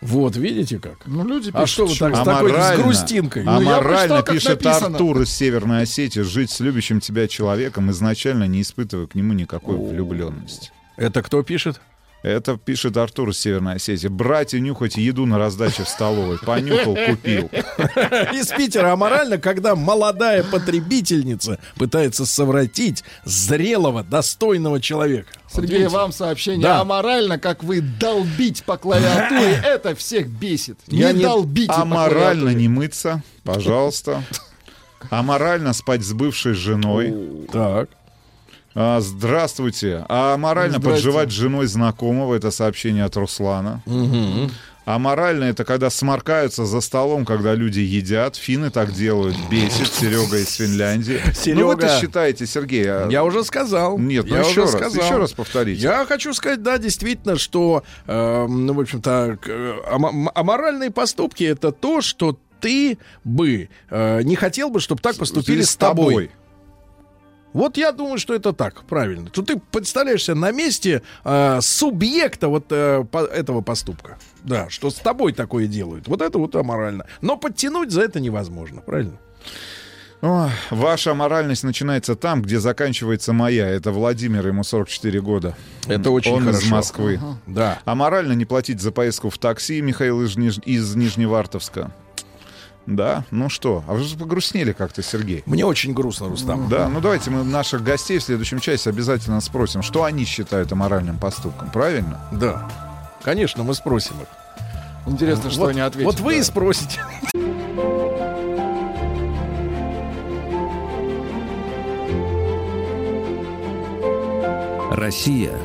[0.04, 0.98] Вот, видите как?
[1.06, 3.42] Ну, люди А пишут, что вы так с такой с Аморально, грустинкой?
[3.42, 4.86] Ну, я аморально прочитал, как пишет написано.
[4.86, 9.76] Артур из Северной Осетии, жить с любящим тебя человеком, изначально не испытывая к нему никакой
[9.78, 10.72] влюбленности.
[10.96, 11.80] Это кто пишет?
[12.24, 14.08] Это пишет Артур из Северной Осетии.
[14.08, 16.38] Брать и нюхать еду на раздаче в столовой.
[16.38, 17.48] Понюхал, купил.
[18.32, 25.28] Из Питера аморально, когда молодая потребительница пытается совратить зрелого, достойного человека.
[25.52, 26.62] Сергей, вам сообщение.
[26.62, 26.80] Да.
[26.80, 30.78] Аморально, как вы долбить по клавиатуре, это всех бесит.
[30.86, 32.54] Я не не- долбите по Аморально клавиатуре.
[32.54, 34.22] не мыться, пожалуйста.
[35.10, 37.46] Аморально спать с бывшей женой.
[37.52, 37.90] Так.
[38.76, 40.04] А, здравствуйте.
[40.08, 41.04] А морально Здрасте.
[41.04, 42.34] подживать с женой знакомого.
[42.34, 43.82] Это сообщение от Руслана.
[44.86, 48.36] А морально это когда сморкаются за столом, когда люди едят.
[48.36, 49.34] Финны так делают.
[49.50, 49.86] Бесит.
[49.94, 51.22] Серега из Финляндии.
[51.24, 51.88] Ну Серега.
[52.00, 52.84] считаете, Сергей.
[52.86, 53.96] а- Я уже сказал.
[53.98, 55.04] Нет, ну я еще уже раз, сказал.
[55.04, 55.80] еще раз повторите.
[55.80, 59.74] Я хочу сказать, да, действительно, что, э, ну, в общем-то, э,
[60.34, 65.76] аморальные поступки это то, что ты бы э, не хотел бы, чтобы так поступили с
[65.76, 66.30] тобой.
[67.54, 69.28] Вот я думаю, что это так, правильно.
[69.32, 74.18] Что ты представляешься на месте э, субъекта вот э, по- этого поступка.
[74.42, 76.06] Да, что с тобой такое делают.
[76.08, 77.06] Вот это вот аморально.
[77.22, 79.16] Но подтянуть за это невозможно, правильно?
[80.70, 83.68] Ваша аморальность начинается там, где заканчивается моя.
[83.68, 85.54] Это Владимир, ему 44 года.
[85.86, 86.74] Это очень Он из хорошо.
[86.74, 87.20] Москвы.
[87.46, 87.78] Да.
[87.84, 91.90] Аморально не платить за поездку в такси, Михаил из, Ниж- из Нижневартовска.
[92.86, 95.42] Да, ну что, а вы же погрустнели как-то, Сергей.
[95.46, 96.68] Мне очень грустно, Рустам.
[96.68, 101.18] Да, ну давайте мы наших гостей в следующем часе обязательно спросим, что они считают аморальным
[101.18, 102.20] поступком, правильно?
[102.30, 102.68] Да.
[103.22, 104.28] Конечно, мы спросим их.
[105.06, 106.12] Интересно, что вот, они ответят.
[106.12, 106.38] Вот вы да.
[106.38, 107.00] и спросите.
[114.90, 115.58] Россия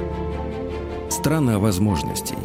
[1.09, 2.37] –страна возможностей.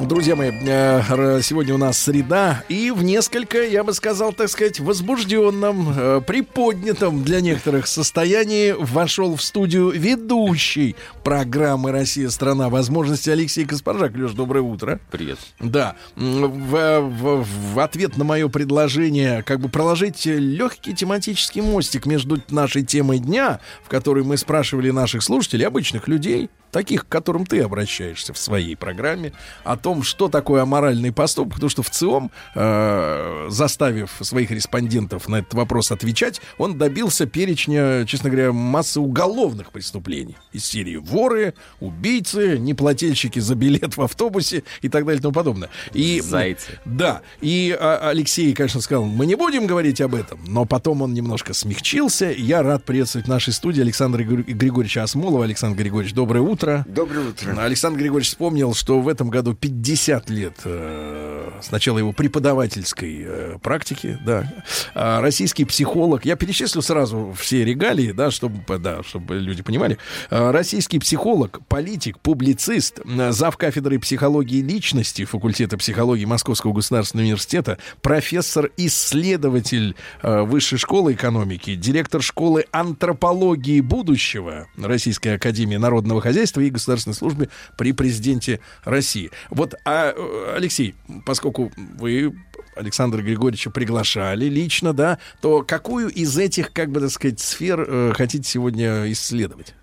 [0.00, 4.78] Друзья мои, э, сегодня у нас среда, и в несколько, я бы сказал, так сказать,
[4.78, 12.28] возбужденном, э, приподнятом для некоторых состоянии вошел в студию ведущий программы «Россия.
[12.28, 14.14] Страна возможностей» Алексей Каспаржак.
[14.14, 15.00] Леш, доброе утро.
[15.10, 15.38] Привет.
[15.60, 22.38] Да, в, в- в ответ на мое предложение как бы проложить легкий тематический мостик между
[22.50, 27.62] нашей темой дня, в которой мы спрашивали наших слушателей, обычных людей, таких, к которым ты
[27.62, 29.32] обращаешься в своей программе,
[29.64, 35.36] о том, что такое аморальный поступок, потому что в ЦИОМ, э, заставив своих респондентов на
[35.36, 42.58] этот вопрос отвечать, он добился перечня, честно говоря, массы уголовных преступлений из серии воры, убийцы,
[42.58, 45.70] неплательщики за билет в автобусе и так далее и тому подобное.
[45.94, 46.78] И, Зайцы.
[46.84, 51.14] Да, и а, Алексей, конечно, сказал, мы не будем говорить об этом, но потом он
[51.14, 52.30] немножко смягчился.
[52.36, 55.44] Я рад приветствовать в нашей студии Александра Гри- Григорьевича Осмолова.
[55.44, 56.65] Александр Григорьевич, доброе утро.
[56.66, 56.84] Утро.
[56.88, 57.62] Доброе утро.
[57.62, 63.58] Александр Григорьевич вспомнил, что в этом году 50 лет э, с начала его преподавательской э,
[63.62, 64.52] практики, да.
[64.94, 69.98] А российский психолог, я перечислю сразу все регалии, да, чтобы, да, чтобы люди понимали.
[70.30, 73.56] А российский психолог, политик, публицист, э, зав.
[73.56, 82.64] кафедры психологии личности факультета психологии Московского государственного университета, профессор-исследователь э, Высшей школы экономики, директор школы
[82.70, 89.30] антропологии будущего Российской академии народного хозяйства и государственной службы при президенте России.
[89.50, 90.94] Вот, а, э, Алексей,
[91.24, 92.34] поскольку вы
[92.74, 98.12] Александра Григорьевича приглашали лично, да, то какую из этих, как бы так сказать, сфер э,
[98.14, 99.74] хотите сегодня исследовать?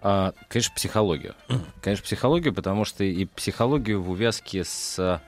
[0.00, 1.34] А, конечно, психологию.
[1.80, 5.20] Конечно, психологию, потому что и психологию в увязке с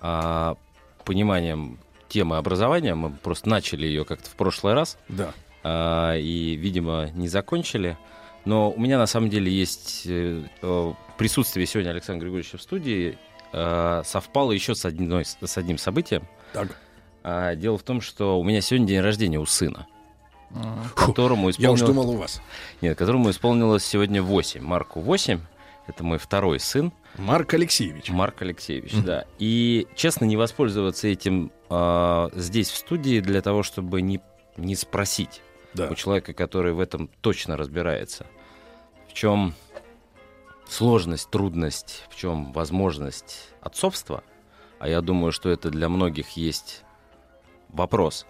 [0.00, 0.56] а,
[1.04, 1.78] пониманием
[2.08, 4.98] темы образования, мы просто начали ее как-то в прошлый раз.
[5.08, 5.32] Да.
[5.62, 7.96] А, и, видимо, не закончили.
[8.46, 13.18] Но у меня на самом деле есть э, э, присутствие сегодня Александра Григорьевича в студии
[13.52, 16.26] э, совпало еще с, одной, с одним событием.
[16.52, 16.68] Так.
[17.24, 19.86] А, дело в том, что у меня сегодня день рождения у сына.
[20.94, 21.82] Фу, которому Я уж исполнилось...
[21.82, 22.40] думал у вас.
[22.80, 24.62] Нет, которому исполнилось сегодня 8.
[24.62, 25.40] Марку 8.
[25.88, 26.92] Это мой второй сын.
[27.18, 28.10] Марк Алексеевич.
[28.10, 29.04] Марк Алексеевич, Мгм.
[29.04, 29.24] да.
[29.40, 34.20] И, честно, не воспользоваться этим а, здесь, в студии, для того, чтобы не,
[34.56, 35.42] не спросить
[35.74, 35.88] Да.
[35.88, 38.26] у человека, который в этом точно разбирается,
[39.16, 39.54] чем
[40.68, 44.22] сложность, трудность, в чем возможность отцовства,
[44.78, 46.84] а я думаю, что это для многих есть
[47.70, 48.26] вопрос.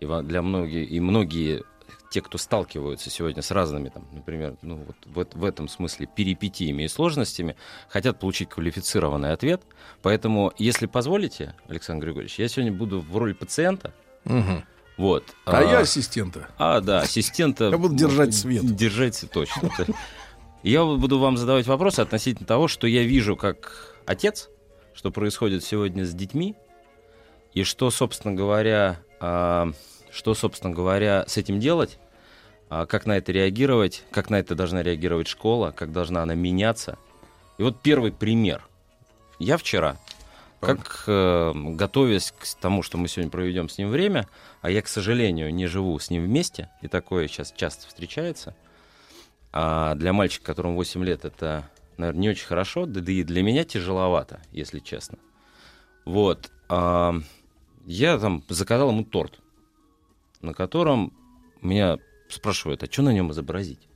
[0.00, 1.62] И для многих, и многие
[2.10, 6.82] те, кто сталкиваются сегодня с разными, там, например, ну, вот в, в этом смысле перипетиями
[6.82, 7.56] и сложностями,
[7.88, 9.62] хотят получить квалифицированный ответ.
[10.02, 13.94] Поэтому, если позволите, Александр Григорьевич, я сегодня буду в роли пациента.
[14.24, 14.64] Мгм.
[14.96, 15.24] Вот.
[15.44, 16.48] А я ассистента.
[16.58, 17.66] А, да, ассистента.
[17.66, 18.64] Я буду держать свет.
[18.64, 19.70] Держать точно.
[20.62, 24.48] Я буду вам задавать вопросы относительно того, что я вижу как отец,
[24.94, 26.56] что происходит сегодня с детьми,
[27.52, 29.70] и что, собственно говоря, а,
[30.10, 31.98] что, собственно говоря, с этим делать,
[32.68, 36.98] а, как на это реагировать, как на это должна реагировать школа, как должна она меняться.
[37.58, 38.66] И вот первый пример.
[39.38, 39.98] Я вчера,
[40.60, 44.26] как э, готовясь к тому, что мы сегодня проведем с ним время,
[44.62, 48.54] а я, к сожалению, не живу с ним вместе, и такое сейчас часто встречается,
[49.52, 53.42] а для мальчика, которому 8 лет, это, наверное, не очень хорошо, да, да и для
[53.42, 55.18] меня тяжеловато, если честно.
[56.04, 56.50] Вот.
[56.68, 57.14] а,
[57.84, 59.40] я там заказал ему торт,
[60.40, 61.12] на котором
[61.62, 63.88] меня спрашивают, а что на нем изобразить?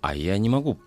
[0.00, 0.78] А я не могу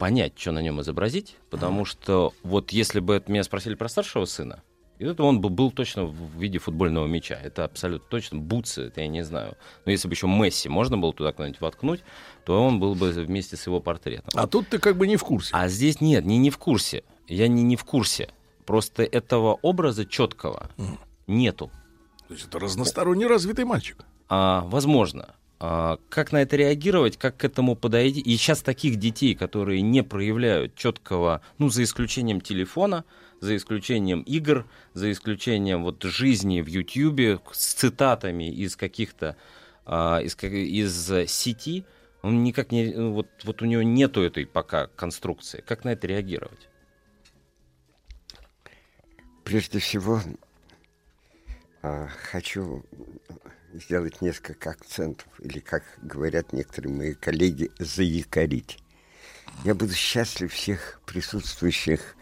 [0.00, 4.62] понять, что на нем изобразить, потому что вот если бы меня спросили про старшего сына,
[4.98, 7.34] и это он бы был точно в виде футбольного мяча.
[7.34, 8.38] Это абсолютно точно.
[8.38, 9.56] Бутсы, это я не знаю.
[9.84, 12.00] Но если бы еще Месси можно было туда куда-нибудь воткнуть,
[12.44, 14.28] то он был бы вместе с его портретом.
[14.34, 15.50] А тут ты как бы не в курсе.
[15.54, 17.02] А здесь нет, не, не в курсе.
[17.28, 18.30] Я не, не в курсе.
[18.66, 20.68] Просто этого образа четкого
[21.26, 21.70] нету.
[22.28, 24.04] То есть это разносторонне развитый мальчик.
[24.28, 25.34] А, возможно.
[25.62, 28.20] А, как на это реагировать, как к этому подойти?
[28.20, 33.04] И сейчас таких детей, которые не проявляют четкого, ну, за исключением телефона,
[33.40, 39.36] за исключением игр, за исключением вот жизни в Ютьюбе с цитатами из каких-то,
[39.84, 41.84] а, из, из сети,
[42.22, 45.62] он никак не, вот, вот у него нету этой пока конструкции.
[45.66, 46.70] Как на это реагировать?
[49.44, 50.22] Прежде всего,
[51.82, 52.82] а, хочу
[53.74, 58.78] сделать несколько акцентов, или, как говорят некоторые мои коллеги, заякорить.
[59.64, 62.16] Я буду счастлив всех присутствующих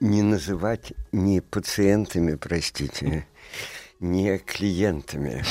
[0.00, 3.26] не называть не пациентами, простите,
[4.00, 5.44] не клиентами,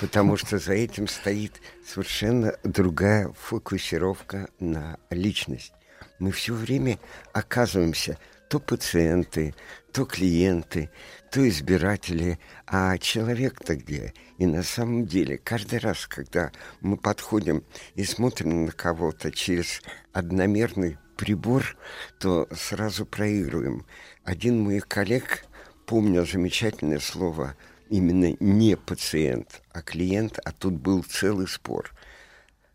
[0.00, 5.72] потому что за этим стоит совершенно другая фокусировка на личность.
[6.18, 6.98] Мы все время
[7.32, 8.18] оказываемся
[8.48, 9.54] то пациенты,
[9.92, 10.90] то клиенты,
[11.30, 14.12] то избиратели, а человек-то где?
[14.38, 16.50] И на самом деле, каждый раз, когда
[16.80, 19.80] мы подходим и смотрим на кого-то через
[20.12, 21.76] одномерный прибор,
[22.18, 23.86] то сразу проигрываем.
[24.24, 25.44] Один мой коллег
[25.86, 27.56] помнил замечательное слово
[27.88, 31.92] именно не пациент, а клиент, а тут был целый спор.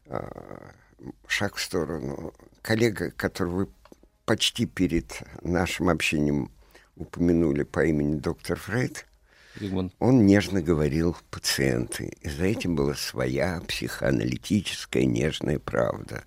[0.06, 0.72] А,
[1.28, 2.34] Шаг в сторону.
[2.62, 3.70] Коллега, которого вы
[4.26, 6.52] почти перед нашим общением
[6.96, 9.06] упомянули по имени доктор Фрейд,
[9.60, 9.94] Зигмунд.
[10.00, 12.14] он нежно говорил пациенты.
[12.22, 16.24] И за этим была своя психоаналитическая нежная правда.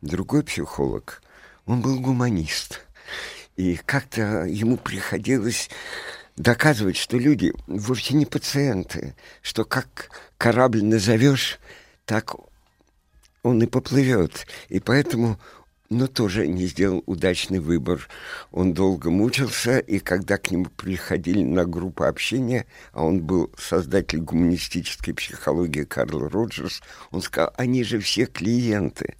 [0.00, 1.22] Другой психолог,
[1.66, 2.80] он был гуманист.
[3.56, 5.70] И как-то ему приходилось
[6.36, 11.58] доказывать, что люди вовсе не пациенты, что как корабль назовешь,
[12.04, 12.34] так
[13.42, 14.46] он и поплывет.
[14.68, 15.38] И поэтому
[15.90, 18.08] но тоже не сделал удачный выбор.
[18.50, 24.20] Он долго мучился, и когда к нему приходили на группу общения, а он был создатель
[24.20, 29.16] гуманистической психологии Карл Роджерс, он сказал, они же все клиенты.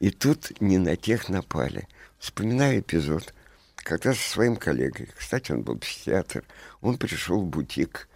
[0.00, 1.86] И тут не на тех напали.
[2.18, 3.34] Вспоминаю эпизод,
[3.76, 6.44] когда со своим коллегой, кстати, он был психиатр,
[6.80, 8.08] он пришел в бутик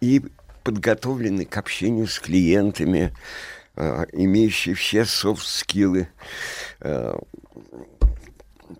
[0.00, 0.22] и
[0.62, 3.14] подготовленный к общению с клиентами,
[3.76, 6.08] имеющий все софт-скиллы,
[6.80, 7.18] э,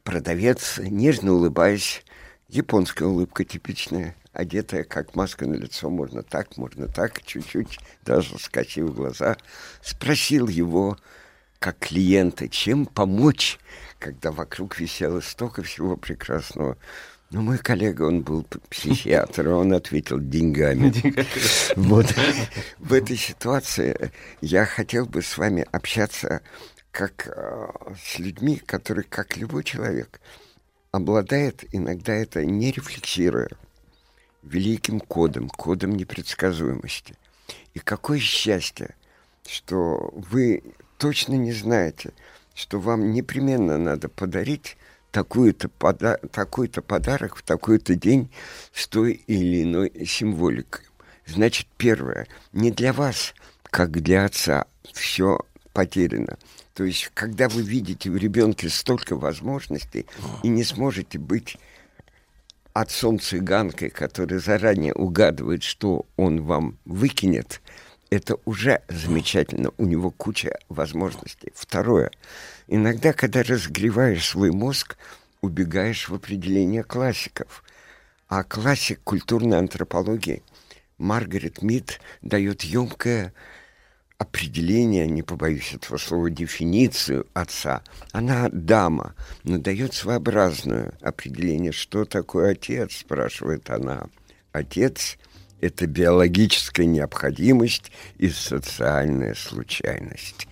[0.05, 2.03] продавец, нежно улыбаясь,
[2.49, 8.95] японская улыбка типичная, одетая как маска на лицо, можно так, можно так, чуть-чуть, даже скосив
[8.95, 9.37] глаза,
[9.83, 10.99] спросил его,
[11.59, 13.59] как клиента, чем помочь,
[14.01, 16.77] когда вокруг висело столько всего прекрасного.
[17.33, 20.93] Но мой коллега, он был психиатр, он ответил деньгами.
[21.77, 22.07] Вот
[22.79, 26.43] в этой ситуации я хотел бы с вами общаться
[26.91, 30.21] как э, с людьми, которые, как любой человек,
[30.91, 33.49] обладает иногда это не рефлексируя
[34.43, 37.15] великим кодом, кодом непредсказуемости.
[37.73, 38.95] И какое счастье,
[39.47, 40.63] что вы
[40.99, 42.13] точно не знаете,
[42.55, 44.77] что вам непременно надо подарить
[45.13, 48.31] такой-то пода такой-то подарок в такой-то день
[48.75, 50.87] с той или иной символикой.
[51.27, 55.39] Значит, первое, не для вас, как для отца, все
[55.73, 56.37] потеряно.
[56.75, 60.07] То есть, когда вы видите в ребенке столько возможностей
[60.43, 61.59] и не сможете быть
[62.73, 67.61] отцом-цыганкой, который заранее угадывает, что он вам выкинет,
[68.11, 69.71] это уже замечательно.
[69.79, 71.53] У него куча возможностей.
[71.55, 72.11] Второе.
[72.67, 74.97] Иногда, когда разгреваешь свой мозг,
[75.41, 77.65] убегаешь в определение классиков.
[78.29, 80.43] А классик культурной антропологии
[80.99, 83.35] Маргарет Мид дает емкое
[84.19, 87.83] определение, не побоюсь этого слова, дефиницию отца.
[88.13, 94.07] Она дама, но дает своеобразное определение, что такое отец, спрашивает она.
[94.53, 95.19] Отец—
[95.63, 100.49] это биологическая необходимость и социальная случайность.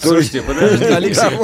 [0.00, 0.42] Слушайте,
[0.90, 1.36] Алексей,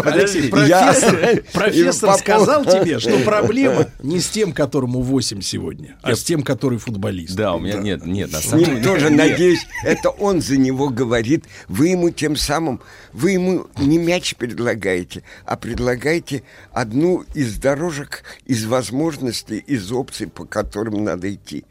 [1.52, 6.78] профессор сказал тебе, что проблема не с тем, которому 8 сегодня, а с тем, который
[6.78, 7.36] футболист.
[7.36, 8.82] Да, у меня нет, нет, на самом деле.
[8.82, 11.44] тоже, надеюсь, это он за него говорит.
[11.68, 12.80] Вы ему тем самым,
[13.12, 20.26] вы ему не мяч предлагаете, а предлагаете одну из дорожек, из возможностей возможностей, из опций,
[20.28, 21.64] по которым надо идти.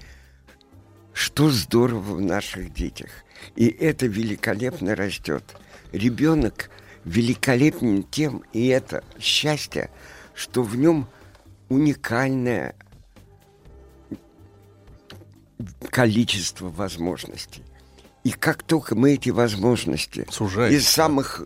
[1.13, 3.09] Что здорово в наших детях.
[3.55, 5.43] И это великолепно растет.
[5.91, 6.69] Ребенок
[7.05, 9.89] великолепен тем, и это счастье,
[10.33, 11.07] что в нем
[11.69, 12.75] уникальное
[15.89, 17.63] количество возможностей.
[18.23, 21.45] И как только мы эти возможности Сужаете, из самых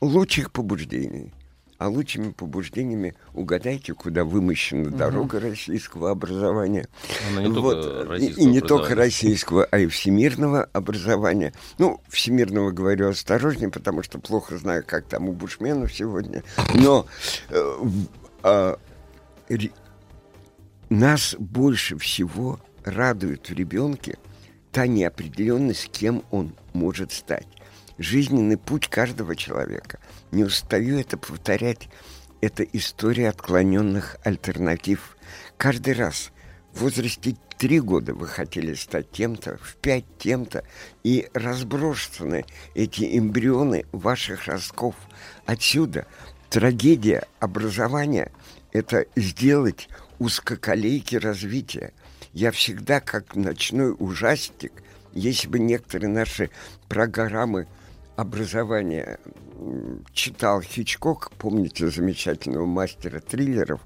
[0.00, 1.32] лучших побуждений–
[1.78, 4.96] а лучшими побуждениями угадайте, куда вымощена угу.
[4.96, 6.88] дорога российского образования.
[7.36, 8.20] не вот.
[8.20, 11.52] и, и не только российского, а и всемирного образования.
[11.78, 16.42] Ну, всемирного говорю осторожнее, потому что плохо знаю, как там у Бушменов сегодня.
[16.74, 17.06] Но
[17.50, 17.84] э,
[18.42, 18.76] э,
[19.48, 19.70] ре,
[20.88, 24.18] нас больше всего радует в ребенке
[24.70, 27.46] та неопределенность, кем он может стать
[27.98, 29.98] жизненный путь каждого человека.
[30.34, 31.88] Не устаю это повторять.
[32.40, 35.16] Это история отклоненных альтернатив.
[35.56, 36.32] Каждый раз
[36.72, 40.64] в возрасте три года вы хотели стать тем-то, в пять тем-то,
[41.04, 42.44] и разброшены
[42.74, 44.96] эти эмбрионы ваших ростков.
[45.46, 46.04] Отсюда
[46.50, 48.32] трагедия образования–
[48.72, 49.88] это сделать
[50.18, 51.92] узкоколейки развития.
[52.32, 54.72] Я всегда, как ночной ужастик,
[55.12, 56.50] если бы некоторые наши
[56.88, 57.68] программы–
[58.16, 59.18] образования
[60.12, 63.80] читал Хичкок, помните замечательного мастера триллеров,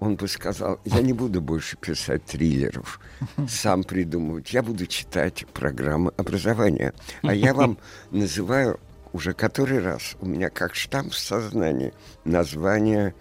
[0.00, 3.00] он бы сказал, я не буду больше писать триллеров,
[3.48, 6.92] сам придумывать, я буду читать программы образования.
[7.22, 7.78] А я вам
[8.10, 8.80] называю
[9.12, 11.92] уже который раз, у меня как штамп в сознании,
[12.24, 13.14] название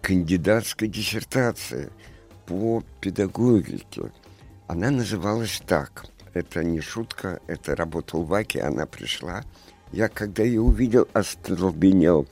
[0.00, 1.90] кандидатской диссертации
[2.46, 4.12] по педагогике.
[4.66, 9.44] Она называлась так это не шутка, это работал Ваки, она пришла.
[9.92, 12.26] Я, когда ее увидел, остолбенел.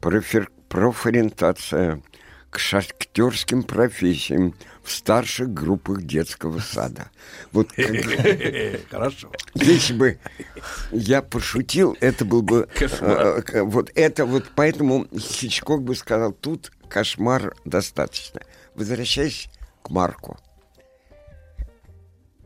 [0.00, 2.02] Профер, профориентация
[2.50, 7.10] к шахтерским профессиям в старших группах детского сада.
[7.52, 7.70] Вот
[8.90, 9.30] Хорошо.
[9.54, 10.18] Если бы
[10.90, 12.68] я пошутил, это был бы...
[12.78, 18.42] Э, э, вот это вот, поэтому Хичкок бы сказал, тут кошмар достаточно.
[18.74, 19.48] Возвращаясь
[19.82, 20.38] к Марку.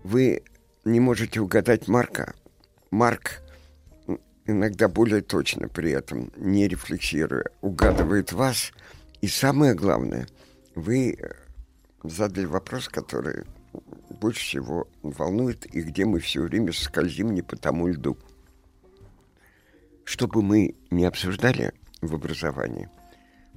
[0.04, 0.42] Вы
[0.84, 2.34] не можете угадать Марка,
[2.92, 3.42] Марк
[4.46, 8.72] иногда более точно при этом, не рефлексируя, угадывает вас.
[9.20, 10.26] И самое главное,
[10.74, 11.18] вы
[12.02, 13.44] задали вопрос, который
[14.20, 18.16] больше всего волнует и где мы все время скользим не по тому льду.
[20.04, 22.88] Что бы мы не обсуждали в образовании,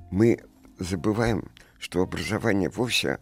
[0.10, 0.40] мы
[0.80, 3.20] забываем, что образование вовсе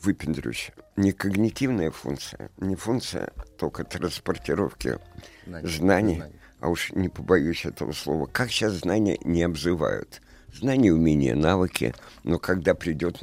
[0.00, 0.70] выпендрюсь.
[0.96, 4.98] Не когнитивная функция, не функция только транспортировки
[5.44, 8.26] знаний, знаний, знаний, а уж не побоюсь этого слова.
[8.26, 10.22] Как сейчас знания не обзывают?
[10.52, 11.94] Знания, умения, навыки.
[12.24, 13.18] Но когда придет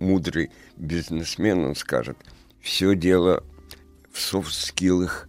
[0.00, 2.16] мудрый бизнесмен, он скажет,
[2.60, 3.44] все дело
[4.12, 5.28] в софт-скиллах,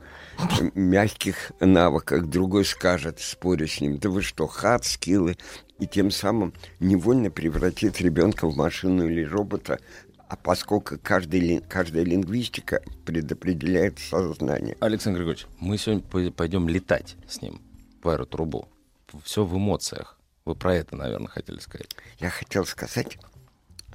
[0.73, 2.25] мягких навыках.
[2.27, 5.37] Другой скажет, споря с ним, да вы что, хат, скиллы.
[5.79, 9.79] И тем самым невольно превратит ребенка в машину или робота,
[10.27, 14.75] а поскольку каждый, каждая лингвистика предопределяет сознание.
[14.79, 17.61] Александр Григорьевич, мы сегодня пойдем летать с ним
[18.01, 18.67] по аэротрубу.
[19.23, 20.19] Все в эмоциях.
[20.45, 21.95] Вы про это, наверное, хотели сказать.
[22.19, 23.17] Я хотел сказать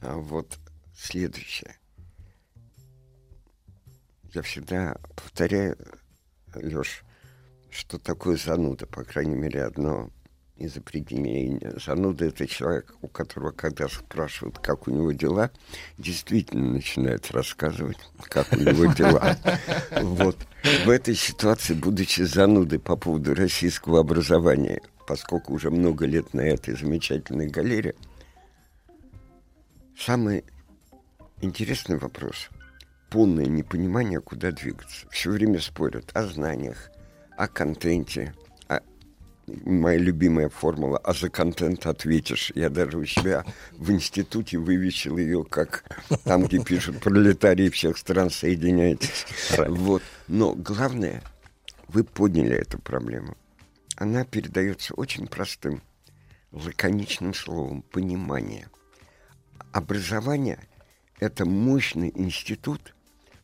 [0.00, 0.58] а, вот
[0.96, 1.76] следующее.
[4.32, 5.76] Я всегда повторяю,
[6.54, 7.02] Леш,
[7.70, 10.10] что такое зануда, по крайней мере, одно
[10.60, 11.58] из определений.
[11.84, 15.50] Зануда— это человек, у которого, когда спрашивают, как у него дела,
[15.96, 17.96] действительно начинает рассказывать,
[18.28, 19.36] как у него дела.
[20.02, 20.36] Вот.
[20.84, 26.76] В этой ситуации, будучи занудой по поводу российского образования, поскольку уже много лет на этой
[26.76, 27.94] замечательной галере,
[29.98, 30.44] самый
[31.40, 32.50] интересный вопрос—
[33.10, 35.08] полное непонимание, куда двигаться.
[35.10, 36.90] Все время спорят о знаниях,
[37.36, 38.34] о контенте—
[39.64, 42.52] моя любимая формула, а за контент ответишь.
[42.54, 45.84] Я даже у себя в институте вывесил ее, как
[46.24, 49.26] там, где пишут пролетарии всех стран, соединяйтесь.
[49.58, 50.02] Вот.
[50.28, 51.22] Но главное,
[51.88, 53.36] вы подняли эту проблему.
[53.96, 55.82] Она передается очень простым,
[56.52, 58.68] лаконичным словом– понимание.
[59.72, 60.58] Образование–
[61.20, 62.94] это мощный институт,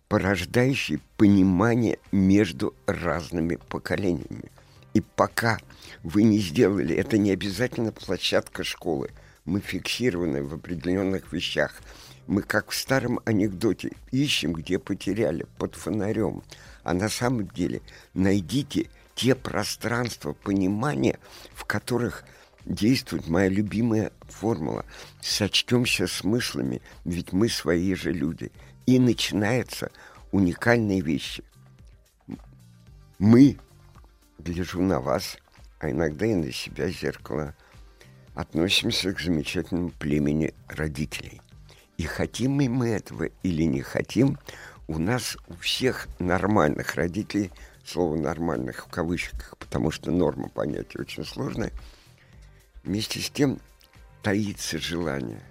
[0.09, 4.51] порождающий понимание между разными поколениями.
[4.97, 5.59] И пока
[6.02, 9.10] вы не сделали, это не обязательно площадка школы.
[9.44, 11.82] Мы фиксированы в определенных вещах.
[12.27, 16.43] Мы, как в старом анекдоте, ищем, где потеряли, под фонарем.
[16.82, 17.82] А на самом деле
[18.14, 21.18] найдите те пространства понимания,
[21.52, 22.24] в которых
[22.64, 24.86] действует моя любимая формула.
[25.20, 28.51] Сочтемся смыслами, ведь мы свои же люди.
[28.86, 29.90] И начинаются
[30.32, 31.44] уникальные вещи.
[33.18, 33.59] Мы
[34.39, 35.39] гляжу на вас,
[35.79, 37.55] а иногда и на себя зеркало,
[38.35, 41.41] относимся к замечательному племени родителей.
[41.97, 44.39] И хотим мы этого или не хотим,
[44.89, 47.51] у нас у всех нормальных родителей,
[47.85, 51.73] слово «нормальных» в кавычках, потому что норма понятия очень сложная,
[52.85, 53.61] вместе с тем
[54.23, 55.43] таится желание,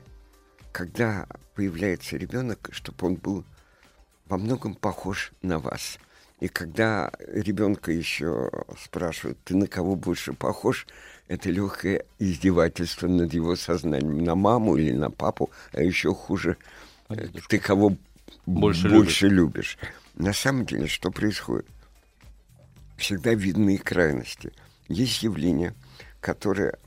[0.72, 3.44] когда появляется ребенок, чтобы он был
[4.28, 5.98] во многом похож на вас–
[6.40, 8.52] и когда ребенка еще
[8.84, 10.86] спрашивают, ты на кого больше похож,
[11.28, 14.24] это легкое издевательство над его сознанием.
[14.24, 16.58] На маму или на папу, а еще хуже,
[17.08, 17.16] а
[17.48, 17.96] ты кого
[18.46, 19.78] больше, больше любишь.
[19.78, 19.78] любишь.
[20.16, 21.68] На самом деле, что происходит?
[22.98, 24.52] Всегда видны крайности.
[24.88, 25.74] Есть явления,
[26.20, 26.78] которые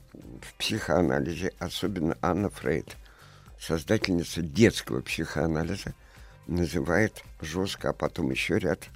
[0.42, 2.96] в психоанализе, особенно Анна Фрейд,
[3.58, 5.94] создательница детского психоанализа,
[6.46, 8.88] называет жестко, а потом еще ряд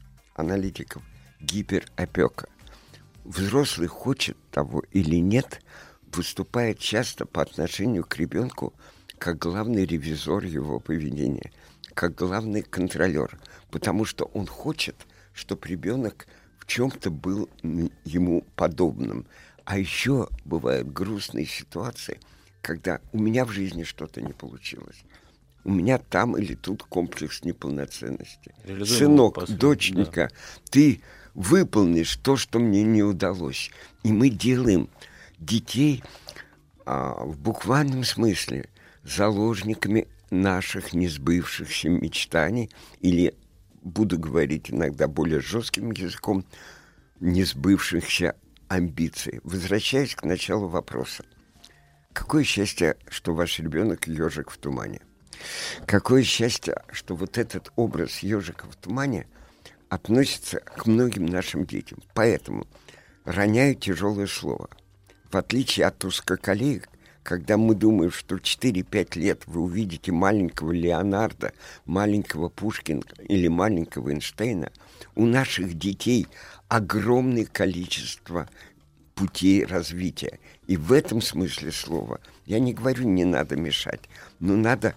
[0.43, 1.02] аналитиков
[1.40, 2.48] гиперопека.
[3.24, 5.62] Взрослый хочет того или нет,
[6.12, 8.74] выступает часто по отношению к ребенку
[9.19, 11.52] как главный ревизор его поведения,
[11.94, 13.39] как главный контролер,
[13.70, 16.27] потому что он хочет, чтобы ребенок
[16.59, 17.48] в чем-то был
[18.05, 19.27] ему подобным.
[19.64, 22.19] А еще бывают грустные ситуации,
[22.60, 25.05] когда у меня в жизни что-то не получилось
[25.64, 28.55] у меня там или тут комплекс неполноценности.
[28.84, 30.36] Сынок, доченька, да.
[30.70, 31.01] ты
[31.34, 33.70] выполнишь то, что мне не удалось.
[34.02, 34.89] И мы делаем
[35.39, 36.02] детей
[36.84, 38.68] а, в буквальном смысле
[39.05, 42.70] заложниками наших несбывшихся мечтаний
[43.01, 43.34] или,
[43.82, 46.44] буду говорить иногда более жестким языком,
[47.20, 48.36] несбывшихся
[48.68, 49.40] амбиций.
[49.44, 51.24] Возвращаясь к началу вопроса.
[52.12, 55.01] Какое счастье, что ваш ребенок ежик в тумане.
[55.86, 59.27] Какое счастье, что вот этот образ ежика в тумане
[59.89, 61.98] относится к многим нашим детям.
[62.14, 62.66] Поэтому
[63.24, 64.70] роняю тяжелое слово.
[65.31, 66.89] В отличие от узкоколеек,
[67.23, 71.52] когда мы думаем, что в 4-5 лет вы увидите маленького Леонардо,
[71.85, 74.73] маленького Пушкина или маленького Эйнштейна,
[75.14, 76.27] у наших детей
[76.69, 78.48] огромное количество
[79.14, 80.39] путей развития.
[80.66, 84.01] И в этом смысле слова я не говорю, не надо мешать,
[84.40, 84.94] но надо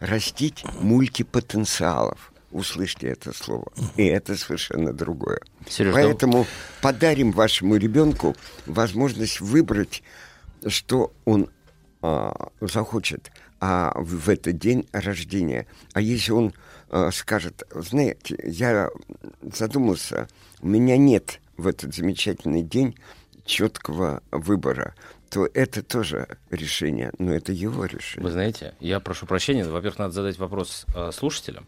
[0.00, 2.32] растить мультипотенциалов.
[2.50, 3.70] Услышьте это слово.
[3.96, 5.40] И это совершенно другое.
[5.68, 6.46] Сереж, Поэтому
[6.80, 8.34] подарим вашему ребенку
[8.64, 10.02] возможность выбрать,
[10.66, 11.50] что он
[12.00, 13.30] а, захочет
[13.60, 15.66] а, в, в этот день рождения.
[15.92, 16.54] А если он
[16.90, 18.88] а, скажет, знаете, я
[19.42, 20.28] задумался,
[20.60, 22.96] у меня нет в этот замечательный день
[23.44, 24.94] четкого выбора,
[25.30, 28.24] то это тоже решение, но это его решение.
[28.24, 31.66] Вы знаете, я прошу прощения, во-первых, надо задать вопрос э, слушателям.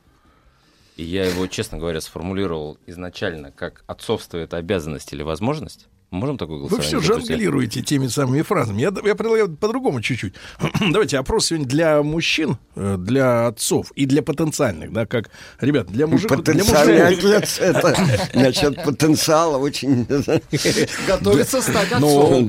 [0.96, 5.88] И я его, честно говоря, сформулировал изначально как отцовство это обязанность или возможность.
[6.10, 7.28] Можем такой Вы голосование все запустить?
[7.30, 8.80] жонглируете теми самыми фразами.
[8.80, 10.34] Я, я предлагаю по-другому чуть-чуть.
[10.90, 15.30] Давайте опрос сегодня для мужчин, э, для отцов и для потенциальных, да, как,
[15.60, 16.38] ребят, для мужиков...
[16.38, 17.96] Потенциальный отец, это,
[18.34, 20.04] значит, потенциала очень...
[21.06, 22.48] Готовится стать Ну,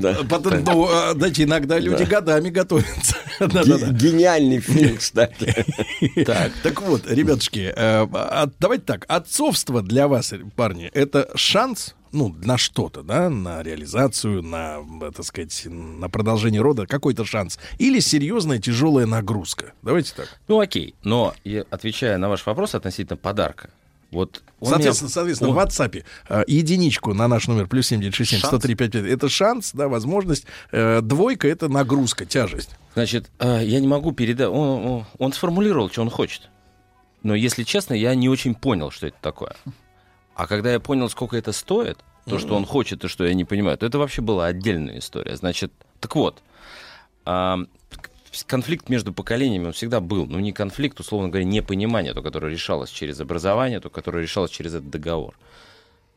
[0.64, 3.16] Ну, э, знаете, иногда люди годами готовятся.
[3.40, 5.54] Гениальный фильм, кстати.
[6.26, 9.04] Так, Так вот, ребятушки, э, а- давайте так.
[9.08, 14.78] Отцовство для вас, парни, это шанс, ну, на что-то, да, на реализацию, на,
[15.14, 17.58] так сказать, на продолжение рода, какой-то шанс.
[17.78, 19.72] Или серьезная тяжелая нагрузка.
[19.82, 20.28] Давайте так.
[20.48, 21.34] ну окей, но
[21.70, 23.70] отвечая на ваш вопрос относительно подарка,
[24.10, 28.62] вот Соответственно, меня- соответственно, он- в WhatsApp э, единичку на наш номер плюс 7967 Шанс?
[28.62, 30.44] 10355 это шанс, да, возможность.
[30.70, 32.70] Э, двойка это нагрузка, тяжесть.
[32.94, 34.48] Значит, э, я не могу передать.
[34.48, 36.50] Он- он сформулировал, что он хочет.
[37.22, 39.54] Но, если честно, я не очень понял, что это такое.
[40.34, 43.44] А когда я понял, сколько это стоит, то, что он хочет и что я не
[43.44, 45.36] понимаю, то это вообще была отдельная история.
[45.36, 46.42] Значит, так вот,
[47.24, 47.58] а,
[47.90, 50.26] к- конфликт между поколениями он всегда был.
[50.26, 54.74] Ну, не конфликт, условно говоря, непонимание, то, которое решалось через образование, то, которое решалось через
[54.74, 55.34] этот договор.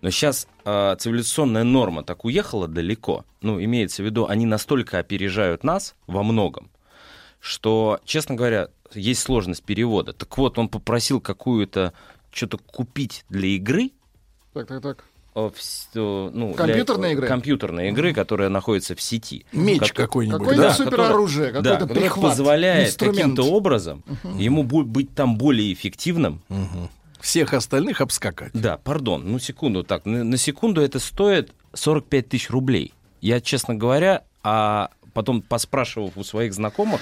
[0.02, 3.26] Но сейчас э, цивилизационная норма так уехала далеко.
[3.42, 6.70] Ну, имеется в виду, они настолько опережают нас во многом,
[7.40, 10.14] что, честно говоря, есть сложность перевода.
[10.14, 11.94] Так вот, он попросил какую-то
[12.32, 13.92] что-то купить для игры,
[14.56, 15.04] Так, так, так.
[15.34, 15.54] в
[16.34, 17.28] ну, для- Компьютерной игры?
[17.28, 19.46] Компьютерной игры, которая находится в сети.
[19.52, 20.40] Меч Как- какой-нибудь.
[20.40, 20.74] Какое-нибудь да?
[20.74, 23.18] супероружие, да, какой-то которая прихват, позволяет инструмент.
[23.18, 24.04] каким-то образом
[24.38, 26.42] ему бу- быть там более эффективным.
[26.48, 26.90] Мгм.
[27.20, 28.52] Всех остальных обскакать.
[28.54, 32.94] Да, пардон, ну секунду, так, на, на секунду это стоит 45 тысяч рублей.
[33.20, 37.02] Я, честно говоря, а потом поспрашивав у своих знакомых,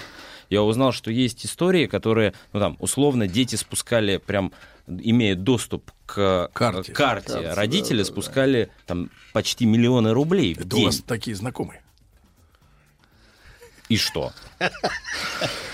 [0.50, 4.54] я узнал, что есть истории, которые, ну там, условно, дети спускали прям,
[4.88, 6.94] имея доступ к Карте.
[6.94, 8.12] к карте, Карте, родители да, да, да.
[8.12, 10.86] спускали там почти миллионы рублей в Это у день.
[10.86, 11.82] вас такие знакомые.
[13.90, 14.32] И что?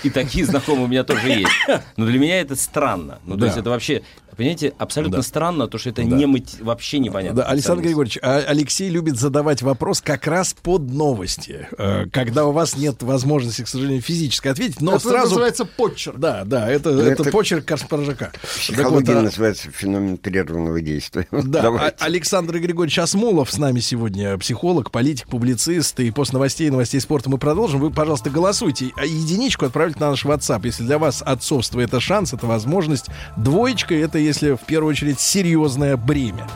[0.02, 1.50] И такие знакомые у меня тоже есть.
[1.96, 3.18] Но для меня это странно.
[3.24, 3.46] Ну, то Да.
[3.46, 4.02] есть это вообще,
[4.34, 5.22] понимаете, абсолютно Да.
[5.22, 6.08] странно, то, что это Да.
[6.16, 7.42] не мати- вообще непонятно.
[7.42, 7.82] Да, Александр.
[7.82, 13.02] Григорьевич, а Алексей любит задавать вопрос как раз под новости, э, когда у вас нет
[13.02, 15.28] возможности, к сожалению, физически ответить, но это сразу...
[15.30, 16.16] называется подчерк.
[16.18, 18.32] Да, да, это, это, это- почерк Каспаржака.
[18.42, 21.26] В психологии называется феномен прерванного действия.
[21.50, 21.96] Да, Давайте.
[21.98, 25.98] А- Александр Григорьевич Осмолов с нами сегодня, психолог, политик, публицист.
[26.00, 27.80] И после новостей и новостей спорта мы продолжим.
[27.80, 28.79] Вы, пожалуйста, голосуйте.
[28.96, 30.62] А единичку отправьте на наш WhatsApp.
[30.64, 33.06] Если для вас отцовство— это шанс, это возможность.
[33.36, 36.46] Двоечка— это, если в первую очередь, серьезное бремя.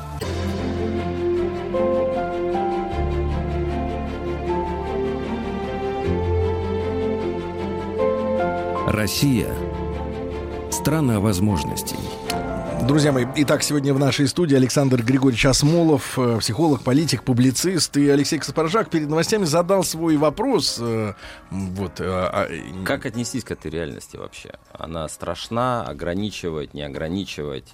[8.87, 9.55] Россия–
[10.71, 11.97] страна возможностей.
[12.86, 17.97] Друзья мои, итак, сегодня в нашей студии Александр Григорьевич Осмолов, э, психолог, политик, публицист.
[17.97, 20.77] И Алексей Каспаржак перед новостями задал свой вопрос.
[20.81, 21.15] э,
[21.51, 22.48] Вот, э, а,
[22.85, 24.55] Как отнестись к этой реальности вообще?
[24.73, 27.73] Она страшна, ограничивать, не ограничивать?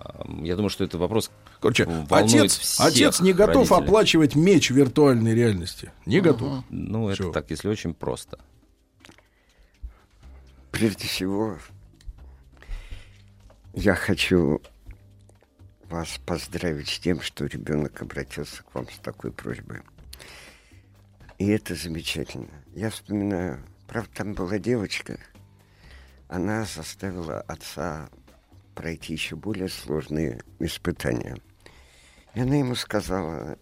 [0.00, 1.30] Ам, Я думаю, что это вопрос
[1.60, 3.86] Короче, отец, отец не готов родителей.
[3.86, 5.92] оплачивать меч виртуальной реальности.
[6.06, 6.64] Не готов.
[6.70, 7.32] Ну, это Чё?
[7.32, 8.38] так, если очень просто.
[10.72, 11.58] Прежде всего,
[13.74, 14.60] я хочу
[15.88, 19.80] вас поздравить с тем, что ребенок обратился к вам с такой просьбой.
[21.38, 22.50] И это замечательно.
[22.74, 25.18] Я вспоминаю, правда, там была девочка,
[26.28, 28.08] она заставила отца
[28.74, 31.36] пройти еще более сложные испытания.
[32.34, 33.58] И она ему сказала,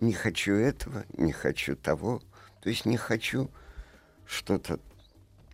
[0.00, 2.22] не хочу этого, не хочу того,
[2.60, 3.50] то есть не хочу
[4.24, 4.78] что-то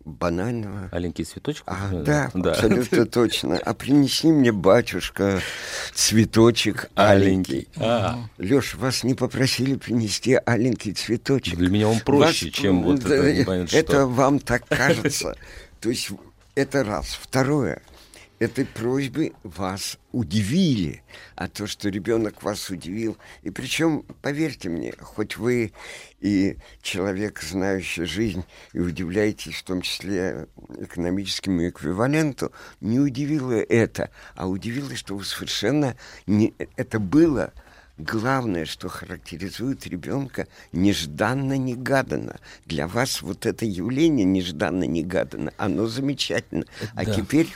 [0.09, 0.89] банального.
[0.91, 1.63] Аленький цветочек?
[1.67, 3.59] А, да, да, абсолютно точно.
[3.59, 5.41] А принеси мне, батюшка,
[5.95, 7.69] цветочек аленький.
[7.77, 8.19] А.
[8.39, 11.57] Леш, вас не попросили принести аленький цветочек.
[11.57, 13.77] Для меня он проще, вас, чем вот это.
[13.77, 15.37] Это вам так кажется.
[15.81, 16.11] То есть
[16.55, 17.19] это раз.
[17.21, 17.83] Второе
[18.39, 21.02] этой просьбы вас удивили,
[21.35, 25.73] а то, что ребенок вас удивил, и причем, поверьте мне, хоть вы
[26.20, 30.47] и человек, знающий жизнь, и удивляетесь в том числе
[30.78, 35.97] экономическому эквиваленту, не удивило это, а удивило, что вы совершенно
[36.27, 36.55] не...
[36.77, 37.52] Это было
[37.98, 42.39] главное, что характеризует ребенка нежданно-негаданно.
[42.65, 46.65] Для вас вот это явление нежданно-негаданно, оно замечательно.
[46.94, 47.15] А да.
[47.15, 47.48] теперь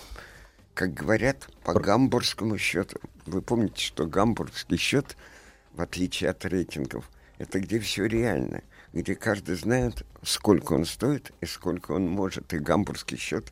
[0.74, 2.98] как говорят, по гамбургскому счету.
[3.26, 5.16] Вы помните, что гамбургский счет,
[5.72, 8.62] в отличие от рейтингов, это где все реально,
[8.92, 12.52] где каждый знает, сколько он стоит и сколько он может.
[12.52, 13.50] И гамбургский счет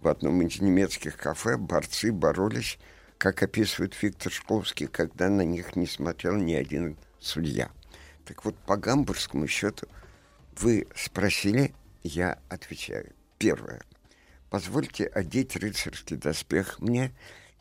[0.00, 2.78] в одном из немецких кафе борцы боролись,
[3.18, 7.70] как описывает Виктор Шкловский, когда на них не смотрел ни один судья.
[8.24, 9.86] Так вот, по гамбургскому счету
[10.58, 13.12] вы спросили, я отвечаю.
[13.38, 13.82] Первое.
[14.52, 17.10] Позвольте одеть рыцарский доспех мне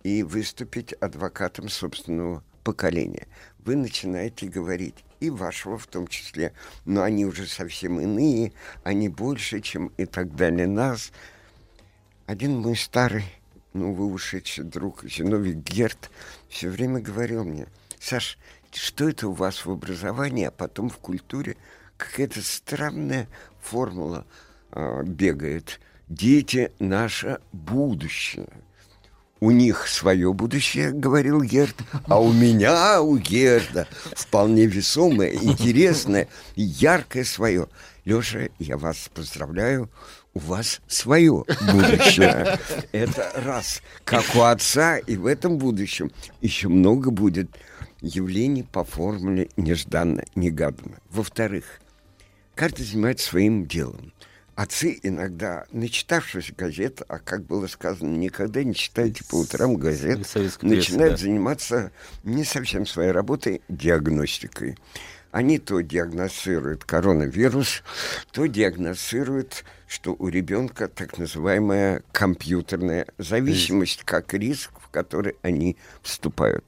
[0.03, 3.29] и выступить адвокатом собственного поколения.
[3.59, 6.51] Вы начинаете говорить, и вашего в том числе,
[6.83, 8.51] но они уже совсем иные,
[8.83, 11.13] они больше, чем и так далее нас.
[12.25, 13.23] Один мой старый,
[13.71, 16.11] ну, вы ушедший друг, Зиновий Герт,
[16.49, 17.67] все время говорил мне,
[18.01, 18.37] Саш,
[18.73, 21.55] что это у вас в образовании, а потом в культуре
[21.95, 23.29] какая-то странная
[23.61, 24.27] формула
[24.73, 25.79] э, бегает–
[26.11, 28.47] дети— наше будущее.
[29.39, 31.75] У них свое будущее, говорил Герд,
[32.05, 37.67] а у меня, у Герда, вполне весомое, интересное, яркое свое.
[38.05, 39.89] Леша, я вас поздравляю,
[40.35, 42.59] у вас свое будущее.
[42.91, 43.81] Это раз.
[44.03, 46.11] Как у отца, и в этом будущем
[46.41, 47.49] еще много будет
[48.01, 50.99] явлений по формуле нежданно-негаданно.
[51.09, 51.81] Во-вторых,
[52.53, 54.13] каждый занимается своим делом
[54.55, 60.19] отцы иногда, начитавшись газет, а как было сказано, никогда не читайте по утрам газет,
[60.61, 61.17] начинают да.
[61.17, 61.91] заниматься
[62.23, 64.77] не совсем своей работой, диагностикой.
[65.31, 67.83] Они то диагностируют коронавирус,
[68.31, 76.65] то диагностируют, что у ребенка так называемая компьютерная зависимость, как риск, в который они вступают.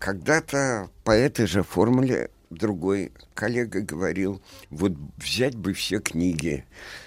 [0.00, 6.64] Когда-то по этой же формуле другой коллега говорил, вот взять бы все книги,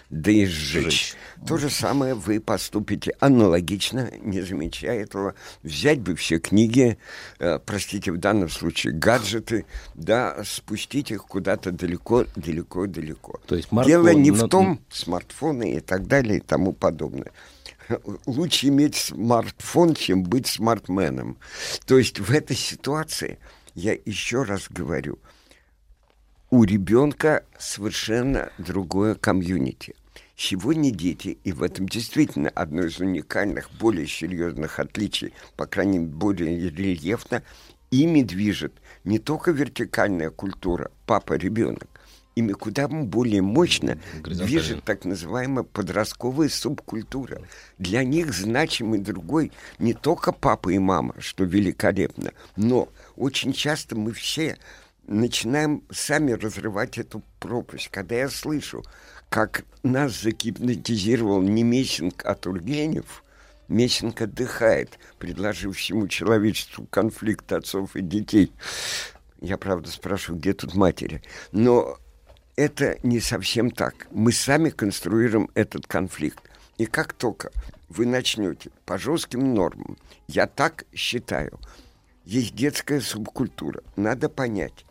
[0.09, 0.83] да и сжечь.
[0.83, 1.15] Жечь.
[1.47, 5.35] То же самое вы поступите аналогично, не замечая этого.
[5.63, 6.97] Взять бы все книги,
[7.39, 9.65] э, простите, в данном случае гаджеты,
[9.95, 13.39] да, спустить их куда-то далеко, далеко, далеко.
[13.47, 13.89] То есть Марко...
[13.89, 17.31] Дело не в том, смартфоны и так далее и тому подобное
[18.25, 21.37] лучше иметь смартфон, чем быть смартменом.
[21.85, 23.39] То есть в этой ситуации,
[23.75, 25.19] я еще раз говорю,
[26.49, 29.95] у ребенка совершенно другое комьюнити.
[30.35, 36.11] Сегодня дети, и в этом действительно одно из уникальных, более серьезных отличий, по крайней мере,
[36.11, 37.43] более рельефно,
[37.91, 38.73] ими движет
[39.03, 41.87] не только вертикальная культура папа-ребенок,
[42.35, 47.41] ими куда более мощно движет так называемая подростковая субкультура.
[47.77, 54.13] Для них значимый другой не только папа и мама, что великолепно, но очень часто мы
[54.13, 54.57] все
[55.07, 57.89] начинаем сами разрывать эту пропасть.
[57.89, 58.83] Когда я слышу,
[59.29, 63.23] как нас загипнотизировал не Мессинг, а Тургенев,
[63.67, 68.51] Мессинг отдыхает, предложив всему человечеству конфликт отцов и детей.
[69.39, 71.23] Я, правда, спрашиваю, где тут матери?
[71.51, 71.97] Но
[72.55, 74.07] это не совсем так.
[74.11, 76.43] Мы сами конструируем этот конфликт.
[76.77, 77.51] И как только
[77.89, 79.97] вы начнете по жестким нормам,
[80.27, 81.59] я так считаю,
[82.25, 83.83] есть детская субкультура.
[83.95, 84.85] Надо понять,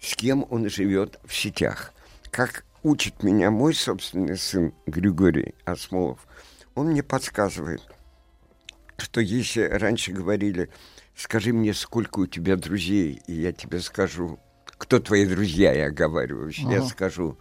[0.00, 1.92] с кем он живет в сетях.
[2.30, 6.26] Как учит меня мой собственный сын Григорий Осмолов,
[6.74, 7.82] он мне подсказывает,
[8.98, 10.68] что если раньше говорили,
[11.16, 14.38] скажи мне, сколько у тебя друзей, и я тебе скажу,
[14.78, 16.72] кто твои друзья, я говорю, ага.
[16.72, 17.38] я скажу,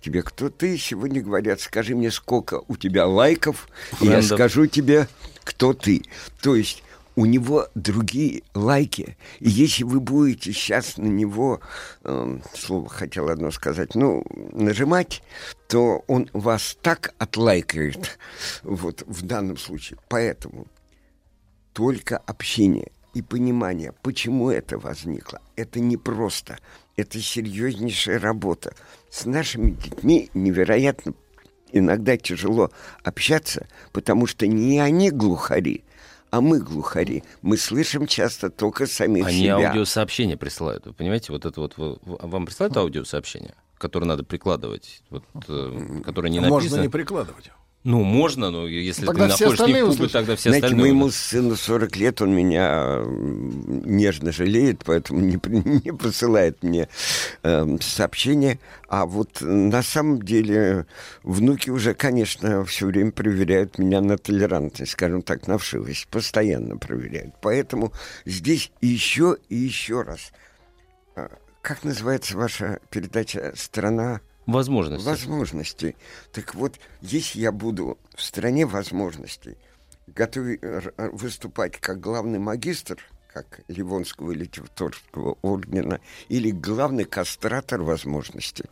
[0.00, 0.78] тебе, кто ты.
[0.78, 4.02] Сегодня говорят, скажи мне, сколько у тебя лайков, Френдов.
[4.02, 5.08] и я скажу тебе,
[5.44, 6.02] кто ты.
[6.42, 6.82] То есть
[7.16, 9.16] у него другие лайки.
[9.40, 11.60] И если вы будете сейчас на него,
[12.04, 14.22] э, слово хотел одно сказать, ну,
[14.52, 15.22] нажимать,
[15.66, 18.18] то он вас так отлайкает,
[18.62, 19.98] вот в данном случае.
[20.08, 20.66] Поэтому
[21.72, 26.58] только общение и понимание, почему это возникло, это не просто,
[26.96, 28.74] это серьезнейшая работа.
[29.10, 31.14] С нашими детьми невероятно
[31.72, 32.70] иногда тяжело
[33.02, 35.84] общаться, потому что не они глухари,
[36.30, 37.22] а мы глухари.
[37.42, 39.68] Мы слышим часто только самих Они себя.
[39.68, 40.86] аудиосообщения присылают.
[40.86, 46.40] Вы понимаете, вот это вот вам присылают аудиосообщение, которое надо прикладывать, вот, э, которое не
[46.40, 46.82] Можно написано.
[46.82, 47.50] не прикладывать.
[47.86, 50.12] Ну, можно, но если Тогда ты все находишь не в услышат.
[50.14, 50.92] тогда все Знаете, остальные.
[50.92, 55.38] моему сыну 40 лет, он меня нежно жалеет, поэтому не,
[55.84, 56.88] не посылает мне
[57.44, 58.58] эм, сообщения.
[58.88, 60.86] А вот на самом деле
[61.22, 66.08] внуки уже, конечно, все время проверяют меня на толерантность, скажем так, на вшивость.
[66.08, 67.36] Постоянно проверяют.
[67.40, 67.92] Поэтому
[68.24, 70.32] здесь еще и еще раз.
[71.14, 71.30] А,
[71.62, 75.04] Как называется ваша передача «Страна Возможности.
[75.06, 75.96] возможностей.
[76.32, 79.56] Так вот, если я буду в стране возможностей
[80.06, 82.98] готовы р- р- выступать как главный магистр,
[83.32, 88.64] как Ливонского литературского ордена, или главный кастратор возможностей,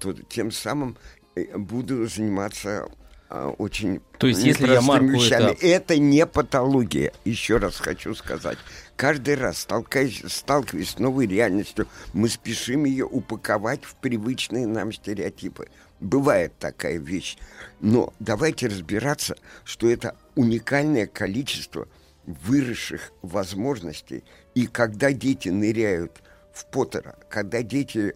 [0.00, 0.96] то тем самым
[1.36, 2.88] э, буду заниматься
[3.32, 5.52] а, очень То есть, если я марку вещами.
[5.52, 8.58] это- Это не патология, еще раз хочу сказать.
[9.00, 15.68] Каждый раз, сталкиваясь, сталкиваясь с новой реальностью, мы спешим ее упаковать в привычные нам стереотипы.
[16.00, 17.38] Бывает такая вещь.
[17.80, 21.88] Но давайте разбираться, что это уникальное количество
[22.26, 24.22] выросших возможностей.
[24.54, 26.20] И когда дети ныряют
[26.52, 28.14] в Поттера, когда дети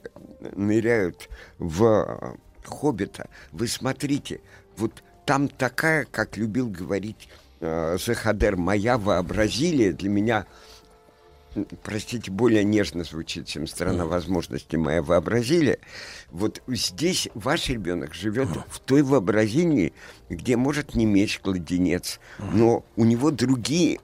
[0.54, 4.42] ныряют в э, Хоббита, вы смотрите,
[4.76, 7.30] вот там такая, как любил говорить
[7.60, 10.46] э, Захадер, моя вообразилия для меня,
[11.82, 15.78] простите, более нежно звучит, чем страна возможностей моя вообразилия.
[16.30, 19.92] Вот здесь ваш ребенок живет в той вообразении,
[20.28, 24.00] где может не меч кладенец, но у него другие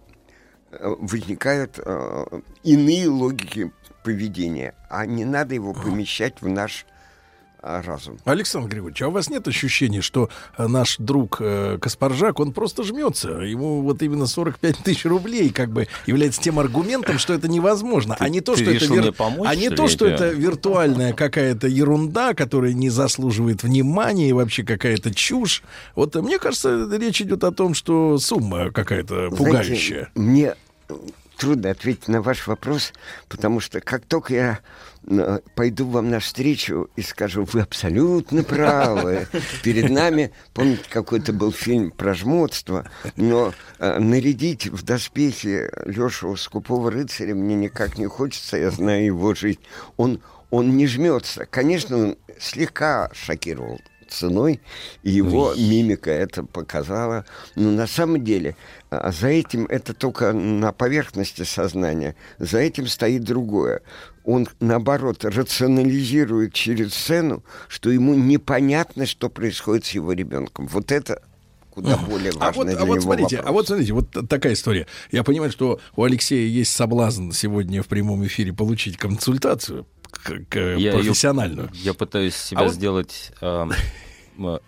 [0.71, 3.73] э, возникают э, иные логики
[4.05, 6.87] поведения, а не надо его помещать в наш
[7.63, 8.19] разум.
[8.25, 12.83] Александр Григорьевич, а у вас нет ощущения, что э, наш друг э, Каспаржак, он просто
[12.83, 13.31] жмется?
[13.41, 18.29] Ему вот именно 45 тысяч рублей как бы является тем аргументом, что это невозможно, а
[18.29, 21.13] не то, ты что это вир- мне помочь, а не что то, что это виртуальная
[21.13, 25.63] какая-то ерунда, которая не заслуживает внимания и вообще какая-то чушь.
[25.95, 30.09] Вот э, мне кажется, речь идет о том, что сумма какая-то Знаете, пугающая.
[30.15, 30.55] мне
[30.89, 30.95] э,
[31.37, 32.93] трудно ответить на ваш вопрос,
[33.29, 34.59] потому что как только я
[35.55, 39.27] пойду вам навстречу и скажу, вы абсолютно правы,
[39.63, 46.91] перед нами, помните, какой-то был фильм про жмотство, но э, нарядить в доспехи Лешу Скупого
[46.91, 49.61] рыцаря мне никак не хочется, я знаю его жизнь.
[49.97, 50.21] Он,
[50.51, 51.47] он не жмется.
[51.47, 54.61] Конечно, он слегка шокировал ценой,
[55.03, 57.25] и его мимика это показала.
[57.55, 58.57] Но на самом деле
[58.91, 63.83] а, за этим это только на поверхности сознания, за этим стоит другое.
[64.25, 70.67] Он, наоборот, рационализирует через сцену, что ему непонятно, что происходит с его ребенком.
[70.67, 71.23] Вот это
[71.71, 73.49] куда более важно А вот, для а вот него смотрите, вопрос.
[73.51, 74.87] а вот смотрите, вот такая история.
[75.11, 80.57] Я понимаю, что у Алексея есть соблазн сегодня в прямом эфире получить консультацию к- к-
[80.57, 81.71] Я её- профессиональную.
[81.73, 83.73] Я пытаюсь себя А вот- сделать эм,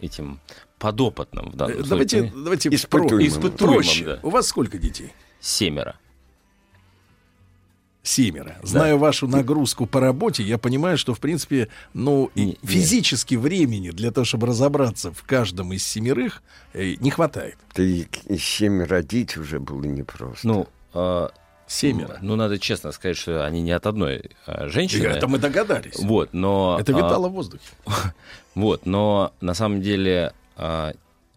[0.00, 0.40] этим
[0.78, 2.42] подопытным в данном Э, Давайте, случае.
[2.44, 3.40] давайте Испытуемым.
[3.42, 4.04] про- проще.
[4.04, 4.20] да.
[4.22, 5.12] У вас сколько детей?
[5.40, 5.96] Семеро.
[8.04, 8.56] Семеро.
[8.62, 14.10] Зная вашу нагрузку по работе, я понимаю, что, в принципе, ну, Не- физически времени для
[14.10, 16.42] того, чтобы разобраться в каждом из семерых,
[16.74, 17.56] э, не хватает.
[17.74, 18.06] Да и,
[18.38, 20.46] семь родить уже было непросто.
[20.46, 21.28] Ну, э,
[21.66, 22.18] Семеро.
[22.20, 25.06] ну, надо честно сказать, что они не от одной э, женщины.
[25.06, 25.98] Это мы догадались.
[25.98, 26.76] Вот, но...
[26.78, 27.64] Это а, витало в воздухе.
[28.54, 30.92] Вот, но на самом деле, а,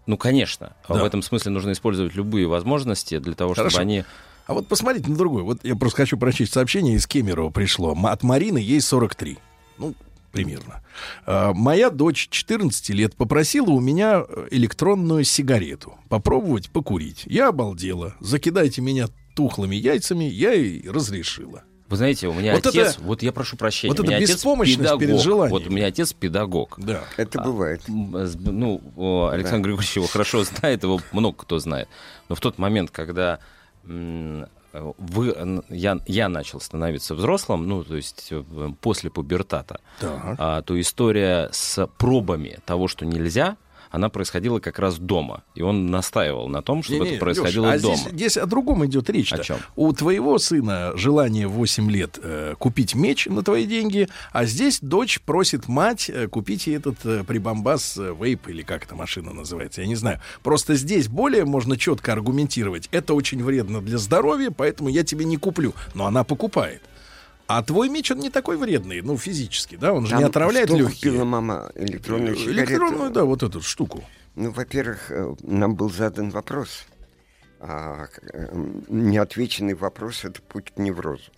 [0.05, 0.95] ну, конечно, Да.
[0.95, 3.81] в этом смысле нужно использовать любые возможности для того, чтобы Хорошо.
[3.81, 4.03] они...
[4.47, 5.43] А вот посмотрите на другое.
[5.43, 7.95] Вот я просто хочу прочесть сообщение из Кемерово пришло.
[8.03, 9.37] От Марины ей 43.
[9.77, 9.93] Ну,
[10.31, 10.81] примерно.
[11.25, 15.95] А, Моя дочь 14 лет попросила у меня э, электронную сигарету.
[16.09, 17.23] Попробовать покурить.
[17.25, 18.15] Я обалдела.
[18.21, 20.23] Закидайте меня тухлыми яйцами.
[20.23, 21.63] Я ей разрешила.
[21.89, 24.17] Вы знаете, у меня Вот отец, это- вот я прошу прощения, вот у это меня
[24.17, 24.99] отец беспомощность педагог.
[24.99, 25.51] перед желанием.
[25.57, 26.75] Вот у меня отец педагог.
[26.77, 27.03] Да.
[27.15, 27.81] Это бывает.
[27.87, 31.87] М, с- Ну, Александр Григорьевич его хорошо знает, его много кто знает.
[32.27, 33.39] Но в тот момент, когда
[34.73, 38.43] вы, я, я начал становиться взрослым, ну, то есть э,
[38.81, 40.35] после пубертата, Так.
[40.37, 43.57] а, то история с пробами того, что нельзя,
[43.91, 45.43] она происходила как раз дома.
[45.55, 47.95] И он настаивал на том, чтобы Не-не, это происходило Лёш, а дома.
[47.95, 49.33] Здесь, здесь о другом идет речь.
[49.33, 49.57] О чём?
[49.75, 54.79] У твоего сына желание в 8 лет э, купить меч на твои деньги, а здесь
[54.81, 59.33] дочь просит мать э, купить ей этот э, прибамбас э, вейп или как эта машина
[59.33, 60.21] называется, я не знаю.
[60.43, 62.89] Просто здесь более можно четко аргументировать.
[62.91, 65.73] Это очень вредно для здоровья, поэтому я тебе не куплю.
[65.93, 66.81] Но она покупает.
[67.47, 69.93] А твой меч, он не такой вредный, ну, физически, да?
[69.93, 71.11] Он же Там не отравляет что легкие.
[71.11, 71.71] купила мама?
[71.75, 72.71] Электронную сигарету?
[72.71, 74.03] Электронную, да, вот эту штуку.
[74.35, 76.85] Ну, во-первых, э, нам был задан вопрос.
[77.59, 78.49] А, э,
[78.89, 81.31] неотвеченный вопрос— это путь к неврозу.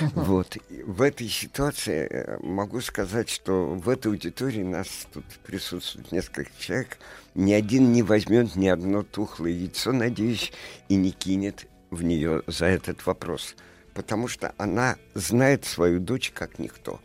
[0.14, 0.56] Вот.
[0.68, 6.50] И В этой ситуации э, могу сказать, что в этой аудитории нас тут присутствует несколько
[6.58, 6.98] человек.
[7.34, 10.52] Ни один не возьмет ни одно тухлое яйцо, надеюсь,
[10.88, 13.54] и не кинет в нее за этот вопрос.
[13.96, 17.00] Потому что она знает свою дочь как никто.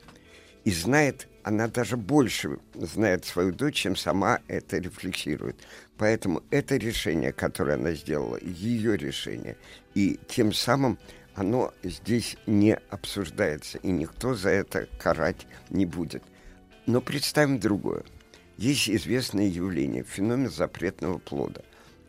[0.65, 5.55] И знает, она даже больше знает свою дочь, чем сама это рефлексирует.
[5.97, 9.55] Поэтому это решение, которое она сделала, ее решение.
[9.95, 10.99] И тем самым
[11.33, 16.23] оно здесь не обсуждается, и никто за это карать не будет.
[16.87, 18.03] Но представим другое.
[18.57, 21.61] Есть известное явление, феномен запретного плода.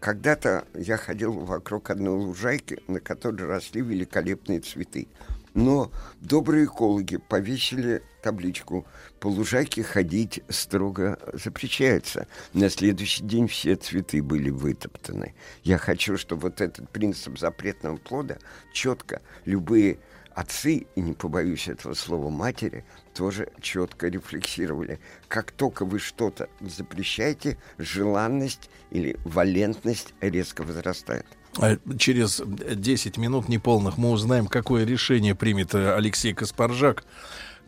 [0.03, 5.07] Когда-то я ходил вокруг одной лужайки, на которой росли великолепные цветы.
[5.55, 8.85] Но добрые экологи повесили табличку
[9.21, 12.27] «По лужайке ходить строго запрещается».
[12.53, 15.37] На следующий день все цветы были вытоптаны.
[15.63, 18.39] Я хочу, чтобы вот этот принцип запретного плода
[18.73, 20.01] четко любые
[20.35, 22.85] отцы, и не побоюсь этого слова матери,
[23.15, 24.99] тоже четко рефлексировали.
[25.29, 31.27] Как только вы что-то запрещаете, желанность или валентность резко возрастает.
[31.59, 37.05] А Через 10 минут неполных мы узнаем, какое решение примет э, Алексей Каспаржак,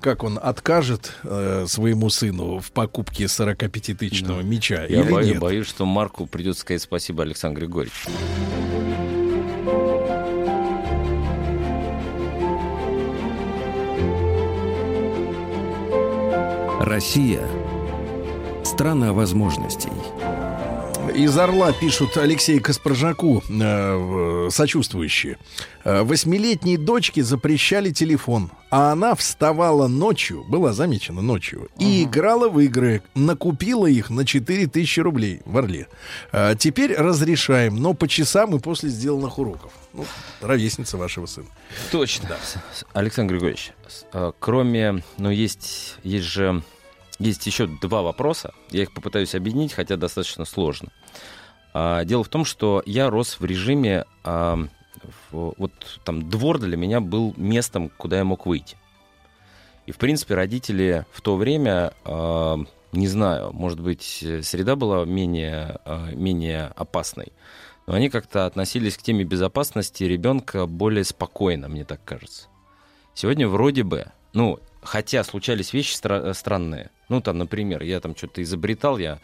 [0.01, 5.39] как он откажет э, своему сыну в покупке 45-тысячного мяча Я или бою- нет.
[5.39, 8.09] боюсь, что Марку придется сказать спасибо Александру Григорьевичу.
[16.95, 17.43] Россия–
[18.65, 19.91] страна возможностей.
[21.13, 25.39] Из Орла пишут Алексею Каспаржаку э, в- сочувствующие.
[25.85, 32.61] Э, Восьмилетней дочке запрещали телефон, а она вставала ночью, была замечена ночью, и играла в
[32.61, 33.03] игры.
[33.17, 35.89] Накупила их на 4000 рублей в Орле.
[36.33, 39.73] Э, Теперь разрешаем, но по часам и после сделанных уроков.
[39.93, 40.05] Ну,
[40.41, 41.47] ровесница вашего сына.
[41.91, 42.29] Точно.
[42.73, 43.73] С- Александр Григорьевич,
[44.13, 46.63] э, кроме, ну, есть, есть же,
[47.19, 48.53] есть еще два вопроса.
[48.71, 50.91] Я их попытаюсь объединить, хотя достаточно сложно.
[51.73, 54.59] А, Дело в том, что я рос в режиме, а,
[55.31, 55.73] вот
[56.05, 58.77] там двор для меня был местом, куда я мог выйти.
[59.87, 62.59] И, в принципе, родители в то время, а,
[62.93, 65.81] не знаю, может быть, среда была менее,
[66.13, 67.33] менее опасной,
[67.87, 72.47] но они как-то относились к теме безопасности ребенка более спокойно, мне так кажется.
[73.15, 76.91] Сегодня вроде бы, ну, хотя случались вещи стра- странные.
[77.09, 79.19] Ну, там, например, я там что-то изобретал, я,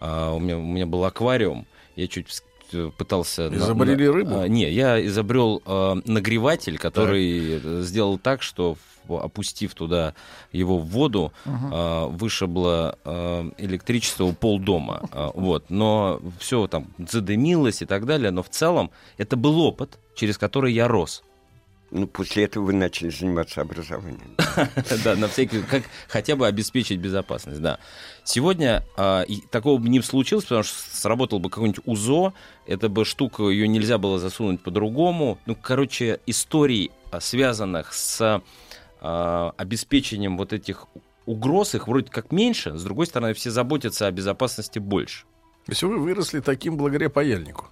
[0.00, 1.66] а, у, меня, у меня был аквариум,
[1.96, 2.42] я чуть
[2.72, 3.50] э, пытался...
[3.50, 4.38] на- Изобрели на- рыбу?
[4.40, 8.76] а, не, я изобрел э, нагреватель, который э, сделал так, что
[9.08, 10.14] опустив туда
[10.52, 15.02] его в воду, э, вышибло э, электричество у полдома.
[15.12, 15.64] Э, вот.
[15.68, 18.30] Но все там задымилось и так далее.
[18.30, 21.24] Но в целом это был опыт, через который я рос.
[21.90, 24.36] Ну, после этого вы начали заниматься образованием.
[25.04, 27.78] Да, на всякий, как хотя бы обеспечить безопасность, да.
[28.24, 32.32] Сегодня а, такого бы не случилось, потому что сработал бы какой-нибудь УЗО,
[32.66, 35.38] эта бы штука, ее нельзя было засунуть по-другому.
[35.46, 38.42] Ну, короче, историй, а, связанных с
[39.00, 40.86] а, обеспечением вот этих
[41.26, 45.24] угроз, их вроде как меньше, с другой стороны, все заботятся о безопасности больше.
[45.66, 47.66] То есть вы выросли таким благодаря паяльнику.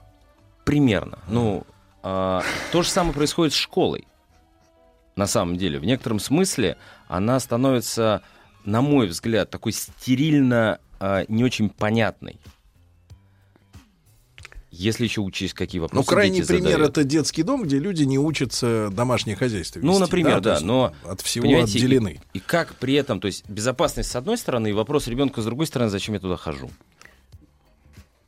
[0.65, 1.19] Примерно.
[1.28, 1.65] Ну,
[2.11, 4.07] а, то же самое происходит с школой.
[5.15, 8.23] На самом деле, в некотором смысле она становится,
[8.65, 12.41] на мой взгляд, такой стерильно а, не очень понятной.
[14.71, 16.91] Если еще учесть, какие вопросы Ну, крайний дети пример задают.
[16.91, 21.21] это детский дом, где люди не учатся домашнее хозяйство Ну, например, да, есть но от
[21.21, 22.23] всего отделены.
[22.33, 25.45] И, и как при этом, то есть безопасность с одной стороны и вопрос ребенка с
[25.45, 26.71] другой стороны, зачем я туда хожу?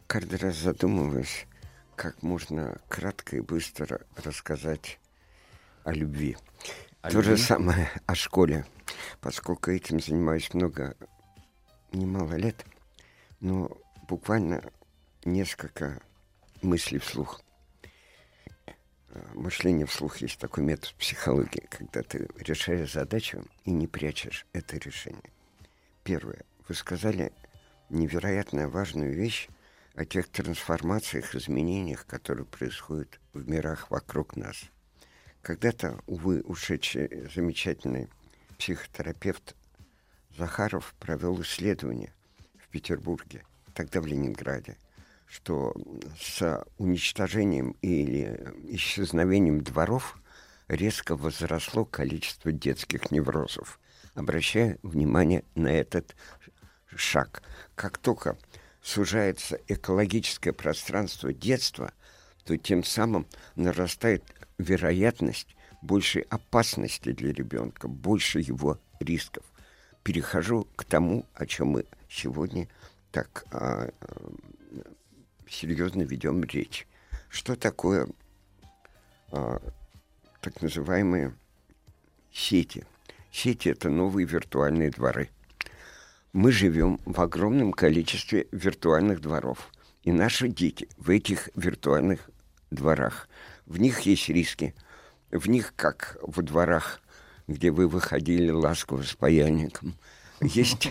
[0.07, 1.47] Каждый раз задумываюсь,
[2.01, 4.99] как можно кратко и быстро рассказать
[5.85, 6.35] о любви.
[7.03, 7.45] О То же любви?
[7.45, 8.65] самое о школе.
[9.21, 10.97] Поскольку этим занимаюсь много,
[11.93, 12.65] немало лет,
[13.41, 13.77] но
[14.09, 14.63] буквально
[15.27, 16.01] несколько
[16.63, 17.43] мыслей вслух.
[19.11, 24.79] Э, Мышление вслух есть такой метод психологии, когда ты решаешь задачу и не прячешь это
[24.79, 25.31] решение.
[26.03, 26.45] Первое.
[26.67, 27.31] Вы сказали
[27.91, 29.51] невероятно важную вещь
[29.95, 34.57] о тех трансформациях, изменениях, которые происходят в мирах вокруг нас.
[35.43, 38.09] Когда-то, увы, ушедший замечательный
[38.59, 39.57] психотерапевт
[40.37, 42.13] Захаров провел исследование
[42.59, 43.45] в Петербурге,
[43.75, 44.77] тогда в Ленинграде,
[45.27, 45.75] что
[46.19, 50.19] с уничтожением или исчезновением дворов
[50.69, 53.81] резко возросло количество детских неврозов.
[54.15, 56.15] Обращаю внимание на этот
[56.95, 57.43] шаг.
[57.75, 58.37] Как только
[58.83, 61.93] сужается экологическое пространство детства,
[62.45, 63.27] то тем самым
[63.57, 64.25] нарастает
[64.59, 69.45] вероятность большей опасности для ребенка, больше его рисков.
[70.03, 72.69] Перехожу к тому, о чем мы сегодня
[73.13, 73.91] так а,
[75.49, 76.87] серьезно ведем речь.
[77.29, 78.09] Что такое
[79.31, 79.61] а,
[80.41, 81.35] так называемые
[82.33, 82.85] сети?
[83.31, 85.31] Сети это новые виртуальные дворы.
[86.33, 89.71] Мы живем в огромном количестве виртуальных дворов.
[90.05, 92.31] И наши дети в этих виртуальных
[92.71, 93.29] дворах.
[93.67, 94.75] В них есть риски.
[95.31, 97.01] В них, как в дворах,
[97.49, 99.95] где вы выходили ласково с паяльником,
[100.41, 100.89] есть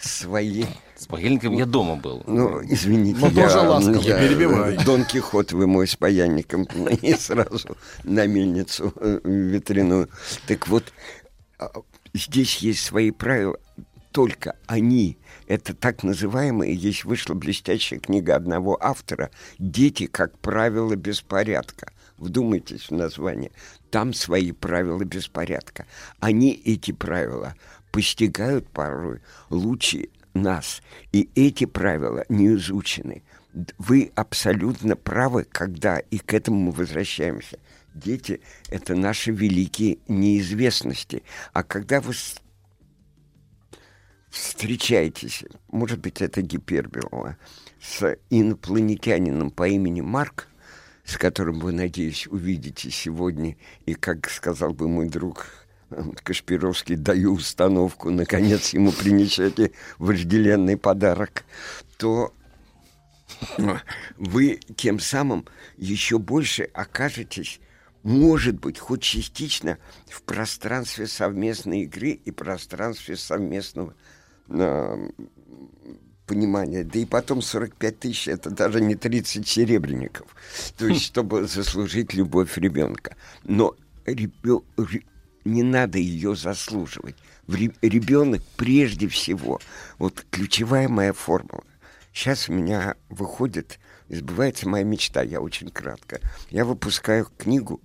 [0.00, 0.64] свои...
[0.96, 2.22] С паяльником я дома был.
[2.26, 4.00] Ну, извините, Но я, тоже ласково.
[4.02, 4.84] я- Не перебивай.
[4.84, 6.62] Дон Кихот вы мой с паяльником
[7.02, 10.08] и сразу на мельницу э, ветряную.
[10.46, 10.92] Так вот,
[11.58, 11.70] а,
[12.14, 13.58] здесь есть свои правила,
[14.12, 21.92] только они, это так называемые, есть вышла блестящая книга одного автора «Дети, как правило, беспорядка».
[22.16, 23.50] Вдумайтесь в название.
[23.90, 25.86] Там свои правила беспорядка.
[26.18, 27.54] Они эти правила
[27.92, 30.82] постигают порой лучше нас.
[31.12, 33.22] И эти правила не изучены.
[33.78, 37.58] Вы абсолютно правы, когда, и к этому мы возвращаемся.
[37.94, 41.22] Дети— это наши великие неизвестности.
[41.54, 42.12] А когда вы
[44.30, 47.36] встречаетесь, может быть, это гипербола,
[47.80, 50.48] с инопланетянином по имени Марк,
[51.04, 55.46] с которым вы, надеюсь, увидите сегодня, и, как сказал бы мой друг
[55.90, 61.44] э, Кашпировский, даю установку, наконец ему принесете вожделенный подарок,
[61.98, 62.32] то
[64.16, 65.46] вы тем самым
[65.76, 67.60] еще больше окажетесь,
[68.02, 69.78] может быть, хоть частично
[70.08, 73.94] в пространстве совместной игры и пространстве совместного
[76.26, 76.84] понимания.
[76.84, 80.26] Да и потом 45 тысяч это даже не 30 серебряников.
[80.78, 83.16] То есть, чтобы заслужить любовь ребенка.
[83.44, 83.74] Но
[84.06, 85.04] ребё- ре-
[85.44, 87.16] не надо ее заслуживать.
[87.48, 89.58] Ребенок прежде всего,
[89.98, 91.64] вот ключевая моя формула.
[92.12, 93.78] Сейчас у меня выходит,
[94.08, 96.20] сбывается моя мечта, я очень кратко.
[96.50, 97.80] Я выпускаю книгу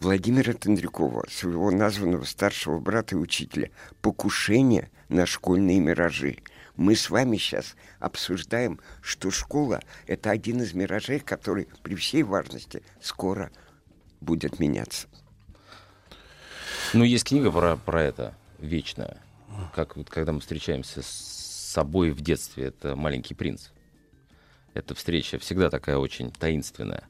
[0.00, 3.70] Владимира Тендрякова, своего названного старшего брата и учителя
[4.00, 6.38] «Покушение на школьные миражи».
[6.76, 12.84] Мы с вами сейчас обсуждаем, что школа– это один из миражей, который при всей важности
[13.00, 13.50] скоро
[14.20, 15.08] будет меняться.
[16.94, 19.18] Ну, есть книга про, про это, вечная.
[19.74, 21.08] Как вот, когда мы встречаемся с
[21.72, 23.70] собой в детстве, это «Маленький принц».
[24.74, 27.08] Эта встреча всегда такая очень таинственная.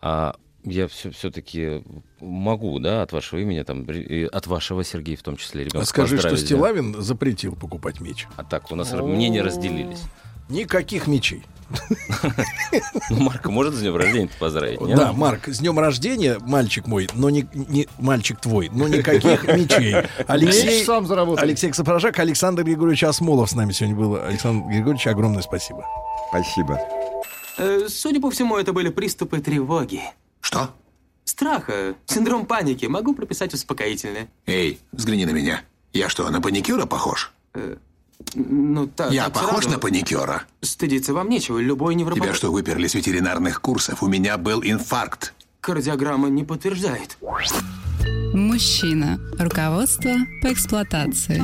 [0.00, 0.36] А
[0.66, 1.82] я все, все-таки
[2.20, 6.18] могу, да, от вашего имени, там, и от вашего, Сергея, в том числе, ребенка Скажи,
[6.18, 6.46] что поздравить, да?
[6.46, 8.26] Стилавин запретил покупать меч.
[8.36, 10.02] А так, у нас мнения разделились.
[10.48, 11.44] Никаких мечей.
[13.10, 14.96] Ну, Марка может с днем рождения поздравить, нет?
[14.96, 19.96] Да, Марк, с днем рождения, мальчик мой, но не, не мальчик твой, но никаких мечей.
[20.26, 21.42] Алексей, Меч сам заработал.
[21.42, 24.16] Алексей Ксапражак, Александр Григорьевич Осмолов с нами сегодня был.
[24.16, 25.84] Александр Григорьевич, огромное спасибо.
[26.28, 26.80] Спасибо.
[27.58, 30.02] Э, Судя по всему, это были приступы тревоги.
[30.46, 30.70] Что?
[31.24, 32.86] Страха, синдром паники.
[32.86, 34.28] Могу прописать успокоительное.
[34.46, 35.62] Эй, взгляни на меня.
[35.92, 37.32] Я что, на паникюра похож?
[38.36, 39.70] Ну, так, Я так похож сразу.
[39.70, 40.44] на паникюра?
[40.60, 41.58] Стыдиться вам нечего.
[41.58, 42.22] Любой невропат...
[42.22, 44.04] Тебя что, выперли с ветеринарных курсов?
[44.04, 45.34] У меня был инфаркт.
[45.60, 47.18] Кардиограмма не подтверждает.
[48.34, 49.18] Мужчина.
[49.38, 50.12] Руководство
[50.42, 51.42] по эксплуатации.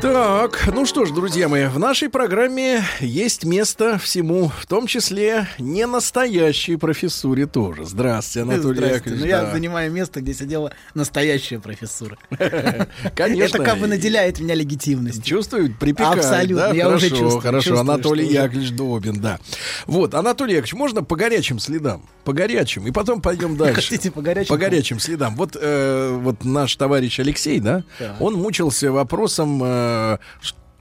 [0.00, 5.48] Так, ну что ж, друзья мои, в нашей программе есть место всему, в том числе
[5.58, 7.84] не настоящей профессуре тоже.
[7.84, 8.94] Здравствуйте, Анатолий Здрасте.
[8.96, 9.20] Яковлевич.
[9.22, 9.52] Ну, я да.
[9.52, 12.16] занимаю место, где сидела настоящая профессура.
[13.14, 13.56] Конечно.
[13.56, 15.22] Это как бы наделяет меня легитимностью.
[15.24, 16.72] Чувствует, припекает, Абсолютно, да?
[16.74, 19.38] я хорошо, уже чувствую, Хорошо, чувствую, Анатолий уже- Яковлевич Добин, да.
[19.86, 22.02] Вот, Анатолий Яковлевич, можно по горячим следам?
[22.24, 23.74] По горячим, и потом пойдем дальше.
[23.82, 24.48] Хотите по горячим?
[24.48, 25.36] По горячим следам.
[25.36, 25.85] Вот, э,
[26.20, 28.20] вот наш товарищ Алексей, да, Так.
[28.20, 30.18] он мучился вопросом, э,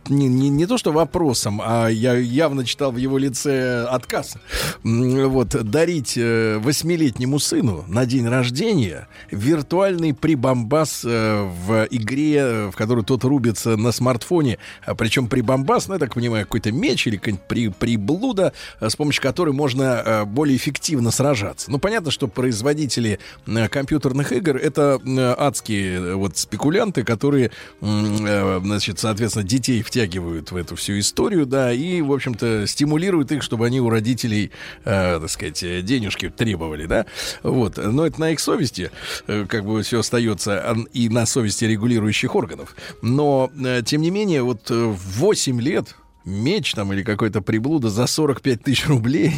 [0.09, 4.35] не, не, не то что вопросом, а я явно читал в его лице отказ.
[4.83, 13.03] Вот, дарить э, восьмилетнему сыну на день рождения виртуальный прибамбас э, в игре, в которую
[13.03, 14.57] тот рубится на смартфоне.
[14.85, 18.95] А Причем прибамбас, ну, я так понимаю, какой-то меч или какая-нибудь при, приблуда, э, с
[18.95, 21.71] помощью которой можно более эффективно сражаться.
[21.71, 23.19] Ну, понятно, что производители
[23.69, 24.99] компьютерных игр это
[25.37, 27.51] адские вот спекулянты, которые,
[27.81, 33.41] значит, соответственно, детей в втягивают в эту всю историю, да, и, в общем-то, стимулируют их,
[33.41, 34.51] чтобы они у родителей,
[34.83, 37.05] э, так сказать, денежки требовали, да.
[37.43, 37.77] Вот.
[37.77, 38.91] Но это на их совести,
[39.27, 42.75] э, как бы все остается, и на совести регулирующих органов.
[43.01, 45.95] Но, э, тем не менее, вот э, в 8 лет
[46.25, 49.33] меч там или какой-то приблуда за 45 тысяч рублей.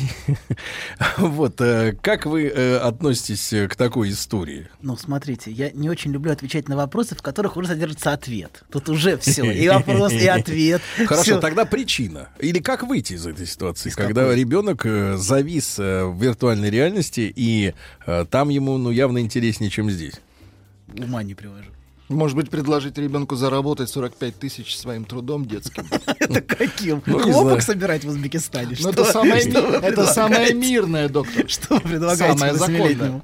[1.18, 4.68] вот, э, как вы э, относитесь э, к такой истории?
[4.82, 8.64] Ну, смотрите, я не очень люблю отвечать на вопросы, в которых уже содержится ответ.
[8.72, 10.82] Тут уже все, и вопрос, и ответ.
[10.98, 11.40] Хорошо, Всё.
[11.40, 12.30] тогда причина.
[12.40, 14.38] Или как выйти из этой ситуации, Из когда какой?
[14.38, 14.86] ребенок
[15.18, 17.74] завис в виртуальной реальности, и
[18.30, 20.16] там ему ну, явно интереснее, чем здесь.
[20.98, 21.72] Ума не привожу.
[22.10, 25.86] Может быть, предложить ребенку заработать 45 тысяч своим трудом детским.
[26.20, 27.04] Это каким?
[27.06, 28.78] Ну, Хлопок собирать в Узбекистане?
[28.80, 29.04] Ну, это
[30.06, 31.50] самое, мирное, доктор.
[31.50, 33.22] Что вы предлагаете Самое законное.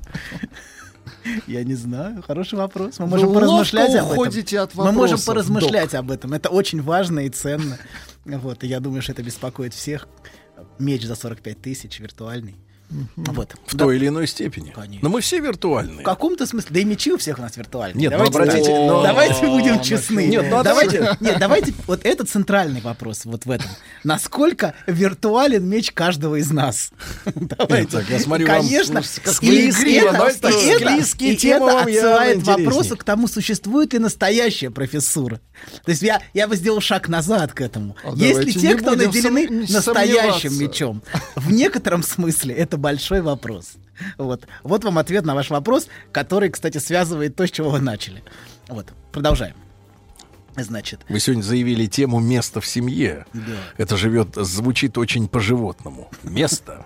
[1.48, 3.00] Я не знаю, хороший вопрос.
[3.00, 4.60] Мы можем поразмышлять об этом.
[4.60, 6.34] от Мы можем поразмышлять об этом.
[6.34, 7.78] Это очень важно и ценно.
[8.26, 10.08] Вот, и я думаю, что это беспокоит всех.
[10.80, 12.56] Меч за 45 тысяч виртуальный.
[13.16, 13.56] Вот.
[13.66, 14.74] В той или иной степени.
[15.02, 16.04] Но мы все В виртуальные.
[16.04, 18.00] каком-то смысле, да и мечи у всех у нас виртуальные.
[18.00, 20.28] Нет, ну, давайте, обратите- так, но- давайте будем честны.
[20.28, 23.68] Нет, ну, а давайте, нет, давайте, вот это центральный вопрос вот в этом.
[24.04, 26.92] Насколько виртуален меч каждого из нас?
[27.36, 27.98] Давайте.
[27.98, 30.90] Так, я смотрю, вам, Конечно, как и это- и это-
[31.20, 35.40] и это вам отсылает вопросу к тому, существует ли настоящая профессура.
[35.86, 37.96] То есть я, я бы сделал шаг назад к этому.
[38.04, 41.02] А Есть ли те, кто наделены настоящим мечом?
[41.36, 43.74] В некотором смысле это большой вопрос.
[44.18, 44.48] Вот.
[44.64, 48.24] вот вам ответ на ваш вопрос, который, кстати, связывает то, с чего вы начали.
[48.68, 49.56] Вот, продолжаем.
[50.56, 53.26] Значит, Вы сегодня заявили тему места в семье.
[53.34, 53.42] Да.
[53.78, 56.10] Это живет, звучит очень по-животному.
[56.24, 56.86] Место.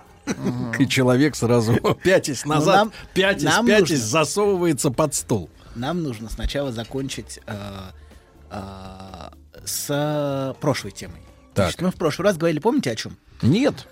[0.80, 5.49] И человек сразу пятясь Ну, назад, пятясь, нам пятясь, нужно- засовывается под стол.
[5.76, 7.55] нам нужно сначала закончить э,
[8.51, 9.30] э,
[9.65, 11.22] с прошлой темой.
[11.53, 11.65] Так.
[11.68, 13.18] Значит, мы в прошлый раз говорили, помните о чем?
[13.41, 13.88] Нет.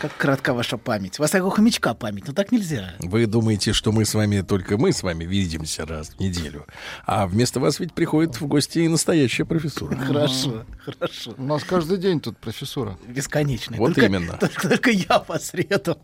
[0.00, 1.18] Как кратка ваша память.
[1.18, 2.94] У вас как у хомячка память, но так нельзя.
[3.00, 6.66] Вы думаете, что мы с вами, только мы с вами видимся раз в неделю.
[7.04, 9.96] А вместо вас ведь приходит в гости и настоящая профессура.
[9.96, 11.34] Хорошо, хорошо.
[11.36, 12.96] У нас каждый день тут профессура.
[13.08, 13.76] Бесконечно.
[13.76, 14.36] Вот Только- именно.
[14.38, 15.96] Только, только я по средам.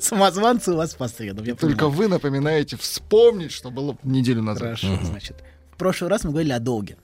[0.00, 1.44] Самозванцы у вас по средам.
[1.44, 1.90] Только понимаю.
[1.90, 4.62] вы напоминаете вспомнить, что было неделю назад.
[4.62, 5.42] Хорошо, значит.
[5.72, 6.96] В прошлый раз мы говорили о долге.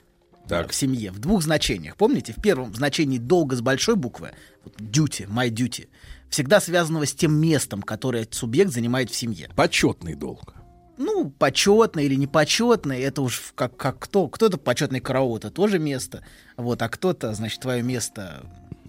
[0.47, 0.71] Так.
[0.71, 1.11] В семье.
[1.11, 1.97] В двух значениях.
[1.97, 4.31] Помните, в первом значении долга с большой буквы,
[4.77, 5.87] duty, my duty,
[6.29, 9.49] всегда связанного с тем местом, которое субъект занимает в семье.
[9.55, 10.53] Почетный долг.
[10.97, 14.27] Ну, почетный или непочетный, это уж как, как кто.
[14.27, 16.23] Кто-то почетный караул, это тоже место.
[16.57, 18.43] Вот, а кто-то, значит, твое место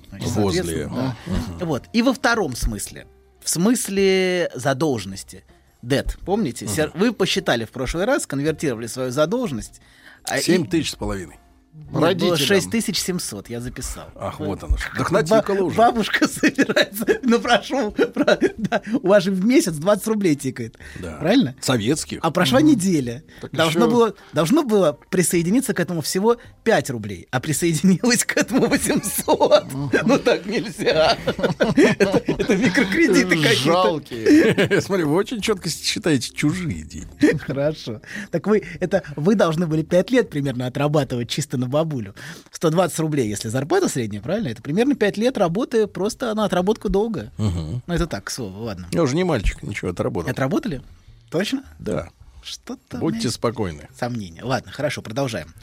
[0.08, 0.86] значит, Возле.
[0.86, 1.16] да.
[1.60, 1.84] Вот.
[1.92, 3.06] И во втором смысле.
[3.44, 5.44] В смысле задолженности.
[5.82, 6.66] Debt, помните?
[6.66, 9.80] Сер- Вы посчитали в прошлый раз, конвертировали свою задолженность.
[10.24, 11.36] а, Семь и- тысяч с половиной.
[11.78, 12.36] Нет, было Родителям.
[12.36, 14.04] 6700, я записал.
[14.16, 14.76] Ах, вот оно
[15.10, 15.76] Ба- уже.
[15.76, 20.76] Бабушка собирается, ну прошу, про- да, у вас же в месяц 20 рублей тикает.
[21.00, 21.16] Да.
[21.16, 21.54] Правильно?
[21.60, 22.18] Советских.
[22.22, 23.22] А прошла неделя.
[23.40, 28.36] Так Должно еще- было, должно было присоединиться к этому всего 5 рублей, а присоединилось к
[28.36, 29.64] этому 800.
[30.04, 31.16] Ну так нельзя.
[31.26, 33.54] Это это микрокредиты какие-то.
[33.62, 34.80] Жалкие.
[34.82, 37.36] Смотри, вы очень четко считаете чужие деньги.
[37.38, 38.00] Хорошо.
[38.30, 42.14] Так вы, это вы должны были 5 лет примерно отрабатывать чисто на бабулю.
[42.50, 44.48] 120 рублей, если зарплата средняя, правильно?
[44.48, 47.30] Это примерно 5 лет работы просто на отработку долга.
[47.38, 48.88] Ну, это так, к слову, ладно.
[48.92, 50.30] Я уже не мальчик, ничего, отработал.
[50.30, 50.82] Отработали?
[51.30, 51.64] Точно?
[51.78, 52.08] Да.
[52.42, 52.98] Что-то...
[52.98, 53.88] Будьте спокойны.
[53.98, 54.42] Сомнения.
[54.42, 55.54] Ладно, хорошо, продолжаем.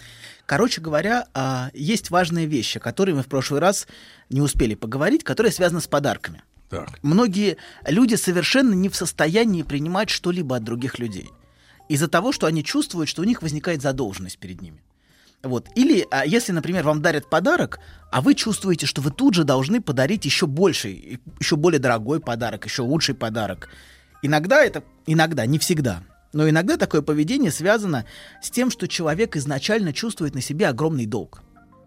[0.45, 3.88] Короче говоря, а, есть важные вещи, которые мы в прошлый раз
[4.30, 6.44] не успели поговорить, которые связаны с подарками.
[6.69, 6.99] Так.
[7.02, 7.57] Многие
[7.88, 11.32] люди совершенно не в состоянии принимать что-либо от других людей.
[11.90, 14.82] Из-за того, что они чувствуют, что у них возникает задолженность перед ними.
[15.45, 15.69] Вот.
[15.76, 17.80] Или а, если, например, вам дарят подарок,
[18.11, 22.65] а вы чувствуете, что вы тут же должны подарить еще больший, еще более дорогой подарок,
[22.65, 23.69] еще лучший подарок.
[24.23, 26.01] Иногда это, иногда, не всегда,
[26.34, 28.05] но иногда такое поведение связано
[28.41, 31.43] с тем, что человек изначально чувствует на себе огромный долг.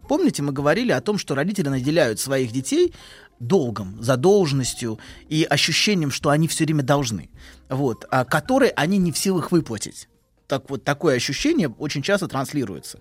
[0.08, 2.94] Помните, мы говорили о том, что родители наделяют своих детей
[3.40, 7.28] долгом, задолженностью и ощущением, что они все время должны,
[7.68, 10.08] вот, а, которые они не в силах выплатить.
[10.46, 13.00] Так вот, такое ощущение очень часто транслируется.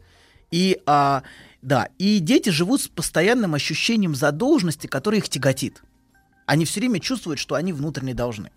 [0.52, 1.24] И, а,
[1.62, 5.82] да, и дети живут с постоянным ощущением задолженности, которое их тяготит.
[6.46, 8.52] Они все время чувствуют, что они внутренне должны.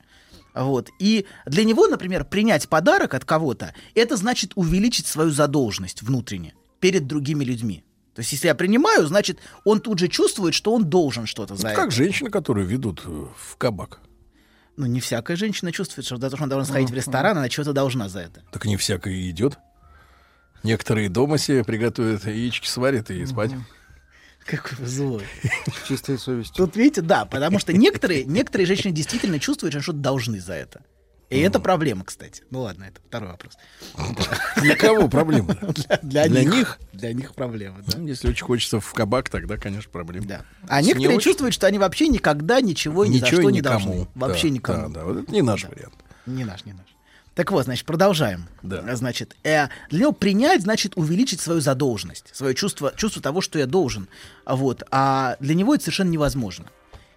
[0.55, 0.91] Вот.
[0.99, 7.07] И для него, например, принять подарок от кого-то, это значит увеличить свою задолженность внутренне перед
[7.07, 7.85] другими людьми.
[8.15, 11.63] То есть, если я принимаю, значит, он тут же чувствует, что он должен что-то за
[11.63, 11.81] Ну, это.
[11.81, 14.01] как женщины, которые ведут э, в кабак.
[14.77, 17.49] Ну, не всякая женщина чувствует, что за то, что она должна сходить в ресторан, она
[17.49, 18.43] чего-то должна за это.
[18.51, 19.59] Так не всякое идет.
[20.63, 23.53] Некоторые дома себе приготовят, яички сварят и спать.
[24.47, 25.25] Какой вы злой.
[25.87, 26.57] Чистой совестью.
[26.57, 30.83] Тут видите, да, потому что некоторые, некоторые женщины действительно чувствуют, что что-то должны за это.
[31.29, 32.43] И это проблема, кстати.
[32.51, 33.53] Ну ладно, это второй вопрос.
[34.61, 35.57] Для кого проблема?
[36.03, 36.53] Для, Для них.
[36.55, 36.79] них?
[36.93, 37.99] Для них проблема, да.
[37.99, 40.27] Ну, Если очень хочется в кабак, тогда, конечно, проблема.
[40.27, 40.45] Да.
[40.69, 43.59] А некоторые очень- чувствуют, что они вообще никогда ничего ни за Ничего что и не
[43.61, 43.87] никому.
[43.87, 44.09] должны.
[44.17, 44.89] Вообще Да, никому.
[44.89, 45.95] Да, да, вот это не наш вариант.
[46.27, 46.87] Не наш, не наш.
[47.41, 48.51] Так вот, значит, продолжаем.
[48.63, 48.95] Да.
[48.95, 53.65] Значит, э, для него принять значит увеличить свою задолженность, свое чувство, чувство того, что я
[53.65, 54.09] должен.
[54.45, 54.83] А Вот.
[54.91, 56.67] А для него это совершенно невозможно.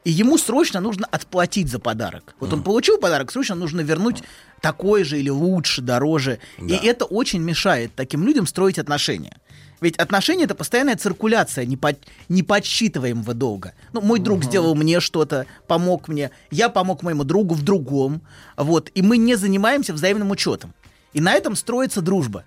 [0.04, 2.36] И ему срочно нужно отплатить за подарок.
[2.40, 4.24] Вот он получил подарок, срочно нужно вернуть
[4.62, 6.40] такой же или лучше, дороже.
[6.60, 9.38] И это очень мешает таким людям строить отношения.
[9.82, 11.98] Ведь отношения это постоянная циркуляция непо-
[12.30, 13.74] неподсчитываемого долга.
[13.92, 18.22] Ну, мой друг сделал мне что-то, помог мне, я помог моему другу в другом.
[18.58, 20.74] Вот, и мы не занимаемся взаимным учетом.
[21.14, 22.44] И на этом строится дружба.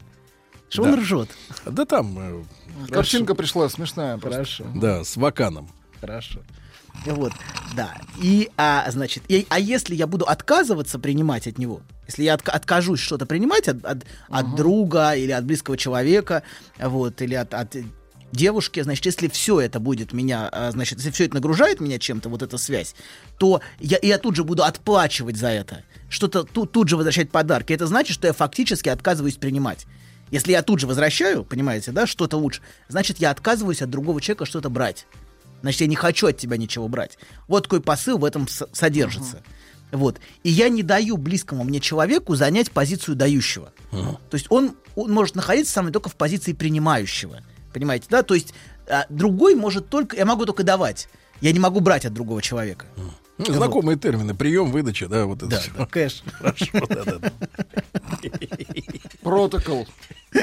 [0.68, 0.92] Что Да.
[0.92, 1.28] он ржет?
[1.66, 2.18] Да там...
[2.18, 4.16] э, Картинка пришла смешная.
[4.18, 4.36] просто.
[4.38, 4.64] Хорошо.
[4.74, 5.70] Да, с ваканом.
[6.00, 6.40] Хорошо.
[7.04, 7.32] Вот,
[7.76, 7.94] да.
[8.20, 12.50] И, а, значит, и- а если я буду отказываться принимать от него, если я отка-
[12.52, 16.42] откажусь что-то принимать от, от, от друга или от близкого человека,
[16.80, 17.76] вот, или от, от
[18.32, 22.28] девушки, значит, если все это будет меня, а, значит, если все это нагружает меня чем-то,
[22.28, 22.94] вот эта связь,
[23.38, 27.72] то я, я тут же буду отплачивать за это, что-то тут, тут же возвращать подарки.
[27.72, 29.86] Это значит, что я фактически отказываюсь принимать.
[30.32, 34.44] Если я тут же возвращаю, понимаете, да, что-то лучше, значит, я отказываюсь от другого человека
[34.44, 35.06] что-то брать.
[35.62, 37.18] Значит, я не хочу от тебя ничего брать.
[37.48, 39.42] Вот такой посыл в этом с- содержится.
[39.92, 40.18] Вот.
[40.42, 43.72] И я не даю близкому мне человеку занять позицию дающего.
[43.90, 47.40] То есть он, он может находиться со мной только в позиции принимающего.
[47.72, 48.22] Понимаете, да?
[48.22, 48.52] То есть
[48.88, 50.16] а, другой может только...
[50.16, 51.08] Я могу только давать.
[51.40, 52.86] Я не могу брать от другого человека.
[53.38, 54.34] Ну, Знакомые термины.
[54.34, 55.70] Прием, выдача, да, вот это Да, всё.
[55.76, 56.22] да, кэш.
[56.32, 57.32] Хорошо, да, да.
[59.22, 59.86] Протокол.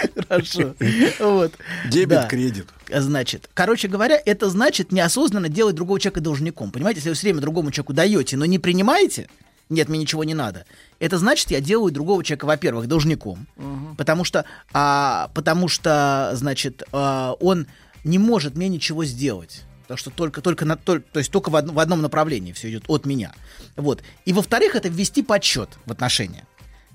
[0.27, 0.75] Хорошо.
[1.19, 1.53] Вот.
[1.89, 2.27] Дебет, Да.
[2.27, 2.67] кредит.
[2.93, 6.71] Значит, короче говоря, это значит неосознанно делать другого человека должником.
[6.71, 9.27] Понимаете, если вы все время другому человеку даете, но не принимаете,
[9.69, 10.65] нет, мне ничего не надо.
[10.99, 13.47] Это значит, я делаю другого человека, во-первых, должником,
[13.97, 17.67] потому что, а, потому что, значит, а, он
[18.03, 19.63] не может мне ничего сделать.
[19.83, 22.69] Потому что только, только, на, толь- то есть только в, одно- в одном направлении все
[22.69, 23.33] идет от меня.
[23.75, 24.01] Вот.
[24.25, 26.45] И во-вторых, это ввести подсчет в отношения.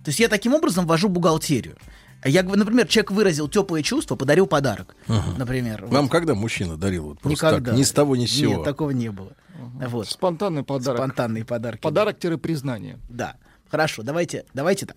[0.04, 1.76] То есть я таким образом ввожу бухгалтерию.
[2.24, 4.96] Я, например, человек выразил теплые чувства, подарил подарок.
[5.36, 5.82] Например.
[5.82, 5.92] вот.
[5.92, 7.04] Вам когда мужчина дарил?
[7.06, 7.70] Вот просто Никогда.
[7.70, 8.54] так, ни с того, ни с сего.
[8.56, 9.32] Нет, такого не было.
[9.58, 10.08] Вот.
[10.08, 10.98] Спонтанный подарок.
[10.98, 11.80] Спонтанные подарки.
[11.82, 12.98] Подарок-признание.
[13.08, 13.36] Да.
[13.70, 14.96] Хорошо, давайте, давайте так.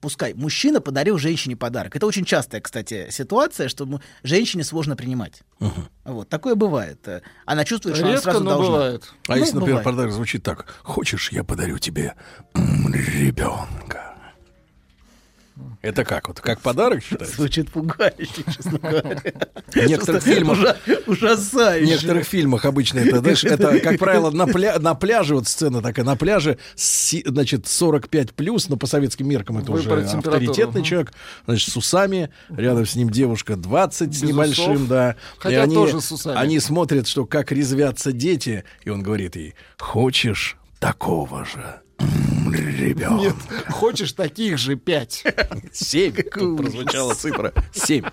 [0.00, 1.96] Пускай мужчина подарил женщине подарок.
[1.96, 3.88] Это очень частая, кстати, ситуация, что
[4.22, 5.42] женщине сложно принимать.
[6.04, 7.06] Вот такое бывает.
[7.46, 8.72] Она чувствует, что она Редко, сразу но должна.
[8.72, 9.12] бывает.
[9.26, 9.84] А Ну, если, например, бывает.
[9.84, 10.66] подарок звучит так.
[10.82, 12.14] Хочешь, я подарю тебе
[12.54, 13.85] ребенка?
[15.82, 16.28] Это как?
[16.28, 17.36] Вот как подарок считается?
[17.36, 19.22] Звучит пугающе, честно говоря.
[19.68, 20.76] В некоторых фильмах, ужа-
[21.06, 21.86] в Ужасающе.
[21.92, 26.04] некоторых фильмах обычно это, знаешь, это, как правило, на, пля- на пляже, вот сцена такая,
[26.04, 30.88] на пляже, значит, 45 плюс, но по советским меркам это уже Выбрать температуру, авторитетный ага.
[30.88, 31.12] человек,
[31.46, 34.88] значит, с усами, рядом с ним девушка 20 с Без небольшим, усов.
[34.88, 35.16] да.
[35.38, 36.36] Хотя и они, тоже с усами.
[36.38, 41.80] они смотрят, что как резвятся дети, и он говорит ей, хочешь такого же
[42.46, 43.14] м, ребенка?
[43.14, 43.34] Нет,
[43.68, 45.24] хочешь таких же пять.
[45.72, 46.12] Семь.
[46.14, 47.52] Тут прозвучала цифра.
[47.72, 48.04] Семь.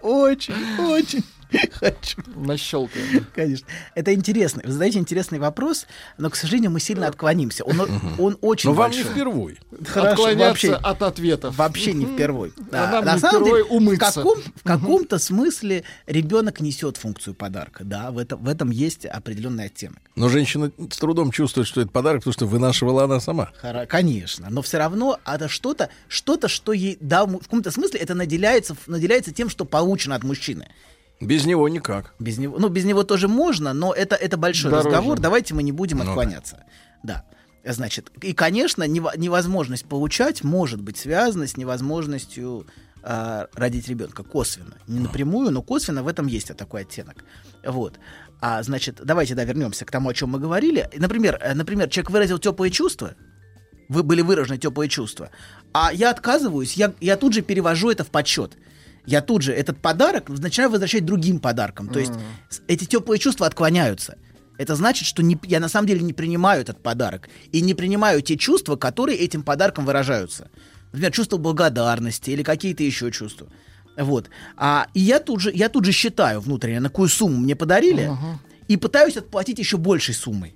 [0.00, 1.24] Очень, очень
[1.72, 2.18] хочу.
[2.34, 3.26] Нащелкаем.
[3.34, 3.66] Конечно.
[3.94, 4.62] Это интересно.
[4.64, 5.86] Вы задаете интересный вопрос,
[6.18, 7.64] но, к сожалению, мы сильно отклонимся.
[7.64, 7.80] Он,
[8.18, 9.58] он очень Но вам не впервой.
[9.86, 11.56] Хорошо, Отклоняться вообще, от ответов.
[11.56, 12.52] вообще не впервой.
[12.70, 12.88] Да.
[12.88, 14.10] А нам На не самом впервой деле, умыться.
[14.10, 17.84] В, каком, в каком-то смысле ребенок несет функцию подарка.
[17.84, 19.98] Да, в этом, в этом есть определенный оттенок.
[20.16, 23.50] Но женщина с трудом чувствует, что это подарок, потому что вынашивала она сама.
[23.62, 28.14] Хоро- Конечно, но все равно это что-то, что-то, что ей дал в каком-то смысле это
[28.14, 30.68] наделяется, наделяется тем, что получено от мужчины.
[31.20, 32.14] Без него никак.
[32.18, 34.88] Без него, ну без него тоже можно, но это это большой Дороже.
[34.88, 35.18] разговор.
[35.18, 36.10] Давайте мы не будем Ну да.
[36.10, 36.64] отклоняться.
[37.02, 37.24] Да.
[37.64, 42.66] Значит, и, конечно, нево- невозможность получать может быть связана с невозможностью
[43.02, 44.76] а, родить ребенка косвенно.
[44.86, 47.24] Не напрямую, но косвенно в этом есть такой оттенок.
[47.64, 47.98] Вот.
[48.40, 50.88] А, значит, давайте, да, вернемся к тому, о чем мы говорили.
[50.96, 53.14] Например, э, например, человек выразил теплые чувства,
[53.88, 55.30] вы были выражены теплые чувства,
[55.72, 58.56] а я отказываюсь, я, я тут же перевожу это в подсчет.
[59.08, 61.88] Я тут же этот подарок начинаю возвращать другим подарком.
[61.88, 62.12] То есть
[62.50, 64.18] с- эти теплые чувства отклоняются.
[64.58, 67.28] Это значит, что не, я на самом деле не принимаю этот подарок.
[67.52, 70.50] И не принимаю те чувства, которые этим подарком выражаются.
[70.92, 73.48] Например, чувство благодарности или какие-то еще чувства.
[73.96, 74.28] Вот.
[74.56, 78.10] А, и я тут, же, я тут же считаю внутренне, на какую сумму мне подарили,
[78.68, 80.54] и пытаюсь отплатить еще большей суммой.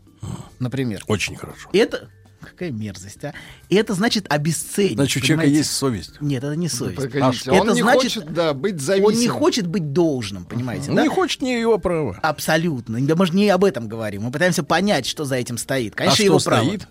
[0.59, 1.03] Например.
[1.09, 1.71] Очень хорошо.
[1.73, 2.11] Это
[2.43, 3.33] Какая мерзость, а?
[3.69, 4.95] И это значит обесценить.
[4.95, 5.59] Значит, у человека понимаете?
[5.59, 6.21] есть совесть.
[6.21, 6.97] Нет, это не совесть.
[6.97, 7.55] погодите, А он что?
[7.55, 9.39] это не значит, хочет, да, быть он не зависимым.
[9.39, 10.91] хочет быть должным, понимаете?
[10.91, 11.03] Ну, да?
[11.03, 12.19] Не хочет, не его право.
[12.23, 13.01] Абсолютно.
[13.01, 14.23] Да мы же не об этом говорим.
[14.23, 15.95] Мы пытаемся понять, что за этим стоит.
[15.95, 16.65] Конечно, а его право.
[16.65, 16.89] стоит?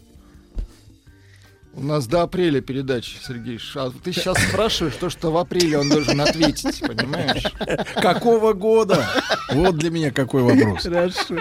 [1.73, 3.57] У нас до апреля передачи, Сергей.
[3.75, 7.43] А ты сейчас спрашиваешь то, что в апреле он должен ответить, понимаешь?
[7.95, 9.07] Какого года?
[9.53, 10.83] Вот для меня какой вопрос.
[10.83, 11.37] Хорошо.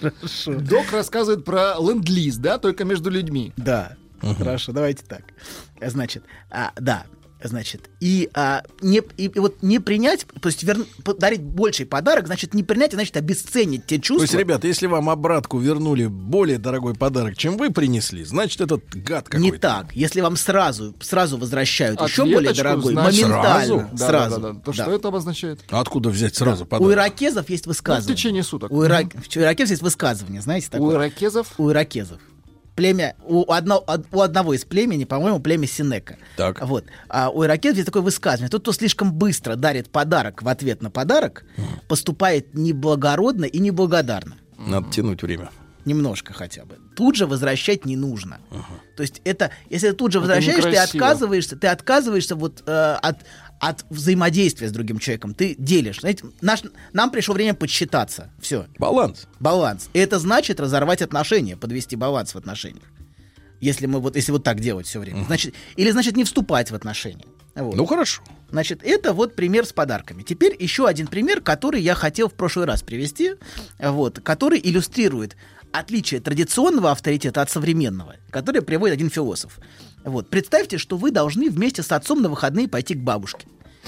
[0.00, 0.54] Хорошо.
[0.54, 3.52] Док рассказывает про ленд-лиз, да, только между людьми.
[3.56, 3.96] Да.
[4.38, 5.22] Хорошо, давайте так.
[5.80, 7.04] Значит, а, да.
[7.46, 12.26] Значит, и, а, не, и, и вот не принять, то есть верн- подарить больший подарок,
[12.26, 14.22] значит, не принять, а значит, обесценить те То чувства.
[14.24, 19.28] есть, ребята, если вам обратку вернули более дорогой подарок, чем вы принесли, значит, этот гад
[19.28, 19.38] какой-то.
[19.44, 19.94] Не так.
[19.94, 23.88] Если вам сразу, сразу возвращают еще Ответочку, более дорогой, значит, моментально, сразу?
[23.92, 24.40] Да, сразу.
[24.40, 24.60] да, да, да.
[24.60, 24.82] То Да.
[24.82, 25.60] что это обозначает?
[25.70, 26.92] А откуда взять сразу У подарок?
[26.94, 28.16] иракезов есть Ну, в высказывание.
[28.16, 28.72] течение суток.
[28.72, 30.96] У, ира- у иракезов есть высказывание, знаете У такое?
[30.96, 32.20] иракезов У иракезов.
[32.74, 36.16] Племя, у, одно- од- у одного из племени, по-моему, племя Синека.
[36.36, 36.60] Так.
[36.66, 36.84] Вот.
[37.08, 38.50] А у иракезов есть такое высказывание.
[38.50, 41.44] Тот, кто слишком быстро дарит подарок в ответ на подарок,
[41.88, 44.36] поступает неблагородно и неблагодарно.
[44.58, 45.50] Надо тянуть время.
[45.84, 46.78] Немножко хотя бы.
[46.96, 48.38] Тут же возвращать не нужно.
[48.96, 52.96] То есть это, если ты тут же Это возвращаешь, ты отказываешься, ты отказываешься вот э,
[53.02, 53.18] от,
[53.60, 55.34] от взаимодействия с другим человеком.
[55.34, 56.00] Ты делишь.
[56.00, 56.62] Знаете, наш,
[56.92, 58.30] нам пришло время подсчитаться.
[58.40, 58.66] Все.
[58.78, 59.26] Баланс.
[59.40, 59.88] Баланс.
[59.92, 62.84] И это значит разорвать отношения, подвести баланс в отношениях.
[63.60, 65.24] Если мы вот, если вот так делать все время.
[65.24, 67.24] Значит, или значит не вступать в отношения.
[67.54, 67.76] Вот.
[67.76, 68.22] Ну, хорошо.
[68.50, 70.22] Значит, это вот пример с подарками.
[70.22, 73.34] Теперь еще один пример, который я хотел в прошлый раз привести,
[73.78, 75.36] вот, который иллюстрирует
[75.72, 79.58] отличие традиционного авторитета от современного, которое приводит один философ.
[80.04, 83.46] Вот, представьте, что вы должны вместе с отцом на выходные пойти к бабушке,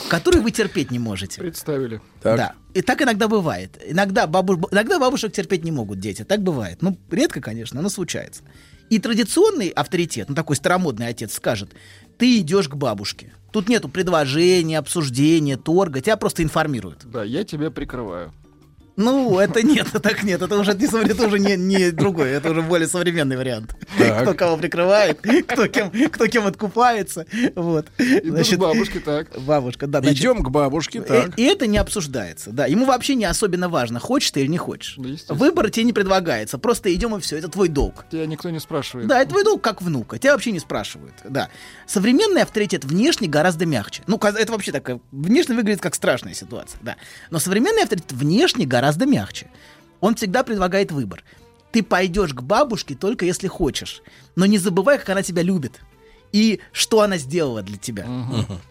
[0.09, 1.41] которую вы терпеть не можете.
[1.41, 2.01] представили.
[2.23, 2.37] Так.
[2.37, 2.55] Да.
[2.75, 3.79] И так иногда бывает.
[3.87, 4.69] Иногда, бабу...
[4.71, 6.25] иногда бабушек терпеть не могут дети.
[6.25, 6.83] Так бывает.
[6.83, 8.43] Ну, редко, конечно, но случается.
[8.89, 11.75] И традиционный авторитет, ну такой старомодный отец скажет,
[12.19, 13.33] ты идешь к бабушке.
[13.53, 17.05] Тут нету предложения, обсуждения, торга, тебя просто информируют.
[17.05, 18.33] Да, я тебя прикрываю.
[18.97, 22.51] Ну, это нет, так нет, это уже, не, совре- это уже не, не другой, это
[22.51, 23.77] уже более современный вариант.
[23.99, 24.23] Так.
[24.23, 27.27] Кто кого прикрывает, кто кем, кто кем откупается.
[27.55, 27.87] Вот.
[27.97, 29.29] К бабушке, так.
[29.41, 30.01] Бабушка, да.
[30.01, 31.39] значит, Идем к бабушке, и, так.
[31.39, 32.67] и это не обсуждается, да.
[32.67, 34.95] Ему вообще не особенно важно, хочешь ты или не хочешь.
[34.97, 35.39] Да, естественно.
[35.39, 38.07] Выбор тебе не предлагается, просто идем и все, это твой долг.
[38.11, 39.09] Тебя никто не спрашивает.
[39.09, 41.51] Да, это твой долг как внука, тебя вообще не спрашивают, да.
[41.87, 44.03] Современный авторитет внешне гораздо мягче.
[44.07, 46.97] Ну, это вообще такая, внешне выглядит как страшная ситуация, да.
[47.31, 49.49] Но современный авторитет внешне гораздо мягче.
[50.01, 51.25] Он всегда предлагает выбор.
[51.73, 54.03] Ты пойдешь к бабушке только если хочешь,
[54.37, 55.81] но не забывай, как она тебя любит.
[56.33, 58.05] И что она сделала для тебя.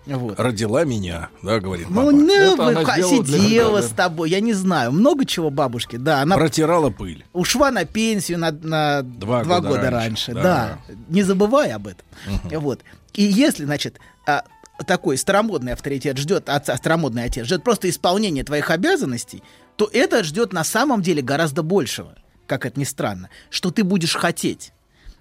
[0.05, 0.39] Вот.
[0.39, 2.11] Родила меня, да, говорит Ну, папа.
[2.11, 6.35] ну, она для сидела тебя, с тобой, я не знаю, много чего бабушки, да, она
[6.35, 7.25] Протирала пыль.
[7.33, 10.79] ушла на пенсию на, на Два два, года года, раньше, раньше, да.
[10.87, 10.95] да.
[11.07, 12.05] не забывай об этом,
[12.59, 12.81] вот.
[13.13, 14.43] И если, значит, а,
[14.85, 19.41] такой старомодный авторитет ждет, отца, старомодный отец ждет просто исполнения твоих обязанностей,
[19.75, 22.15] то это ждет на самом деле гораздо большего,
[22.47, 24.71] как это ни странно, что ты будешь хотеть.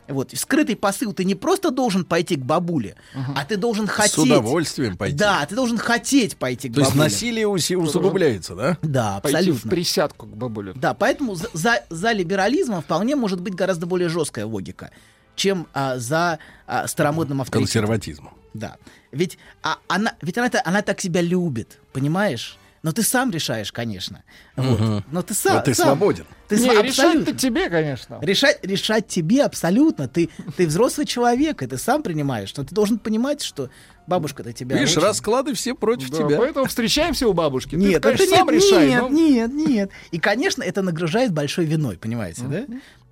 [0.07, 2.95] Вот, скрытый посыл, ты не просто должен пойти к бабуле,
[3.35, 4.13] а ты должен хотеть.
[4.13, 5.17] С удовольствием пойти.
[5.17, 7.05] Да, ты должен хотеть пойти к То есть бабуле.
[7.11, 8.79] насилие уси- усугубляется, да?
[8.83, 9.69] Да, Пойти абсолютно.
[9.69, 10.73] в присядку к бабуле.
[10.75, 14.91] Да, поэтому за, за, за либерализмом вполне может быть гораздо более жесткая логика,
[15.37, 17.65] чем а, за а, старомодным авторитетом.
[17.85, 18.29] Консерватизм.
[18.53, 18.77] Да.
[19.11, 22.59] Ведь, а, она, ведь она, она так себя любит, понимаешь?
[22.85, 24.23] Но ты сам решаешь, конечно.
[24.57, 25.05] Вот.
[25.11, 25.57] Но ты сам.
[25.57, 25.87] Но ты сам.
[25.87, 26.27] свободен.
[26.49, 28.19] Ты Не, решать-то тебе, конечно.
[28.21, 30.07] Решать, решать тебе абсолютно.
[30.07, 30.29] Ты,
[30.59, 32.55] ты взрослый человек, и ты сам принимаешь.
[32.55, 33.71] Но ты должен понимать, что
[34.07, 34.77] бабушка-то тебя.
[34.77, 36.37] Видишь, очень- расклады все против Да, тебя.
[36.37, 37.71] Поэтому встречаемся у бабушки.
[37.71, 38.87] Ты, Нет, конечно, это сам нет, решай.
[38.89, 39.91] нет, но- нет, нет.
[40.11, 42.67] И, конечно, это нагружает большой виной, понимаете, да?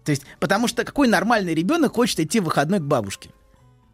[0.04, 3.30] То есть, потому что какой нормальный ребенок хочет идти в выходной к бабушке?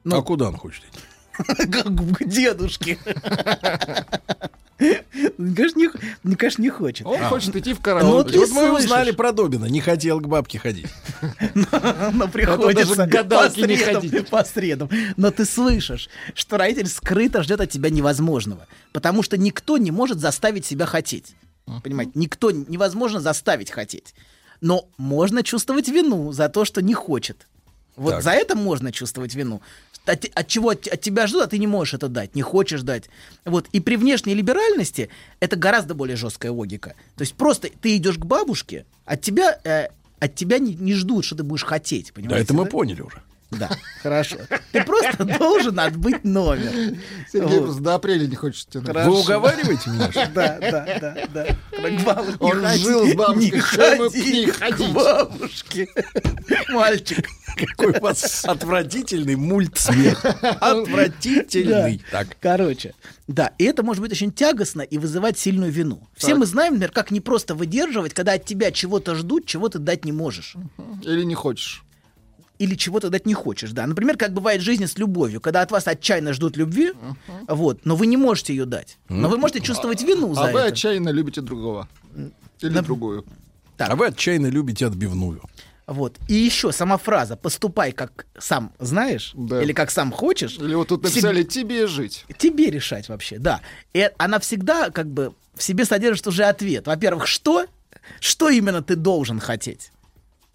[0.03, 1.01] Ну, А куда он хочет идти?
[1.71, 2.99] Как к дедушке.
[4.81, 5.89] Ну, Конечно, не,
[6.23, 7.07] ну, конечно, не хочет.
[7.07, 8.31] Он хочет идти в Ну, караоке.
[8.33, 9.67] ты Вот мы узнали про Добина.
[9.67, 10.87] Не хотел к бабке ходить.
[12.13, 14.29] Но приходится даже не ходить.
[14.31, 14.89] по средам.
[15.17, 18.67] Но ты слышишь, что родитель скрыто ждет от тебя невозможного.
[18.93, 21.35] Потому что никто не может заставить себя хотеть.
[21.83, 22.13] Понимаете?
[22.15, 24.15] Никто невозможно заставить хотеть.
[24.61, 27.47] Но можно чувствовать вину за то, что не хочет.
[27.97, 28.23] Вот Так.
[28.23, 29.61] за это можно чувствовать вину.
[30.09, 32.83] От, от чего от, от тебя ждут, а ты не можешь это дать, не хочешь
[32.83, 33.05] дать.
[33.45, 33.67] Вот.
[33.73, 35.09] И при внешней либеральности
[35.41, 36.95] это гораздо более жесткая логика.
[37.17, 41.25] То есть просто ты идешь к бабушке, от тебя, э, от тебя не, не ждут,
[41.25, 42.07] что ты будешь хотеть.
[42.07, 43.23] Да, Понимаете, это мы поняли уже.
[43.51, 43.71] Да,
[44.03, 44.37] хорошо.
[44.73, 46.71] Ты просто должен отбыть номер.
[47.33, 47.65] Сергей Вот.
[47.65, 48.89] просто до апреля не хочет тянуть.
[48.95, 50.11] Вы уговариваете меня?
[50.35, 51.47] Да, да, да, да.
[51.89, 54.93] К бабушке Он ходи, жил с бабушкой, не ему к ходи ней к ходить?
[54.93, 55.89] бабушке.
[56.69, 57.27] Мальчик.
[57.57, 60.25] Какой у вас отвратительный мультсмех.
[60.61, 62.03] Отвратительный.
[62.11, 62.37] Так.
[62.41, 62.95] Короче,
[63.27, 66.07] да, и это может быть очень тягостно и вызывать сильную вину.
[66.17, 66.39] Все Так.
[66.39, 70.05] мы знаем, например, как не просто выдерживать, когда от тебя чего-то ждут, чего ты дать
[70.05, 70.55] не можешь.
[71.03, 71.83] Или не хочешь.
[72.59, 73.87] Или чего-то дать не хочешь, да.
[73.87, 76.93] Например, как бывает в жизни с любовью, когда от вас отчаянно ждут любви,
[77.47, 78.99] вот, но вы не можете ее дать.
[79.09, 80.69] Но вы можете чувствовать вину за А вы это.
[80.73, 81.89] отчаянно любите другого.
[82.61, 83.25] Или другую.
[83.79, 85.41] А вы отчаянно любите отбивную.
[85.87, 86.19] Вот.
[86.29, 89.63] И еще сама фраза «поступай, как сам знаешь» Да.
[89.63, 90.59] или «как сам хочешь».
[90.59, 92.27] Или вот тут всег- написали «тебе жить».
[92.37, 93.61] Тебе решать вообще, да.
[93.95, 96.87] И она всегда как бы в себе содержит уже ответ.
[96.87, 97.65] Во-первых, что?
[98.21, 99.91] Что именно ты должен хотеть?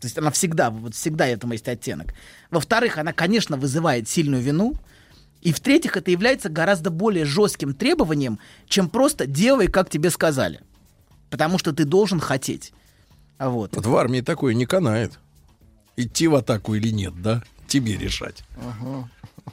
[0.03, 2.13] То есть она всегда, вот всегда этому есть оттенок.
[2.51, 4.73] Во-вторых, она, конечно, вызывает сильную вину.
[5.39, 10.59] И в-третьих, это является гораздо более жестким требованием, чем просто делай, как тебе сказали.
[11.30, 12.73] Потому что ты должен хотеть.
[13.38, 13.77] А Вот.
[13.77, 15.19] Вот в армии такое не канает.
[15.95, 17.41] Идти в атаку или нет, да?
[17.69, 18.43] Тебе решать.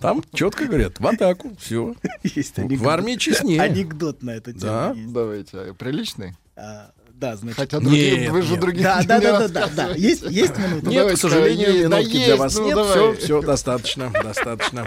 [0.01, 1.95] Там четко говорят, в атаку, все.
[2.25, 3.63] Есть В армии честнее.
[3.63, 4.93] Анекдот на эту тему Да.
[4.97, 5.13] есть.
[5.13, 5.59] Давайте.
[5.59, 6.35] а Приличный?
[6.57, 6.91] А,
[7.21, 7.59] да, значит.
[7.59, 8.61] Хотя другие, Нет, вы же нет.
[8.61, 9.89] другие Да, да, не да, да, да, да.
[9.95, 10.81] Есть, есть минута?
[10.83, 12.75] Ну, Нет, давайте, к сожалению, да, минутки есть, для вас ну, нет.
[12.75, 12.93] давай.
[12.93, 14.87] Все, все, достаточно, достаточно.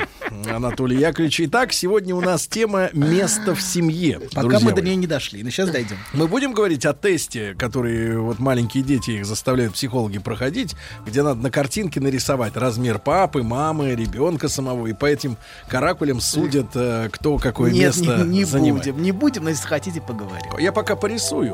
[0.51, 1.41] Анатолий Яковлевич.
[1.41, 4.19] Итак, сегодня у нас тема место в семье.
[4.33, 4.85] Пока друзья мы до мои.
[4.89, 5.97] нее не дошли, но сейчас дойдем.
[6.13, 11.39] Мы будем говорить о тесте, который вот маленькие дети их заставляют психологи проходить, где надо
[11.39, 15.37] на картинке нарисовать размер папы, мамы, ребенка самого, и по этим
[15.67, 18.85] каракулям судят, э, кто какое Нет, место не, не занимает.
[18.85, 20.51] будем, не будем, но если хотите, поговорим.
[20.57, 21.53] Я пока порисую.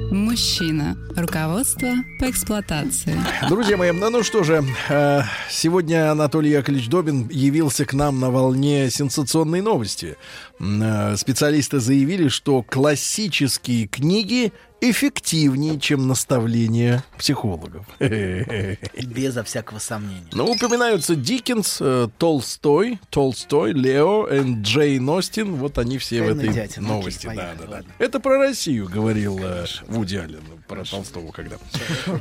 [0.11, 0.97] Мужчина.
[1.15, 1.87] Руководство
[2.19, 3.17] по эксплуатации.
[3.47, 8.29] Друзья мои, ну, ну что же, э, сегодня Анатолий Яковлевич Добин явился к нам на
[8.29, 10.17] волне сенсационной новости.
[10.59, 14.51] Э, Специалисты заявили, что классические книги
[14.81, 17.85] эффективнее, чем наставления психологов.
[17.99, 20.27] Безо всякого сомнения.
[20.33, 25.53] Ну, упоминаются Диккенс, э, Толстой, Толстой, Лео и Джейн Остин.
[25.53, 27.25] Вот они все в Ай, ну, этой дядя, ну, окей, новости.
[27.27, 27.81] Да, да, да.
[27.99, 29.65] Это про Россию говорил э,
[30.01, 31.57] Вуди Аллен, про Толстого когда.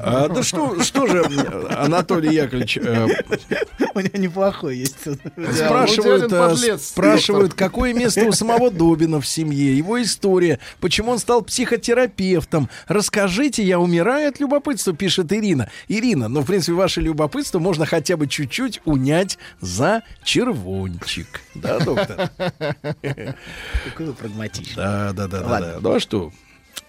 [0.01, 3.07] А, да что, что же, э, Анатолий Яковлевич, э,
[3.95, 4.99] У него неплохой есть.
[5.01, 6.89] спрашивают, Вуди Аллен э, подлец.
[6.89, 12.69] спрашивают, какое место у самого Добина в семье, его история, почему он стал психотерапевтом.
[12.87, 15.71] Расскажите, я умираю от любопытства, пишет Ирина.
[15.89, 21.41] Ирина, ну, в принципе, ваше любопытство можно хотя бы чуть-чуть унять за червончик.
[21.55, 22.29] Да, доктор?
[22.37, 24.77] Какой вы прагматичный.
[24.77, 25.79] Да, да, да, да.
[25.81, 26.31] Ну а что?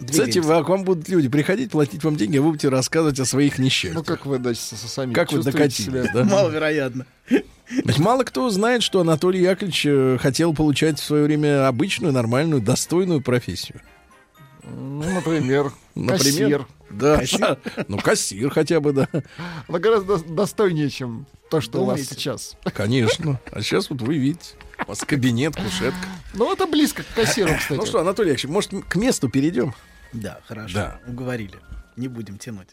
[0.09, 3.25] Кстати, вы- к вам будут люди приходить, платить вам деньги, а вы будете рассказывать о
[3.25, 4.05] своих Ну, несчастьях.
[4.05, 6.05] как вы со- сами Как вы докатились, себя?
[6.13, 6.23] да?
[6.23, 7.05] Маловероятно.
[7.29, 12.61] Ведь мало кто знает, что Анатолий Яковлевич э, хотел получать в свое время обычную, нормальную,
[12.61, 13.79] достойную профессию.
[14.63, 16.67] Ну, например, Например, кассир.
[16.89, 17.21] Да.
[17.87, 19.07] Ну, кассир хотя бы, да.
[19.67, 22.15] Она гораздо достойнее, чем то, что у вас Думаете?
[22.15, 22.55] сейчас.
[22.73, 23.39] Конечно.
[23.51, 24.55] А сейчас вот вы видите.
[24.85, 25.97] У вас кабинет, кушетка.
[26.33, 27.79] Ну, это близко к кассиру, кстати.
[27.79, 29.73] Ну что, Анатолий Яковлевич, может, к месту перейдем?
[30.13, 30.73] Да, хорошо.
[30.73, 30.99] Да.
[31.07, 31.59] Уговорили.
[31.95, 32.69] Не будем тянуть.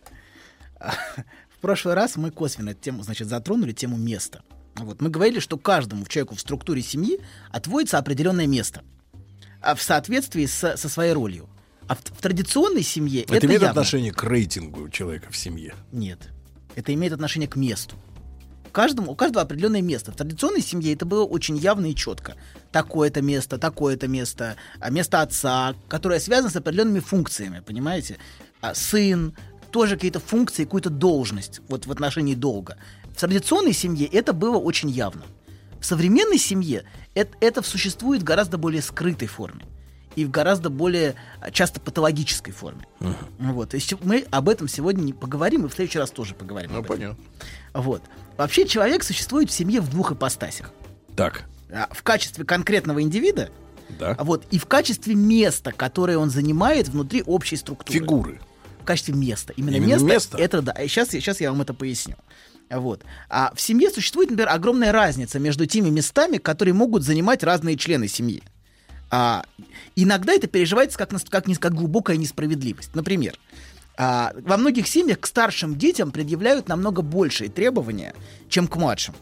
[0.79, 4.43] В прошлый раз мы косвенно тему, значит, затронули тему места.
[4.77, 5.01] Вот.
[5.01, 7.21] Мы говорили, что каждому человеку в структуре семьи
[7.51, 8.83] отводится определенное место
[9.61, 11.49] а в соответствии со, со своей ролью.
[11.89, 13.81] А в, в традиционной семье это, Это имеет явно.
[13.81, 15.75] отношение к рейтингу человека в семье.
[15.91, 16.29] Нет.
[16.77, 17.97] Это имеет отношение к месту.
[18.79, 20.13] Каждому, у каждого определенное место.
[20.13, 22.37] В традиционной семье это было очень явно и четко.
[22.71, 28.19] Такое-то место, такое-то место, а место отца, которое связано с определенными функциями, понимаете?
[28.61, 29.35] А сын,
[29.73, 32.77] тоже какие-то функции, какую-то должность вот в отношении долга.
[33.17, 35.25] В традиционной семье это было очень явно.
[35.81, 36.85] В современной семье
[37.17, 39.65] это, это существует в гораздо более скрытой форме
[40.15, 42.87] и в гораздо более а, часто патологической форме.
[43.41, 43.75] Вот.
[43.75, 46.71] И се- мы об этом сегодня не поговорим, и в следующий раз тоже поговорим.
[46.73, 47.17] Ну, понятно.
[47.75, 48.03] Вот.
[48.39, 50.71] Вообще человек существует в семье в двух ипостасях.
[51.17, 53.51] Так, А, В качестве конкретного индивида,
[53.99, 54.17] да.
[54.21, 57.99] вот, и в качестве места, которое он занимает внутри общей структуры.
[57.99, 58.41] Фигуры.
[58.81, 59.53] В качестве места.
[59.57, 60.39] Именно, Именно место, место?
[60.39, 60.75] Это да.
[60.87, 62.15] Сейчас, сейчас я вам это поясню.
[62.71, 63.03] Вот.
[63.29, 68.09] А в семье существует, например, огромная разница между теми местами, которые могут занимать разные члены
[68.09, 68.43] семьи.
[69.11, 69.45] А,
[69.97, 72.95] иногда это переживается как, как, как глубокая несправедливость.
[72.95, 73.35] Например,
[74.01, 78.15] А, во многих семьях к старшим детям предъявляют намного большие требования,
[78.49, 79.15] чем к младшим.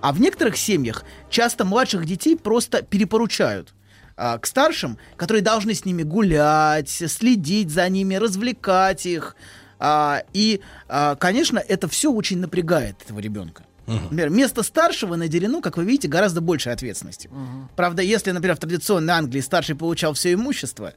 [0.00, 3.74] А в некоторых семьях часто младших детей просто перепоручают
[4.16, 9.36] а, к старшим, которые должны с ними гулять, следить за ними, развлекать их.
[9.78, 13.64] А, и, а, конечно, это все очень напрягает этого ребенка.
[13.86, 17.30] Например, место старшего наделено, как вы видите, гораздо большей ответственностью.
[17.76, 20.94] Правда, если, например, в традиционной Англии старший получал все имущество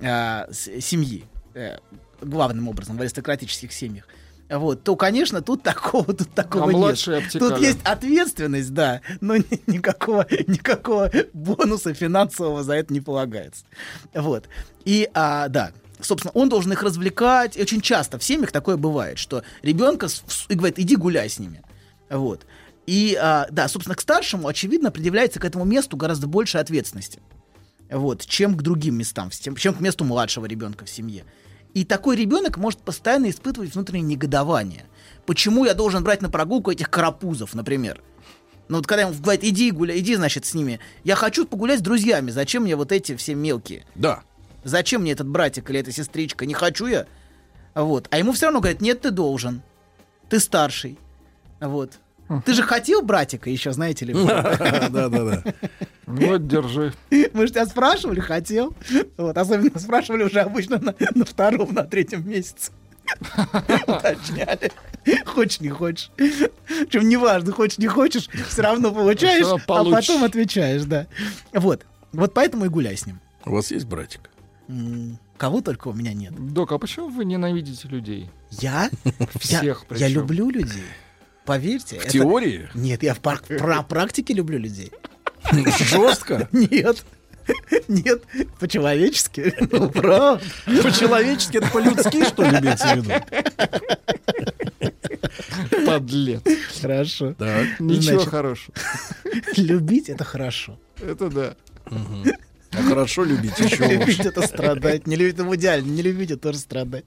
[0.00, 1.76] э, с- семьи, э,
[2.24, 4.06] главным образом в аристократических семьях,
[4.50, 6.80] вот, то, конечно, тут такого, тут такого А нет.
[7.32, 13.64] Тут есть ответственность, да, но ни- никакого, никакого бонуса финансового за это не полагается.
[14.12, 14.48] Вот.
[14.84, 17.56] И, а, да, собственно, он должен их развлекать.
[17.56, 20.08] И очень часто в семьях такое бывает, что ребенка
[20.48, 21.62] и говорит, иди гуляй с ними.
[22.10, 22.46] Вот.
[22.86, 27.20] И, а, да, собственно, к старшему, очевидно, предъявляется к этому месту гораздо больше ответственности.
[27.90, 31.24] Вот, чем к другим местам, чем к месту младшего ребенка в семье.
[31.74, 34.86] И такой ребенок может постоянно испытывать внутреннее негодование.
[35.26, 38.00] Почему я должен брать на прогулку этих карапузов, например?
[38.68, 40.80] Ну вот когда ему говорит, иди гуляй, иди, значит, с ними.
[41.02, 42.30] Я хочу погулять с друзьями.
[42.30, 43.84] Зачем мне вот эти все мелкие?
[43.94, 44.22] Да.
[44.62, 46.46] Зачем мне этот братик или эта сестричка?
[46.46, 47.06] Не хочу я.
[47.74, 48.06] Вот.
[48.10, 49.62] А ему все равно говорят, нет, ты должен.
[50.30, 50.98] Ты старший.
[51.60, 51.98] Вот.
[52.44, 54.14] Ты же хотел братика еще, знаете ли.
[54.24, 55.42] Да-да-да.
[56.06, 56.92] Вот, держи.
[57.10, 58.74] Мы же тебя спрашивали, хотел.
[59.16, 62.72] Вот, особенно спрашивали уже обычно на, на втором, на третьем месяце.
[63.86, 64.72] Уточняли.
[65.26, 66.10] Хочешь, не хочешь.
[66.16, 71.06] Причем неважно, хочешь, не хочешь, все равно получаешь, а потом отвечаешь, да.
[71.52, 71.84] Вот.
[72.12, 73.20] Вот поэтому и гуляй с ним.
[73.44, 74.30] У вас есть братик?
[75.36, 76.32] Кого только у меня нет.
[76.52, 78.30] Док, а почему вы ненавидите людей?
[78.50, 78.88] Я?
[79.38, 80.84] Всех я, я люблю людей.
[81.44, 81.98] Поверьте.
[82.00, 82.68] В это- теории?
[82.74, 84.90] Нет, я в пар- про практике люблю людей.
[85.78, 86.48] Жестко?
[86.52, 87.04] Нет.
[87.88, 88.22] Нет,
[88.58, 89.54] по-человечески.
[89.70, 90.42] Ну, правда.
[90.82, 93.12] По-человечески, это по-людски, что ли, имеется в виду?
[95.86, 96.40] Подлец.
[96.80, 97.34] Хорошо.
[97.34, 97.80] Так.
[97.80, 98.74] Ничего Значит, хорошего.
[99.56, 100.78] Любить это хорошо.
[101.00, 101.54] Это да.
[102.76, 105.06] А хорошо любить еще Любить это страдать.
[105.06, 105.82] Не любить это в идеале.
[105.82, 107.04] Не любить это тоже страдать.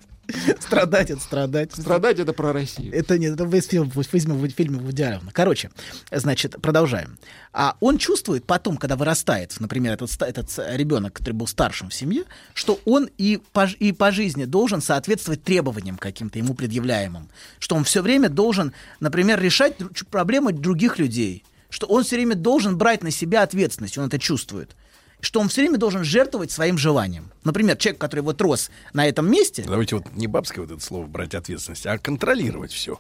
[0.59, 1.71] Страдать это страдать.
[1.71, 2.93] Страдать это про Россию.
[2.93, 5.31] Это нет, это в фильме, в фильме, в фильме Вуди Аллена.
[5.31, 5.71] Короче,
[6.11, 7.17] значит, продолжаем.
[7.53, 12.23] А он чувствует потом, когда вырастает, например, этот, этот ребенок, который был старшим в семье,
[12.53, 17.29] что он и по, и по жизни должен соответствовать требованиям каким-то ему предъявляемым.
[17.59, 19.75] Что он все время должен, например, решать
[20.11, 21.43] проблемы других людей.
[21.69, 24.75] Что он все время должен брать на себя ответственность, он это чувствует.
[25.19, 27.31] Что он все время должен жертвовать своим желанием.
[27.43, 31.07] Например, человек, который вот рос на этом месте, Давайте вот не бабское вот это слово
[31.07, 32.99] брать ответственность, а контролировать все.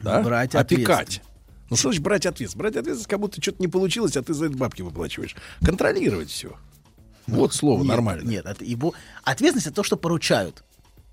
[0.00, 0.22] Да?
[0.22, 1.22] Брать Опекать.
[1.70, 2.56] Ну что значит брать ответственность?
[2.56, 5.34] Брать ответственность, как будто что-то не получилось, а ты за это бабки выплачиваешь.
[5.64, 6.56] Контролировать все.
[7.26, 8.28] Вот слово Нет, нормально.
[8.28, 8.94] Нет, это его
[9.24, 10.62] ответственность это то, что поручают,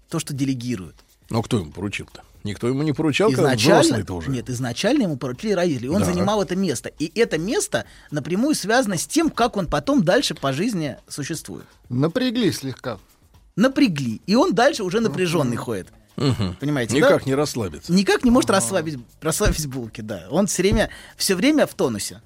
[0.09, 0.95] то, что делегируют.
[1.29, 2.23] Но кто ему поручил-то?
[2.43, 4.29] Никто ему не поручал, когда взрослый-то уже.
[4.29, 6.05] нет, изначально ему поручили родители, он Да.
[6.05, 10.51] занимал это место, и это место напрямую связано с тем, как он потом дальше по
[10.51, 11.65] жизни существует.
[11.89, 12.99] Напрягли слегка.
[13.55, 15.87] Напрягли, и он дальше уже напряженный ходит.
[16.15, 16.55] Мгм.
[16.59, 17.29] Понимаете, Никак да?
[17.29, 17.91] не расслабиться.
[17.93, 20.27] Никак не может расслабить, расслабить булки, да.
[20.29, 22.21] Он все время, все время в тонусе.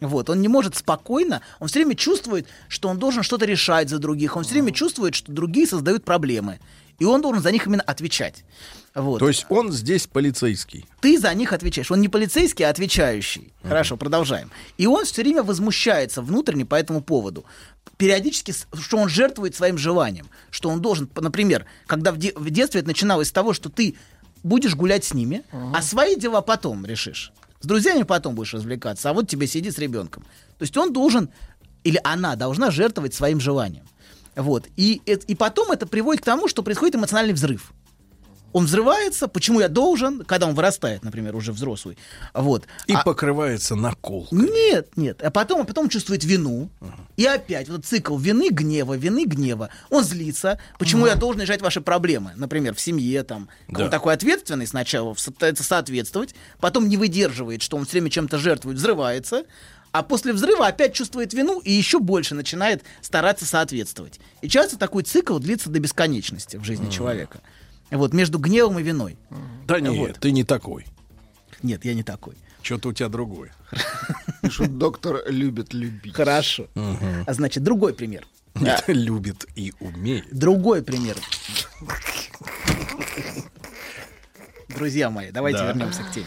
[0.00, 3.98] Вот, он не может спокойно, он все время чувствует, что он должен что-то решать за
[3.98, 6.58] других, он все время чувствует, что другие создают проблемы,
[6.98, 8.44] и он должен за них именно отвечать.
[8.94, 9.20] Вот.
[9.20, 10.84] То есть он здесь полицейский.
[11.00, 11.90] Ты за них отвечаешь.
[11.90, 13.52] Он не полицейский, а отвечающий.
[13.62, 14.50] Хорошо, продолжаем.
[14.78, 17.44] И он все время возмущается внутренне по этому поводу.
[17.96, 20.26] Периодически, что он жертвует своим желанием.
[20.50, 23.94] Что он должен, например, когда в, де- в детстве это начиналось с того, что ты
[24.42, 27.32] будешь гулять с ними, а свои дела потом решишь.
[27.60, 30.24] С друзьями потом будешь развлекаться, а вот тебе сиди с ребенком.
[30.58, 31.28] То есть он должен,
[31.84, 33.84] или она должна жертвовать своим желанием.
[34.34, 34.66] Вот.
[34.76, 37.72] И, и потом это приводит к тому, что происходит эмоциональный взрыв.
[38.52, 41.96] Он взрывается, почему я должен, когда он вырастает, например, уже взрослый.
[42.34, 42.64] Вот.
[42.86, 44.26] И А- покрывается накол.
[44.30, 45.22] Нет, нет.
[45.22, 46.70] А потом, а потом чувствует вину.
[47.16, 49.70] И опять вот цикл вины, гнева, вины, гнева.
[49.90, 50.58] Он злится.
[50.78, 52.32] Почему я должен решать ваши проблемы?
[52.36, 53.48] Например, в семье там.
[53.68, 53.84] Да.
[53.84, 56.34] Он такой ответственный сначала, это соответствовать.
[56.58, 59.44] Потом не выдерживает, что он все время чем-то жертвует, взрывается.
[59.92, 64.20] А после взрыва опять чувствует вину и еще больше начинает стараться соответствовать.
[64.40, 67.40] И часто такой цикл длится до бесконечности в жизни человека.
[67.90, 69.18] Вот, между гневом и виной.
[69.66, 70.18] Да нет, Вот.
[70.20, 70.86] ты не такой.
[71.62, 72.34] Нет, я не такой.
[72.62, 73.52] Что-то у тебя другое.
[74.42, 76.14] Пишут, доктор любит любить.
[76.14, 76.66] Хорошо.
[76.74, 78.26] А значит, другой пример.
[78.88, 80.26] Любит и умеет.
[80.32, 81.16] Другой пример.
[84.68, 85.68] Друзья мои, давайте Да.
[85.68, 86.26] вернемся к теме.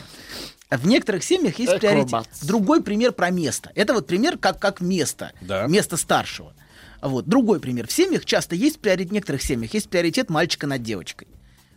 [0.72, 2.26] В некоторых семьях есть приоритет.
[2.44, 3.72] Другой пример про место.
[3.76, 5.32] Это вот пример как, как место.
[5.42, 5.68] Да.
[5.68, 6.54] Место старшего.
[7.02, 7.26] Вот.
[7.28, 7.88] Другой пример.
[7.88, 11.28] В семьях часто есть приоритет, в некоторых семьях есть приоритет мальчика над девочкой.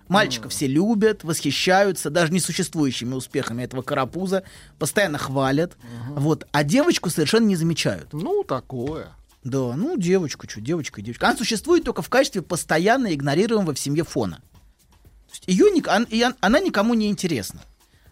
[0.08, 4.44] Мальчика все любят, восхищаются даже несуществующими успехами этого карапуза,
[4.78, 5.76] постоянно хвалят.
[6.10, 8.12] Вот, а девочку совершенно не замечают.
[8.12, 9.08] Ну, такое.
[9.42, 11.28] Да, ну девочку, что, девочка, девочка.
[11.28, 14.36] Она существует только в качестве постоянно игнорируемого в семье фона.
[14.36, 17.60] То есть ее, ник- он- и он- она никому не интересна.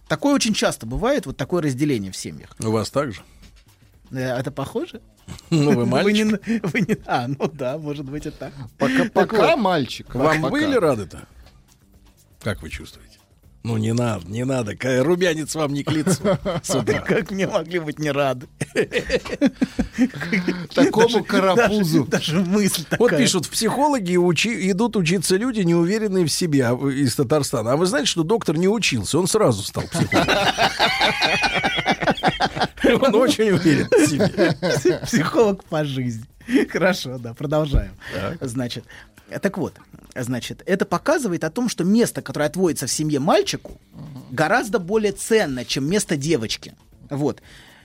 [0.09, 2.51] Такое очень часто бывает, вот такое разделение в семьях.
[2.61, 3.23] У вас так же?
[4.11, 5.01] Э, Это похоже?
[5.51, 6.15] Ну, вы мальчик.
[6.47, 8.53] не, вы не- а, ну да, может быть и так.
[8.79, 10.15] Пока, Так пока вот, мальчик.
[10.15, 10.51] Вам пока.
[10.51, 11.27] были рады-то?
[12.45, 13.19] Как вы чувствуете?
[13.63, 14.77] Ну, не надо, не надо.
[15.03, 16.23] Румянец вам не к лицу.
[17.07, 18.47] Как мне могли быть не рады?
[20.75, 22.05] Такому карапузу.
[22.05, 22.99] Даже, мысль такая.
[22.99, 24.13] Вот пишут, в психологи
[24.71, 27.73] идут учиться люди, неуверенные в себе а из Татарстана.
[27.73, 30.37] А вы знаете, что доктор не учился, он сразу стал психологом.
[33.01, 35.01] Он очень уверен в себе.
[35.07, 36.27] Психолог по жизни.
[36.71, 37.93] Хорошо, да, продолжаем.
[38.43, 38.85] Значит,
[39.43, 39.75] так вот,
[40.15, 43.81] значит, это показывает о том, что место, которое отводится в семье мальчику,
[44.31, 46.75] гораздо более ценно, чем место девочки.
[47.11, 47.43] Вот.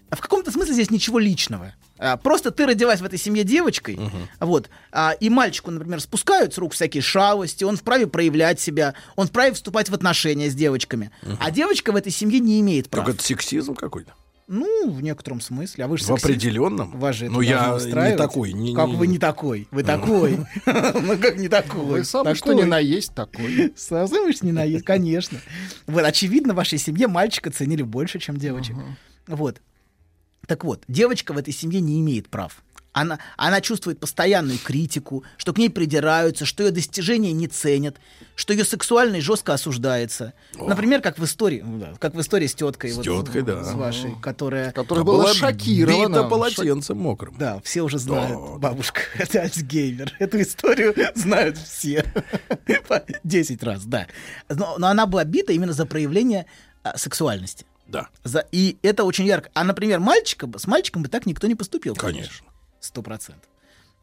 [0.09, 1.73] А В каком-то смысле здесь ничего личного.
[1.99, 3.99] А, Просто ты родилась в этой семье девочкой,
[4.39, 9.27] вот, а, и мальчику, например, спускают с рук всякие шалости, он вправе проявлять себя, он
[9.27, 11.11] вправе вступать в отношения с девочками.
[11.39, 13.07] А девочка в этой семье не имеет права.
[13.07, 14.13] Так это сексизм какой-то.
[14.51, 15.85] Ну, в некотором смысле.
[15.85, 16.25] А вы же В сексист.
[16.25, 16.99] определенном.
[16.99, 18.51] Вас же Ну, я не такой.
[18.51, 19.67] не- Как не- вы не такой?
[19.69, 20.37] Вы такой.
[20.65, 21.85] Ну как не такой?
[21.85, 23.71] Вы сам что ни на есть такой.
[23.77, 25.39] Сам уж не наесть, конечно.
[25.85, 28.75] Вот, очевидно, в вашей семье мальчика ценили больше, чем девочек.
[29.27, 29.61] Вот.
[30.47, 32.63] Так вот, девочка в этой семье не имеет прав.
[32.91, 37.97] Она, она чувствует постоянную критику, что к ней придираются, что ее достижения не ценят,
[38.35, 40.33] что ее сексуальность жестко осуждается.
[40.55, 42.91] Например, как в истории, ну да, как в истории с теткой.
[42.91, 43.63] С вот, теткой, да.
[43.63, 44.71] С вашей, которая...
[44.71, 46.17] Которая была шокирована.
[46.17, 47.35] бита полотенцем мокрым.
[47.37, 50.15] Да, все уже знают, бабушка, это Альцгеймер.
[50.17, 52.03] Эту историю знают все.
[53.23, 54.07] 10 раз, да.
[54.49, 56.47] Но, но она была бита именно за проявление
[56.83, 57.65] а, сексуальности.
[57.87, 58.07] Да.
[58.23, 59.49] За, и это очень ярко.
[59.53, 61.95] А, например, мальчика, с мальчиком бы так никто не поступил.
[61.95, 62.45] Конечно.
[62.79, 63.49] Сто процентов.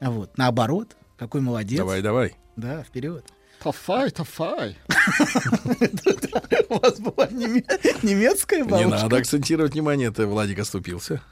[0.00, 0.36] А Вот.
[0.36, 1.78] Наоборот, какой молодец.
[1.78, 2.36] Давай, давай.
[2.56, 3.24] Да, вперед.
[3.62, 4.76] Тафай, тафай.
[6.68, 7.64] У вас была неме-
[8.02, 9.02] немецкая Не бабушка?
[9.02, 11.22] надо акцентировать внимание, это Владик оступился.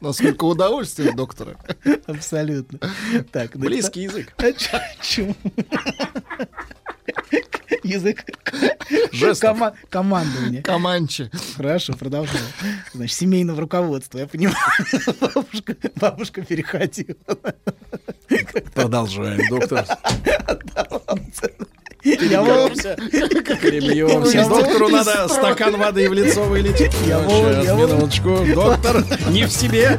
[0.00, 1.56] Насколько удовольствия, доктора.
[2.06, 2.78] Абсолютно.
[3.32, 4.32] Так, ну Близкий язык.
[4.38, 4.52] А
[5.02, 5.34] чему?
[7.84, 8.24] Язык
[9.40, 10.62] кома- командования.
[10.62, 11.30] Команчи.
[11.56, 12.44] Хорошо, продолжаем.
[12.92, 14.56] Значит, семейного руководства, я понимаю.
[15.20, 17.14] Бабушка, бабушка переходила.
[18.74, 19.86] Продолжаем, доктор.
[22.04, 22.96] Я Перебьемся.
[23.62, 24.46] Перебьемся.
[24.48, 26.92] Доктору надо стакан воды в лицо вылететь.
[27.06, 28.44] Я вот- Сейчас, минуточку.
[28.54, 29.98] Доктор, не в себе.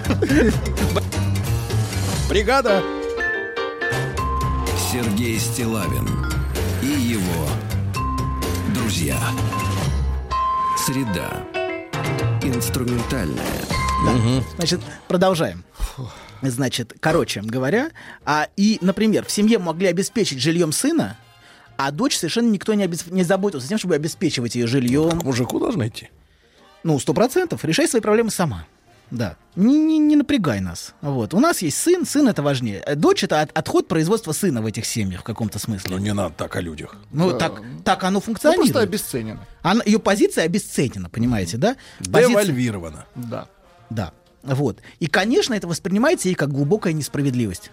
[2.29, 2.81] Бригада.
[4.91, 6.07] Сергей Стилавин
[6.81, 7.47] и его
[8.85, 9.17] друзья.
[10.77, 11.43] Среда.
[12.43, 13.43] Инструментальная.
[14.57, 15.63] Значит, продолжаем.
[16.43, 17.89] Значит, короче говоря,
[18.25, 21.17] а, и, например, в семье могли обеспечить жильем сына,
[21.77, 25.19] а дочь совершенно никто не, обес- не заботился тем, чтобы обеспечивать ее жильем.
[25.19, 26.11] К мужику должны идти.
[26.83, 27.65] Ну, сто процентов.
[27.65, 28.67] Решай свои проблемы сама.
[29.15, 29.37] Да.
[29.55, 30.93] Не, не, не напрягай нас.
[31.01, 31.33] Вот.
[31.33, 32.83] У нас есть сын, сын это важнее.
[32.85, 35.95] Э, Дочь это от- отход производства сына в этих семьях в каком-то смысле.
[35.95, 36.97] Ну, не надо так о людях.
[37.11, 37.37] Ну, Да.
[37.37, 38.71] так, так оно Ну, функционирует.
[38.73, 39.39] просто обесценено.
[39.61, 41.77] Она, ее позиция обесценена, понимаете, да?
[41.99, 43.05] Позиция- Девальвировано.
[43.15, 43.47] Да.
[43.89, 44.11] Да.
[44.43, 44.79] Вот.
[44.99, 47.71] И, конечно, это воспринимается ей как глубокая несправедливость.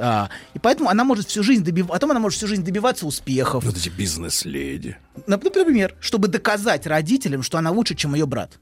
[0.00, 3.64] А, и поэтому она может всю жизнь добиваться, потом она может всю жизнь добиваться успехов.
[3.64, 4.96] Вот эти бизнес-леди.
[5.26, 8.58] Нап- Например, чтобы доказать родителям, что она лучше, чем ее брат.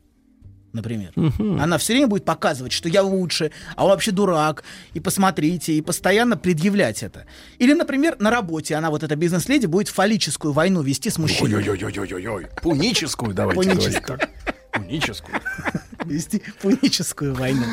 [0.76, 1.12] Например.
[1.60, 4.62] Она все время будет показывать, что я лучше, а он вообще дурак.
[4.94, 7.24] И посмотрите, и постоянно предъявлять это.
[7.58, 11.56] Или, например, на работе она, вот эта бизнес-леди, будет фаллическую войну вести с мужчиной.
[11.56, 12.46] Ой-ой-ой-ой-ой-ой.
[12.62, 14.18] Пуническую давайте Пуническую.
[14.72, 15.40] Пуническую.
[16.04, 17.64] вести пуническую войну.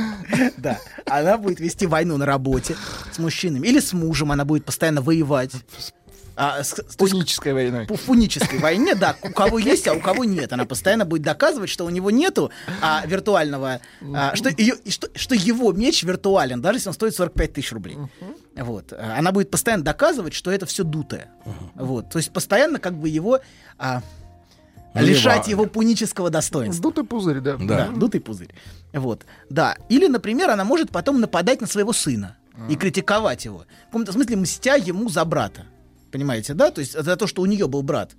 [0.57, 0.80] Да.
[1.06, 2.75] Она будет вести войну на работе
[3.11, 3.67] с мужчинами.
[3.67, 5.51] Или с мужем она будет постоянно воевать.
[6.36, 7.86] А, с- то есть Пунической войной.
[7.86, 10.52] по фунической войне, да, у кого есть, а у кого нет.
[10.53, 13.80] Она постоянно будет доказывать, что у него нету а, виртуального,
[14.14, 17.98] а, что, ее, что, что его меч виртуален, даже если он стоит 45 тысяч рублей.
[18.56, 18.94] Вот.
[18.94, 21.30] А, Она будет постоянно доказывать, что это все дутое.
[21.76, 22.10] Вот.
[22.10, 23.40] То есть постоянно как бы его
[23.78, 24.02] а,
[24.95, 26.82] лишать его пунического достоинства.
[26.84, 27.58] Дутый пузырь, да.
[27.60, 28.53] Да, дутый пузырь.
[28.94, 29.76] Вот, да.
[29.90, 32.38] Или, например, она может потом нападать на своего сына
[32.70, 33.66] и критиковать его.
[33.84, 35.66] В каком-то смысле мстя ему за брата.
[36.14, 36.72] Понимаете, да?
[36.72, 38.11] То есть за то, что у нее был брат.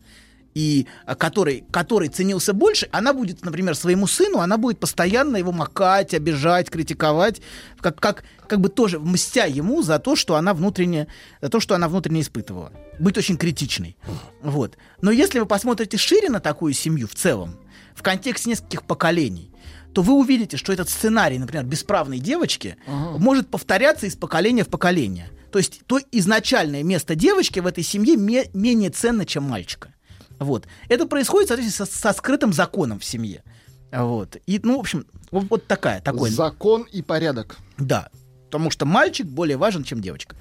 [0.55, 5.52] и а, который, который ценился больше, она будет, например, своему сыну, она будет постоянно его
[5.52, 7.40] макать, обижать, критиковать,
[7.81, 11.06] как, как, как бы тоже мстя ему за то, что она внутренне,
[11.42, 12.73] за то, что она внутренне испытывала.
[13.00, 13.97] Быть очень критичной.
[14.42, 14.76] Вот.
[15.00, 17.56] Но если вы посмотрите шире на такую семью в целом,
[17.94, 19.50] в контексте нескольких поколений,
[19.92, 23.18] то вы увидите, что этот сценарий, например, бесправной девочки, Ага.
[23.18, 25.28] может повторяться из поколения в поколение.
[25.55, 29.94] То есть то изначальное место девочки в этой семье ме- менее ценно, чем мальчика.
[30.41, 30.66] Вот.
[30.89, 33.44] Это происходит, соответственно, со, со скрытым законом в семье.
[33.92, 34.36] Вот.
[34.47, 36.31] И, ну, в общем, вот, вот такая, такой.
[36.31, 37.57] Закон и порядок.
[37.78, 38.08] Да.
[38.47, 40.34] Потому что мальчик более важен, чем девочка.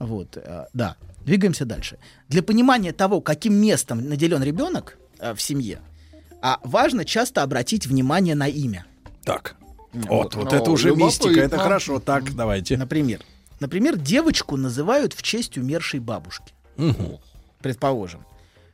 [0.00, 0.36] Вот.
[0.36, 0.96] э, Да.
[1.20, 1.98] Двигаемся дальше.
[2.28, 5.78] Для понимания того, каким местом наделен ребенок э, в семье,
[6.42, 8.84] а важно часто обратить внимание на имя.
[9.22, 9.54] Так.
[9.92, 12.00] Вот, Вот, вот это уже мистика, это хорошо.
[12.00, 12.76] Так, давайте.
[12.76, 13.20] Например.
[13.60, 16.52] Например, девочку называют в честь умершей бабушки.
[17.60, 18.24] Предположим.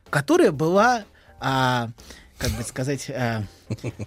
[0.09, 1.03] Которая была,
[1.39, 1.89] а,
[2.37, 3.43] как бы сказать, а,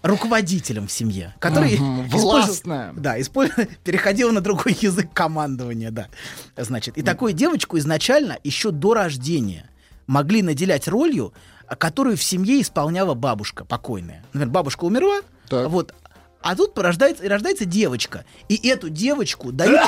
[0.02, 1.34] руководителем в семье.
[1.40, 2.92] Которая Мгм, использовала- властная.
[2.96, 6.08] Да, использ- переходила на другой язык командования, да.
[6.56, 9.68] Значит, и такую девочку изначально еще до рождения
[10.06, 11.32] могли наделять ролью,
[11.78, 14.22] которую в семье исполняла бабушка покойная.
[14.32, 15.94] Например, бабушка умерла, вот,
[16.42, 18.24] а тут рождается, и рождается девочка.
[18.48, 19.80] И эту девочку дают,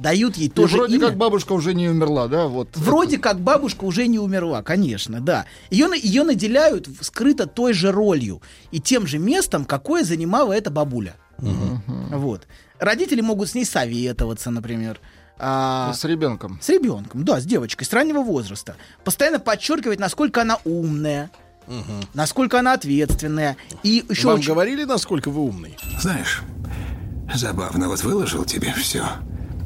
[0.00, 1.06] дают ей И тоже вроде имя.
[1.08, 2.46] как бабушка уже не умерла, да?
[2.48, 2.76] Вот.
[2.76, 5.44] Вроде как бабушка уже не умерла, конечно, да.
[5.70, 11.14] Ее, ее наделяют скрыто той же ролью и тем же местом, какое занимала эта бабуля.
[11.38, 12.46] Вот.
[12.78, 15.00] Родители могут с ней советоваться, например.
[15.38, 16.58] А, С ребенком.
[16.60, 18.76] С ребенком, да, с девочкой, с раннего возраста.
[19.04, 21.30] Постоянно подчеркивать, насколько она умная,
[22.14, 23.56] насколько она ответственная.
[23.82, 25.76] И еще Вам очень- говорили, насколько вы умный?
[25.98, 26.42] Знаешь,
[27.34, 29.04] забавно, вот выложил тебе все.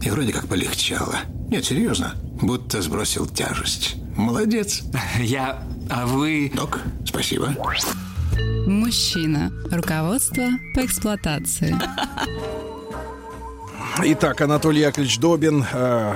[0.04, 1.20] И вроде как полегчало.
[1.48, 3.96] Нет, серьезно, будто сбросил тяжесть.
[4.16, 4.82] Молодец.
[5.18, 5.66] Я...
[5.88, 6.52] А вы...
[6.54, 7.54] Док, спасибо.
[8.66, 9.50] Мужчина.
[9.70, 11.74] Руководство по эксплуатации.
[14.02, 16.14] Итак, Анатолий Яковлевич Добин э,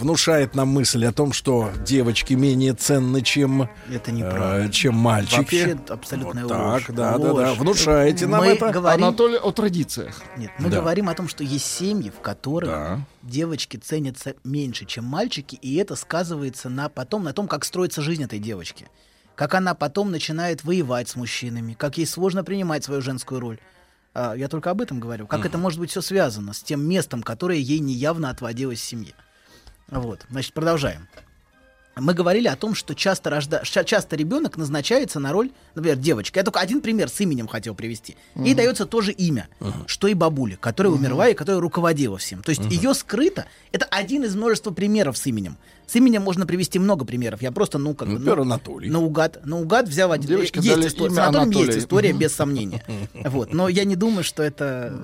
[0.00, 5.36] внушает нам мысль о том, что девочки менее ценны, чем, это э, чем мальчики.
[5.36, 6.84] Вообще абсолютная Вот так, ложь.
[6.88, 7.32] да, да, да.
[7.32, 7.58] Ложь.
[7.58, 8.70] Внушаете нам Мы это.
[8.70, 10.20] говорим- Анатолий о традициях.
[10.36, 10.80] Нет, мы Да.
[10.80, 15.94] говорим о том, что есть семьи, в которых девочки ценятся меньше, чем мальчики, и это
[15.94, 18.88] сказывается на потом на том, как строится жизнь этой девочки.
[19.36, 23.58] Как она потом начинает воевать с мужчинами, как ей сложно принимать свою женскую роль.
[24.12, 25.26] А, я только об этом говорю.
[25.26, 29.14] Как это может быть все связано с тем местом, которое ей неявно отводилось в семье.
[29.88, 31.08] Вот, значит, продолжаем.
[31.96, 33.62] Мы говорили о том, что часто, рожда...
[33.64, 36.38] часто ребенок назначается на роль, например, девочка.
[36.38, 38.16] Я только один пример с именем хотел привести.
[38.36, 38.56] Ей Мгм.
[38.56, 39.48] дается тоже имя,
[39.86, 41.00] что и бабуле, которая Мгм.
[41.00, 42.42] умерла и которая руководила всем.
[42.42, 43.46] То есть ее скрыто.
[43.72, 45.58] Это один из множества примеров с именем.
[45.90, 47.42] С именем можно привести много примеров.
[47.42, 48.14] Я просто, ну, как бы...
[48.14, 48.88] Например, ну, Анатолий.
[48.88, 50.28] Наугад, наугад взял один.
[50.28, 51.12] Девочке есть история.
[51.12, 52.84] С Анатолием есть история, без сомнения.
[53.30, 53.52] Вот.
[53.52, 54.96] Но я не думаю, что это...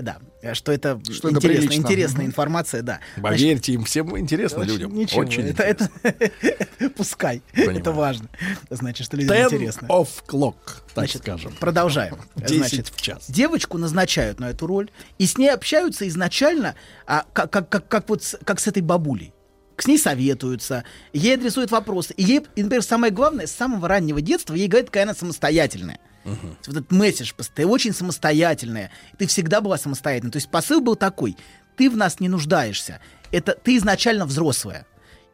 [0.00, 0.16] Да,
[0.54, 3.00] что это, Что это интересная, информация, да.
[3.20, 4.94] Поверьте, им всем интересно очень- людям.
[4.94, 5.90] Ничего, Очень это, это
[6.96, 8.28] пускай, это важно.
[8.70, 9.86] Значит, что людям Ten интересно.
[9.88, 10.54] of clock,
[10.94, 11.52] так Значит, скажем.
[11.60, 12.16] Продолжаем.
[12.36, 13.26] 10 Значит, в час.
[13.28, 18.08] Девочку назначают на эту роль, и с ней общаются изначально, а, как, как, как, как
[18.08, 19.34] вот с, как с этой бабулей.
[19.80, 22.12] С ней советуются, ей адресуют вопросы.
[22.14, 25.98] И ей, и, например, самое главное, с самого раннего детства ей говорят, какая она самостоятельная.
[26.24, 30.32] Вот этот месседж, ты очень самостоятельная, ты всегда была самостоятельной.
[30.32, 31.36] То есть посыл был такой,
[31.76, 33.00] ты в нас не нуждаешься,
[33.32, 34.86] это ты изначально взрослая.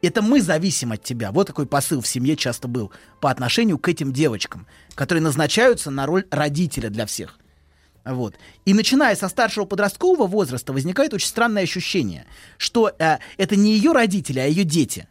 [0.02, 1.33] Это мы зависим от тебя.
[1.33, 6.07] Вот такой посыл в семье часто был по отношению к этим девочкам, которые назначаются на
[6.07, 7.39] роль родителя для всех.
[8.07, 8.36] Вот.
[8.65, 12.25] И начиная со старшего подросткового возраста возникает очень странное ощущение,
[12.57, 15.09] что э, это не ее родители, а ее дети.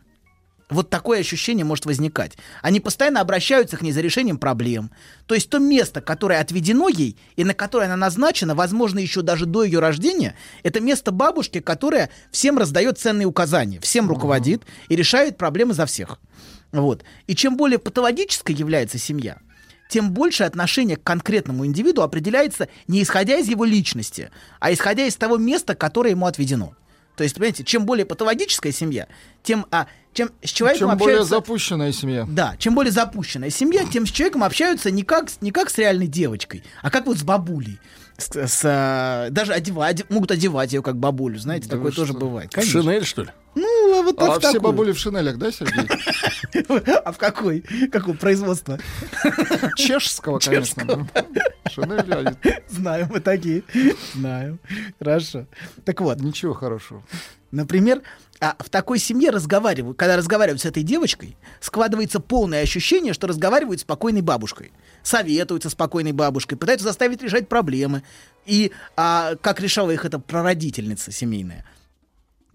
[0.69, 2.37] Вот такое ощущение может возникать.
[2.63, 4.89] Они постоянно обращаются к ней за решением проблем.
[5.27, 9.45] То есть то место, которое отведено ей и на которое она назначена, возможно, еще даже
[9.45, 10.33] до ее рождения,
[10.63, 16.19] это место бабушки, которая всем раздает ценные указания, всем руководит и решает проблемы за всех.
[16.71, 17.03] Вот.
[17.27, 19.37] И чем более патологической является семья,
[19.89, 25.15] тем больше отношение к конкретному индивиду определяется не исходя из его личности, а исходя из
[25.15, 26.73] того места, которое ему отведено.
[27.15, 29.07] То есть, понимаете, чем более патологическая семья,
[29.41, 31.35] тем, а, чем с человеком Чем более общаются...
[31.35, 32.25] запущенная семья.
[32.29, 35.77] Да, чем более запущенная семья, тем с человеком общаются не как, с- не как с
[35.77, 37.79] реальной девочкой, а как вот с бабулей.
[38.17, 42.19] С, с, а, даже одевать, могут одевать ее как бабулю, знаете, Да такое тоже что?
[42.19, 42.53] бывает.
[42.53, 43.29] В Шинель, что ли?
[43.55, 43.64] Ну,
[44.05, 45.87] вот А все бабули в шинелях, да, Сергей?
[47.03, 47.61] А в какой?
[47.91, 48.79] Какого производства?
[49.75, 51.07] Чешского, конечно.
[51.69, 52.37] Шинели, они-
[52.69, 53.63] Знаем мы такие.
[54.13, 54.59] Знаем.
[54.99, 55.45] Хорошо.
[55.83, 56.19] Так вот.
[56.21, 57.03] Ничего хорошего.
[57.51, 58.01] Например,
[58.41, 63.79] а в такой семье разговаривают, когда разговаривают с этой девочкой, складывается полное ощущение, что разговаривают
[63.79, 64.73] с спокойной бабушкой.
[65.03, 68.03] Советуются с спокойной бабушкой, пытаются заставить решать проблемы.
[68.45, 71.65] И а, как решала их эта прародительница семейная.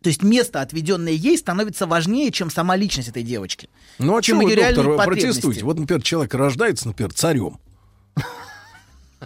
[0.03, 3.69] То есть место, отведенное ей, становится важнее, чем сама личность этой девочки.
[3.99, 5.65] Ну а чем чем вы, ее доктор, протестуете?
[5.65, 7.59] Вот, например, человек рождается, например, царем.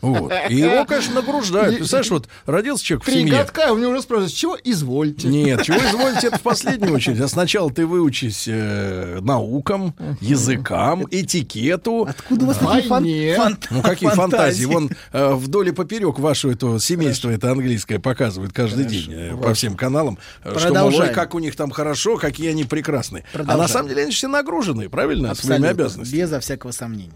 [0.03, 0.33] Вот.
[0.51, 1.77] И его, конечно, награждают.
[1.77, 3.39] Представляешь, вот родился человек в Три семье.
[3.39, 5.29] годка, у него уже спрашивают, чего извольте.
[5.29, 7.21] Нет, чего извольте, это в последнюю очередь.
[7.21, 12.07] А сначала ты выучись э, наукам, языкам, этикету.
[12.09, 13.35] Откуда у вас такие фан- Войне.
[13.37, 14.65] фант- Ну, какие фантазии?
[14.65, 14.65] фантазии?
[14.67, 19.55] Вон э, вдоль и поперек вашего этого семейства это английское показывают каждый день э, по
[19.55, 20.19] всем каналам.
[20.43, 21.15] э, Что, мол, Продолжаем.
[21.15, 23.25] как у них там хорошо, какие они прекрасные.
[23.33, 23.71] А на Продолжаем.
[23.71, 25.35] самом деле они все нагружены, правильно?
[25.35, 26.19] Своими обязанностями.
[26.21, 27.13] Безо всякого сомнения.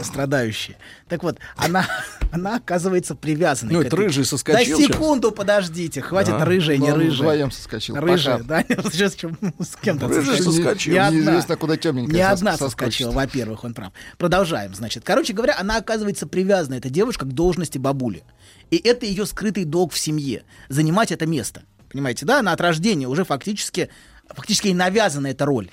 [0.00, 0.76] Страдающие.
[1.08, 1.86] Так вот, она,
[2.32, 3.74] она оказывается привязанной.
[3.74, 6.00] Ну, это рыжий соскочил Да секунду, подождите.
[6.00, 6.44] Хватит Да.
[6.44, 7.16] рыжая, не Ну, он рыжая.
[7.18, 7.96] вдвоем соскочил.
[7.96, 8.64] Рыжая, Пока.
[8.68, 8.90] да?
[8.90, 10.52] Сейчас чем- с кем-то Рыжий соскочил.
[10.52, 10.92] соскочил.
[10.94, 11.18] Не одна.
[11.20, 13.92] Неизвестно, куда темненькая Не сос- одна соскочила, во-первых, он прав.
[14.18, 15.02] Продолжаем, значит.
[15.04, 18.22] Короче говоря, она оказывается привязана, эта девушка, к должности бабули.
[18.70, 20.44] И это ее скрытый долг в семье.
[20.70, 21.62] Занимать это место.
[21.92, 22.38] Понимаете, да?
[22.38, 23.90] Она от рождения уже фактически
[24.34, 25.68] фактически ей навязана эта роль.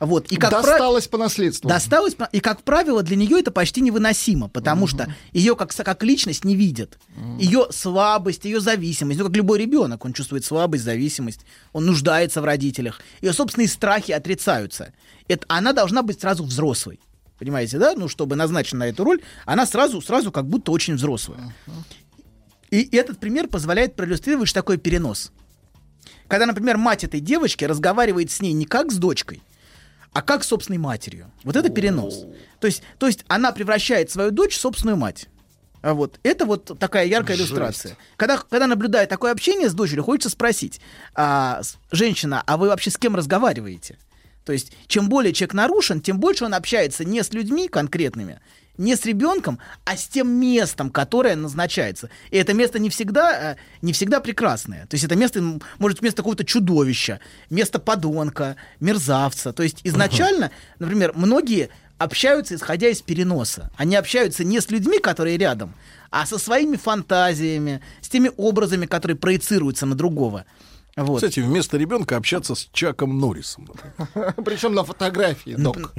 [0.00, 0.30] Вот.
[0.30, 1.68] И как прав- Досталось по наследству.
[1.68, 6.44] Досталось, и, как правило, для нее это почти невыносимо, потому что ее как, как личность
[6.44, 6.98] не видят.
[7.38, 11.40] Ее слабость, ее зависимость, ну, как любой ребенок, он чувствует слабость, зависимость,
[11.72, 13.00] он нуждается в родителях.
[13.20, 14.92] Ее собственные страхи отрицаются.
[15.28, 17.00] Это, она должна быть сразу взрослой.
[17.38, 17.94] Понимаете, да?
[17.96, 21.52] Ну, чтобы назначена на эту роль, она сразу, сразу как будто очень взрослая.
[22.70, 25.32] И этот пример позволяет проиллюстрировать, что такое перенос.
[26.28, 29.42] Когда, например, мать этой девочки разговаривает с ней не как с дочкой,
[30.12, 31.30] а как с собственной матерью.
[31.44, 32.26] Вот это перенос.
[32.60, 35.28] То есть, то есть она превращает свою дочь в собственную мать.
[35.82, 37.50] А вот это вот такая яркая Жесть.
[37.50, 37.96] иллюстрация.
[38.16, 40.80] Когда, когда наблюдая такое общение с дочерью, хочется спросить,
[41.14, 43.98] а, женщина, а вы вообще с кем разговариваете?
[44.44, 48.40] То есть, чем более человек нарушен, тем больше он общается не с людьми конкретными,
[48.78, 52.10] не с ребенком, а с тем местом, которое назначается.
[52.30, 54.86] И это место не всегда, э, не всегда прекрасное.
[54.86, 55.40] То есть это место
[55.78, 57.20] может быть место какого-то чудовища,
[57.50, 59.52] место подонка, мерзавца.
[59.52, 61.68] То есть изначально, например, многие
[61.98, 63.70] общаются, исходя из переноса.
[63.76, 65.74] Они общаются не с людьми, которые рядом,
[66.10, 70.44] а со своими фантазиями, с теми образами, которые проецируются на другого.
[70.96, 71.16] Вот.
[71.16, 73.68] Кстати, вместо ребенка общаться с Чаком Норрисом.
[74.44, 75.94] Причем на фотографии, док.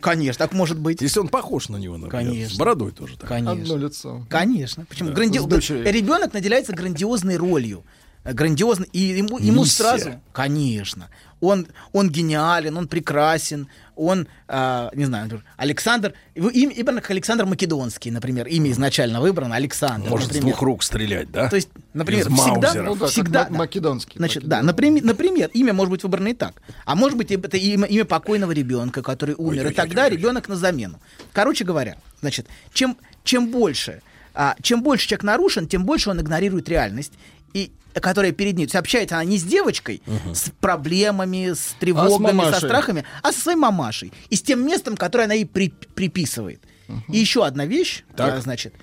[0.00, 1.00] Конечно, так может быть.
[1.00, 2.26] Если он похож на него, например.
[2.26, 2.54] Конечно.
[2.54, 3.28] С бородой тоже так.
[3.28, 3.52] Конечно.
[3.52, 4.26] Одно лицо.
[4.28, 4.84] Конечно.
[4.84, 5.10] Почему?
[5.10, 5.14] Да.
[5.14, 5.38] Гранди-.
[5.90, 7.84] Ребенок наделяется грандиозной ролью.
[8.24, 8.84] Грандиозно.
[8.92, 10.20] И ему, ему сразу.
[10.32, 11.08] Конечно.
[11.40, 17.10] Он, он гениален, он прекрасен, он, а, не знаю, например, Александр, его имя, имя как
[17.10, 20.08] Александр Македонский, например, имя изначально выбрано Александр.
[20.10, 20.54] Может с например.
[20.54, 21.48] двух рук стрелять, да?
[21.48, 22.74] То есть, например, Из всегда.
[22.74, 24.18] Ну да, всегда как ма- македонский.
[24.18, 26.62] Значит, да, например, например, имя может быть выбрано и так.
[26.84, 29.68] А может быть, это имя, имя покойного ребенка, который умер.
[29.70, 31.00] и тогда ребенок на замену.
[31.32, 34.02] Короче говоря, значит, чем, чем больше,
[34.34, 37.12] а, чем больше человек нарушен, тем больше он игнорирует реальность.
[37.52, 38.64] И которая перед ней.
[38.66, 42.68] То есть общается она не с девочкой, с проблемами, с тревогами, со мамашей.
[42.68, 44.12] страхами, а со своей мамашей.
[44.30, 46.60] И с тем местом, которое она ей при- приписывает.
[47.08, 48.34] И еще одна вещь, Так.
[48.34, 48.74] а, значит,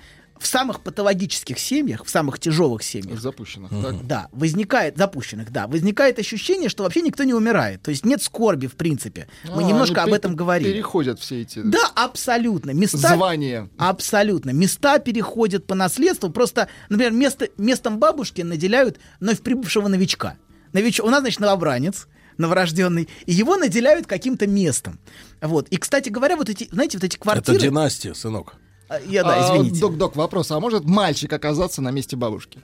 [0.42, 3.70] в самых патологических семьях, в самых тяжелых семьях, Запущенных.
[3.70, 4.06] так.
[4.06, 7.82] да, возникает, запущенных, да, возникает ощущение, что вообще никто не умирает.
[7.82, 9.28] То есть нет скорби, в принципе.
[9.44, 10.72] Мы А, немножко ну, об этом говорили.
[10.72, 12.72] Переходят все эти Да, абсолютно.
[12.72, 12.98] Места...
[12.98, 13.70] звания.
[13.78, 14.50] Абсолютно.
[14.50, 16.30] Места переходят по наследству.
[16.30, 20.36] Просто, например, место, местом бабушки наделяют вновь прибывшего новичка.
[20.72, 20.98] Нович...
[21.00, 24.98] У нас, значит, новобранец, новорожденный, и его наделяют каким-то местом.
[25.40, 25.68] Вот.
[25.68, 27.56] И, кстати говоря, вот эти, знаете, вот эти квартиры...
[27.58, 28.56] Это династия, сынок.
[28.92, 29.80] А, Я, да, А, извините.
[29.80, 30.50] Док-док, вопрос.
[30.50, 32.60] А может мальчик оказаться на месте бабушки?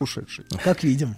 [0.00, 0.46] Ушедший.
[0.64, 1.14] Как видим.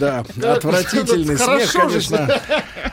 [0.00, 2.40] Да, Да, отвратительный смех, конечно.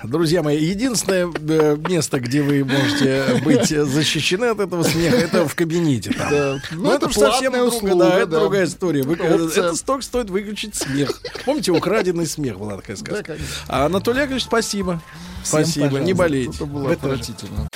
[0.03, 5.55] Друзья мои, единственное э, место, где вы можете быть защищены от этого смеха, это в
[5.55, 6.13] кабинете.
[6.17, 6.59] Да.
[6.71, 8.39] Ну, это совсем услуга, да, это да.
[8.41, 9.03] другая история.
[9.03, 11.21] Вы- это столько стоит выключить смех.
[11.45, 13.23] Помните, украденный смех была такая сказка.
[13.23, 13.47] конечно.
[13.67, 15.01] А Анатолий Яковлевич, спасибо.
[15.45, 16.55] Всем, спасибо, не болейте.
[16.55, 16.95] Это было тоже.
[16.95, 17.67] отвратительно.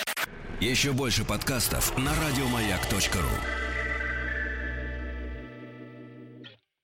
[0.60, 3.69] Еще больше подкастов на радиомаяк.ру.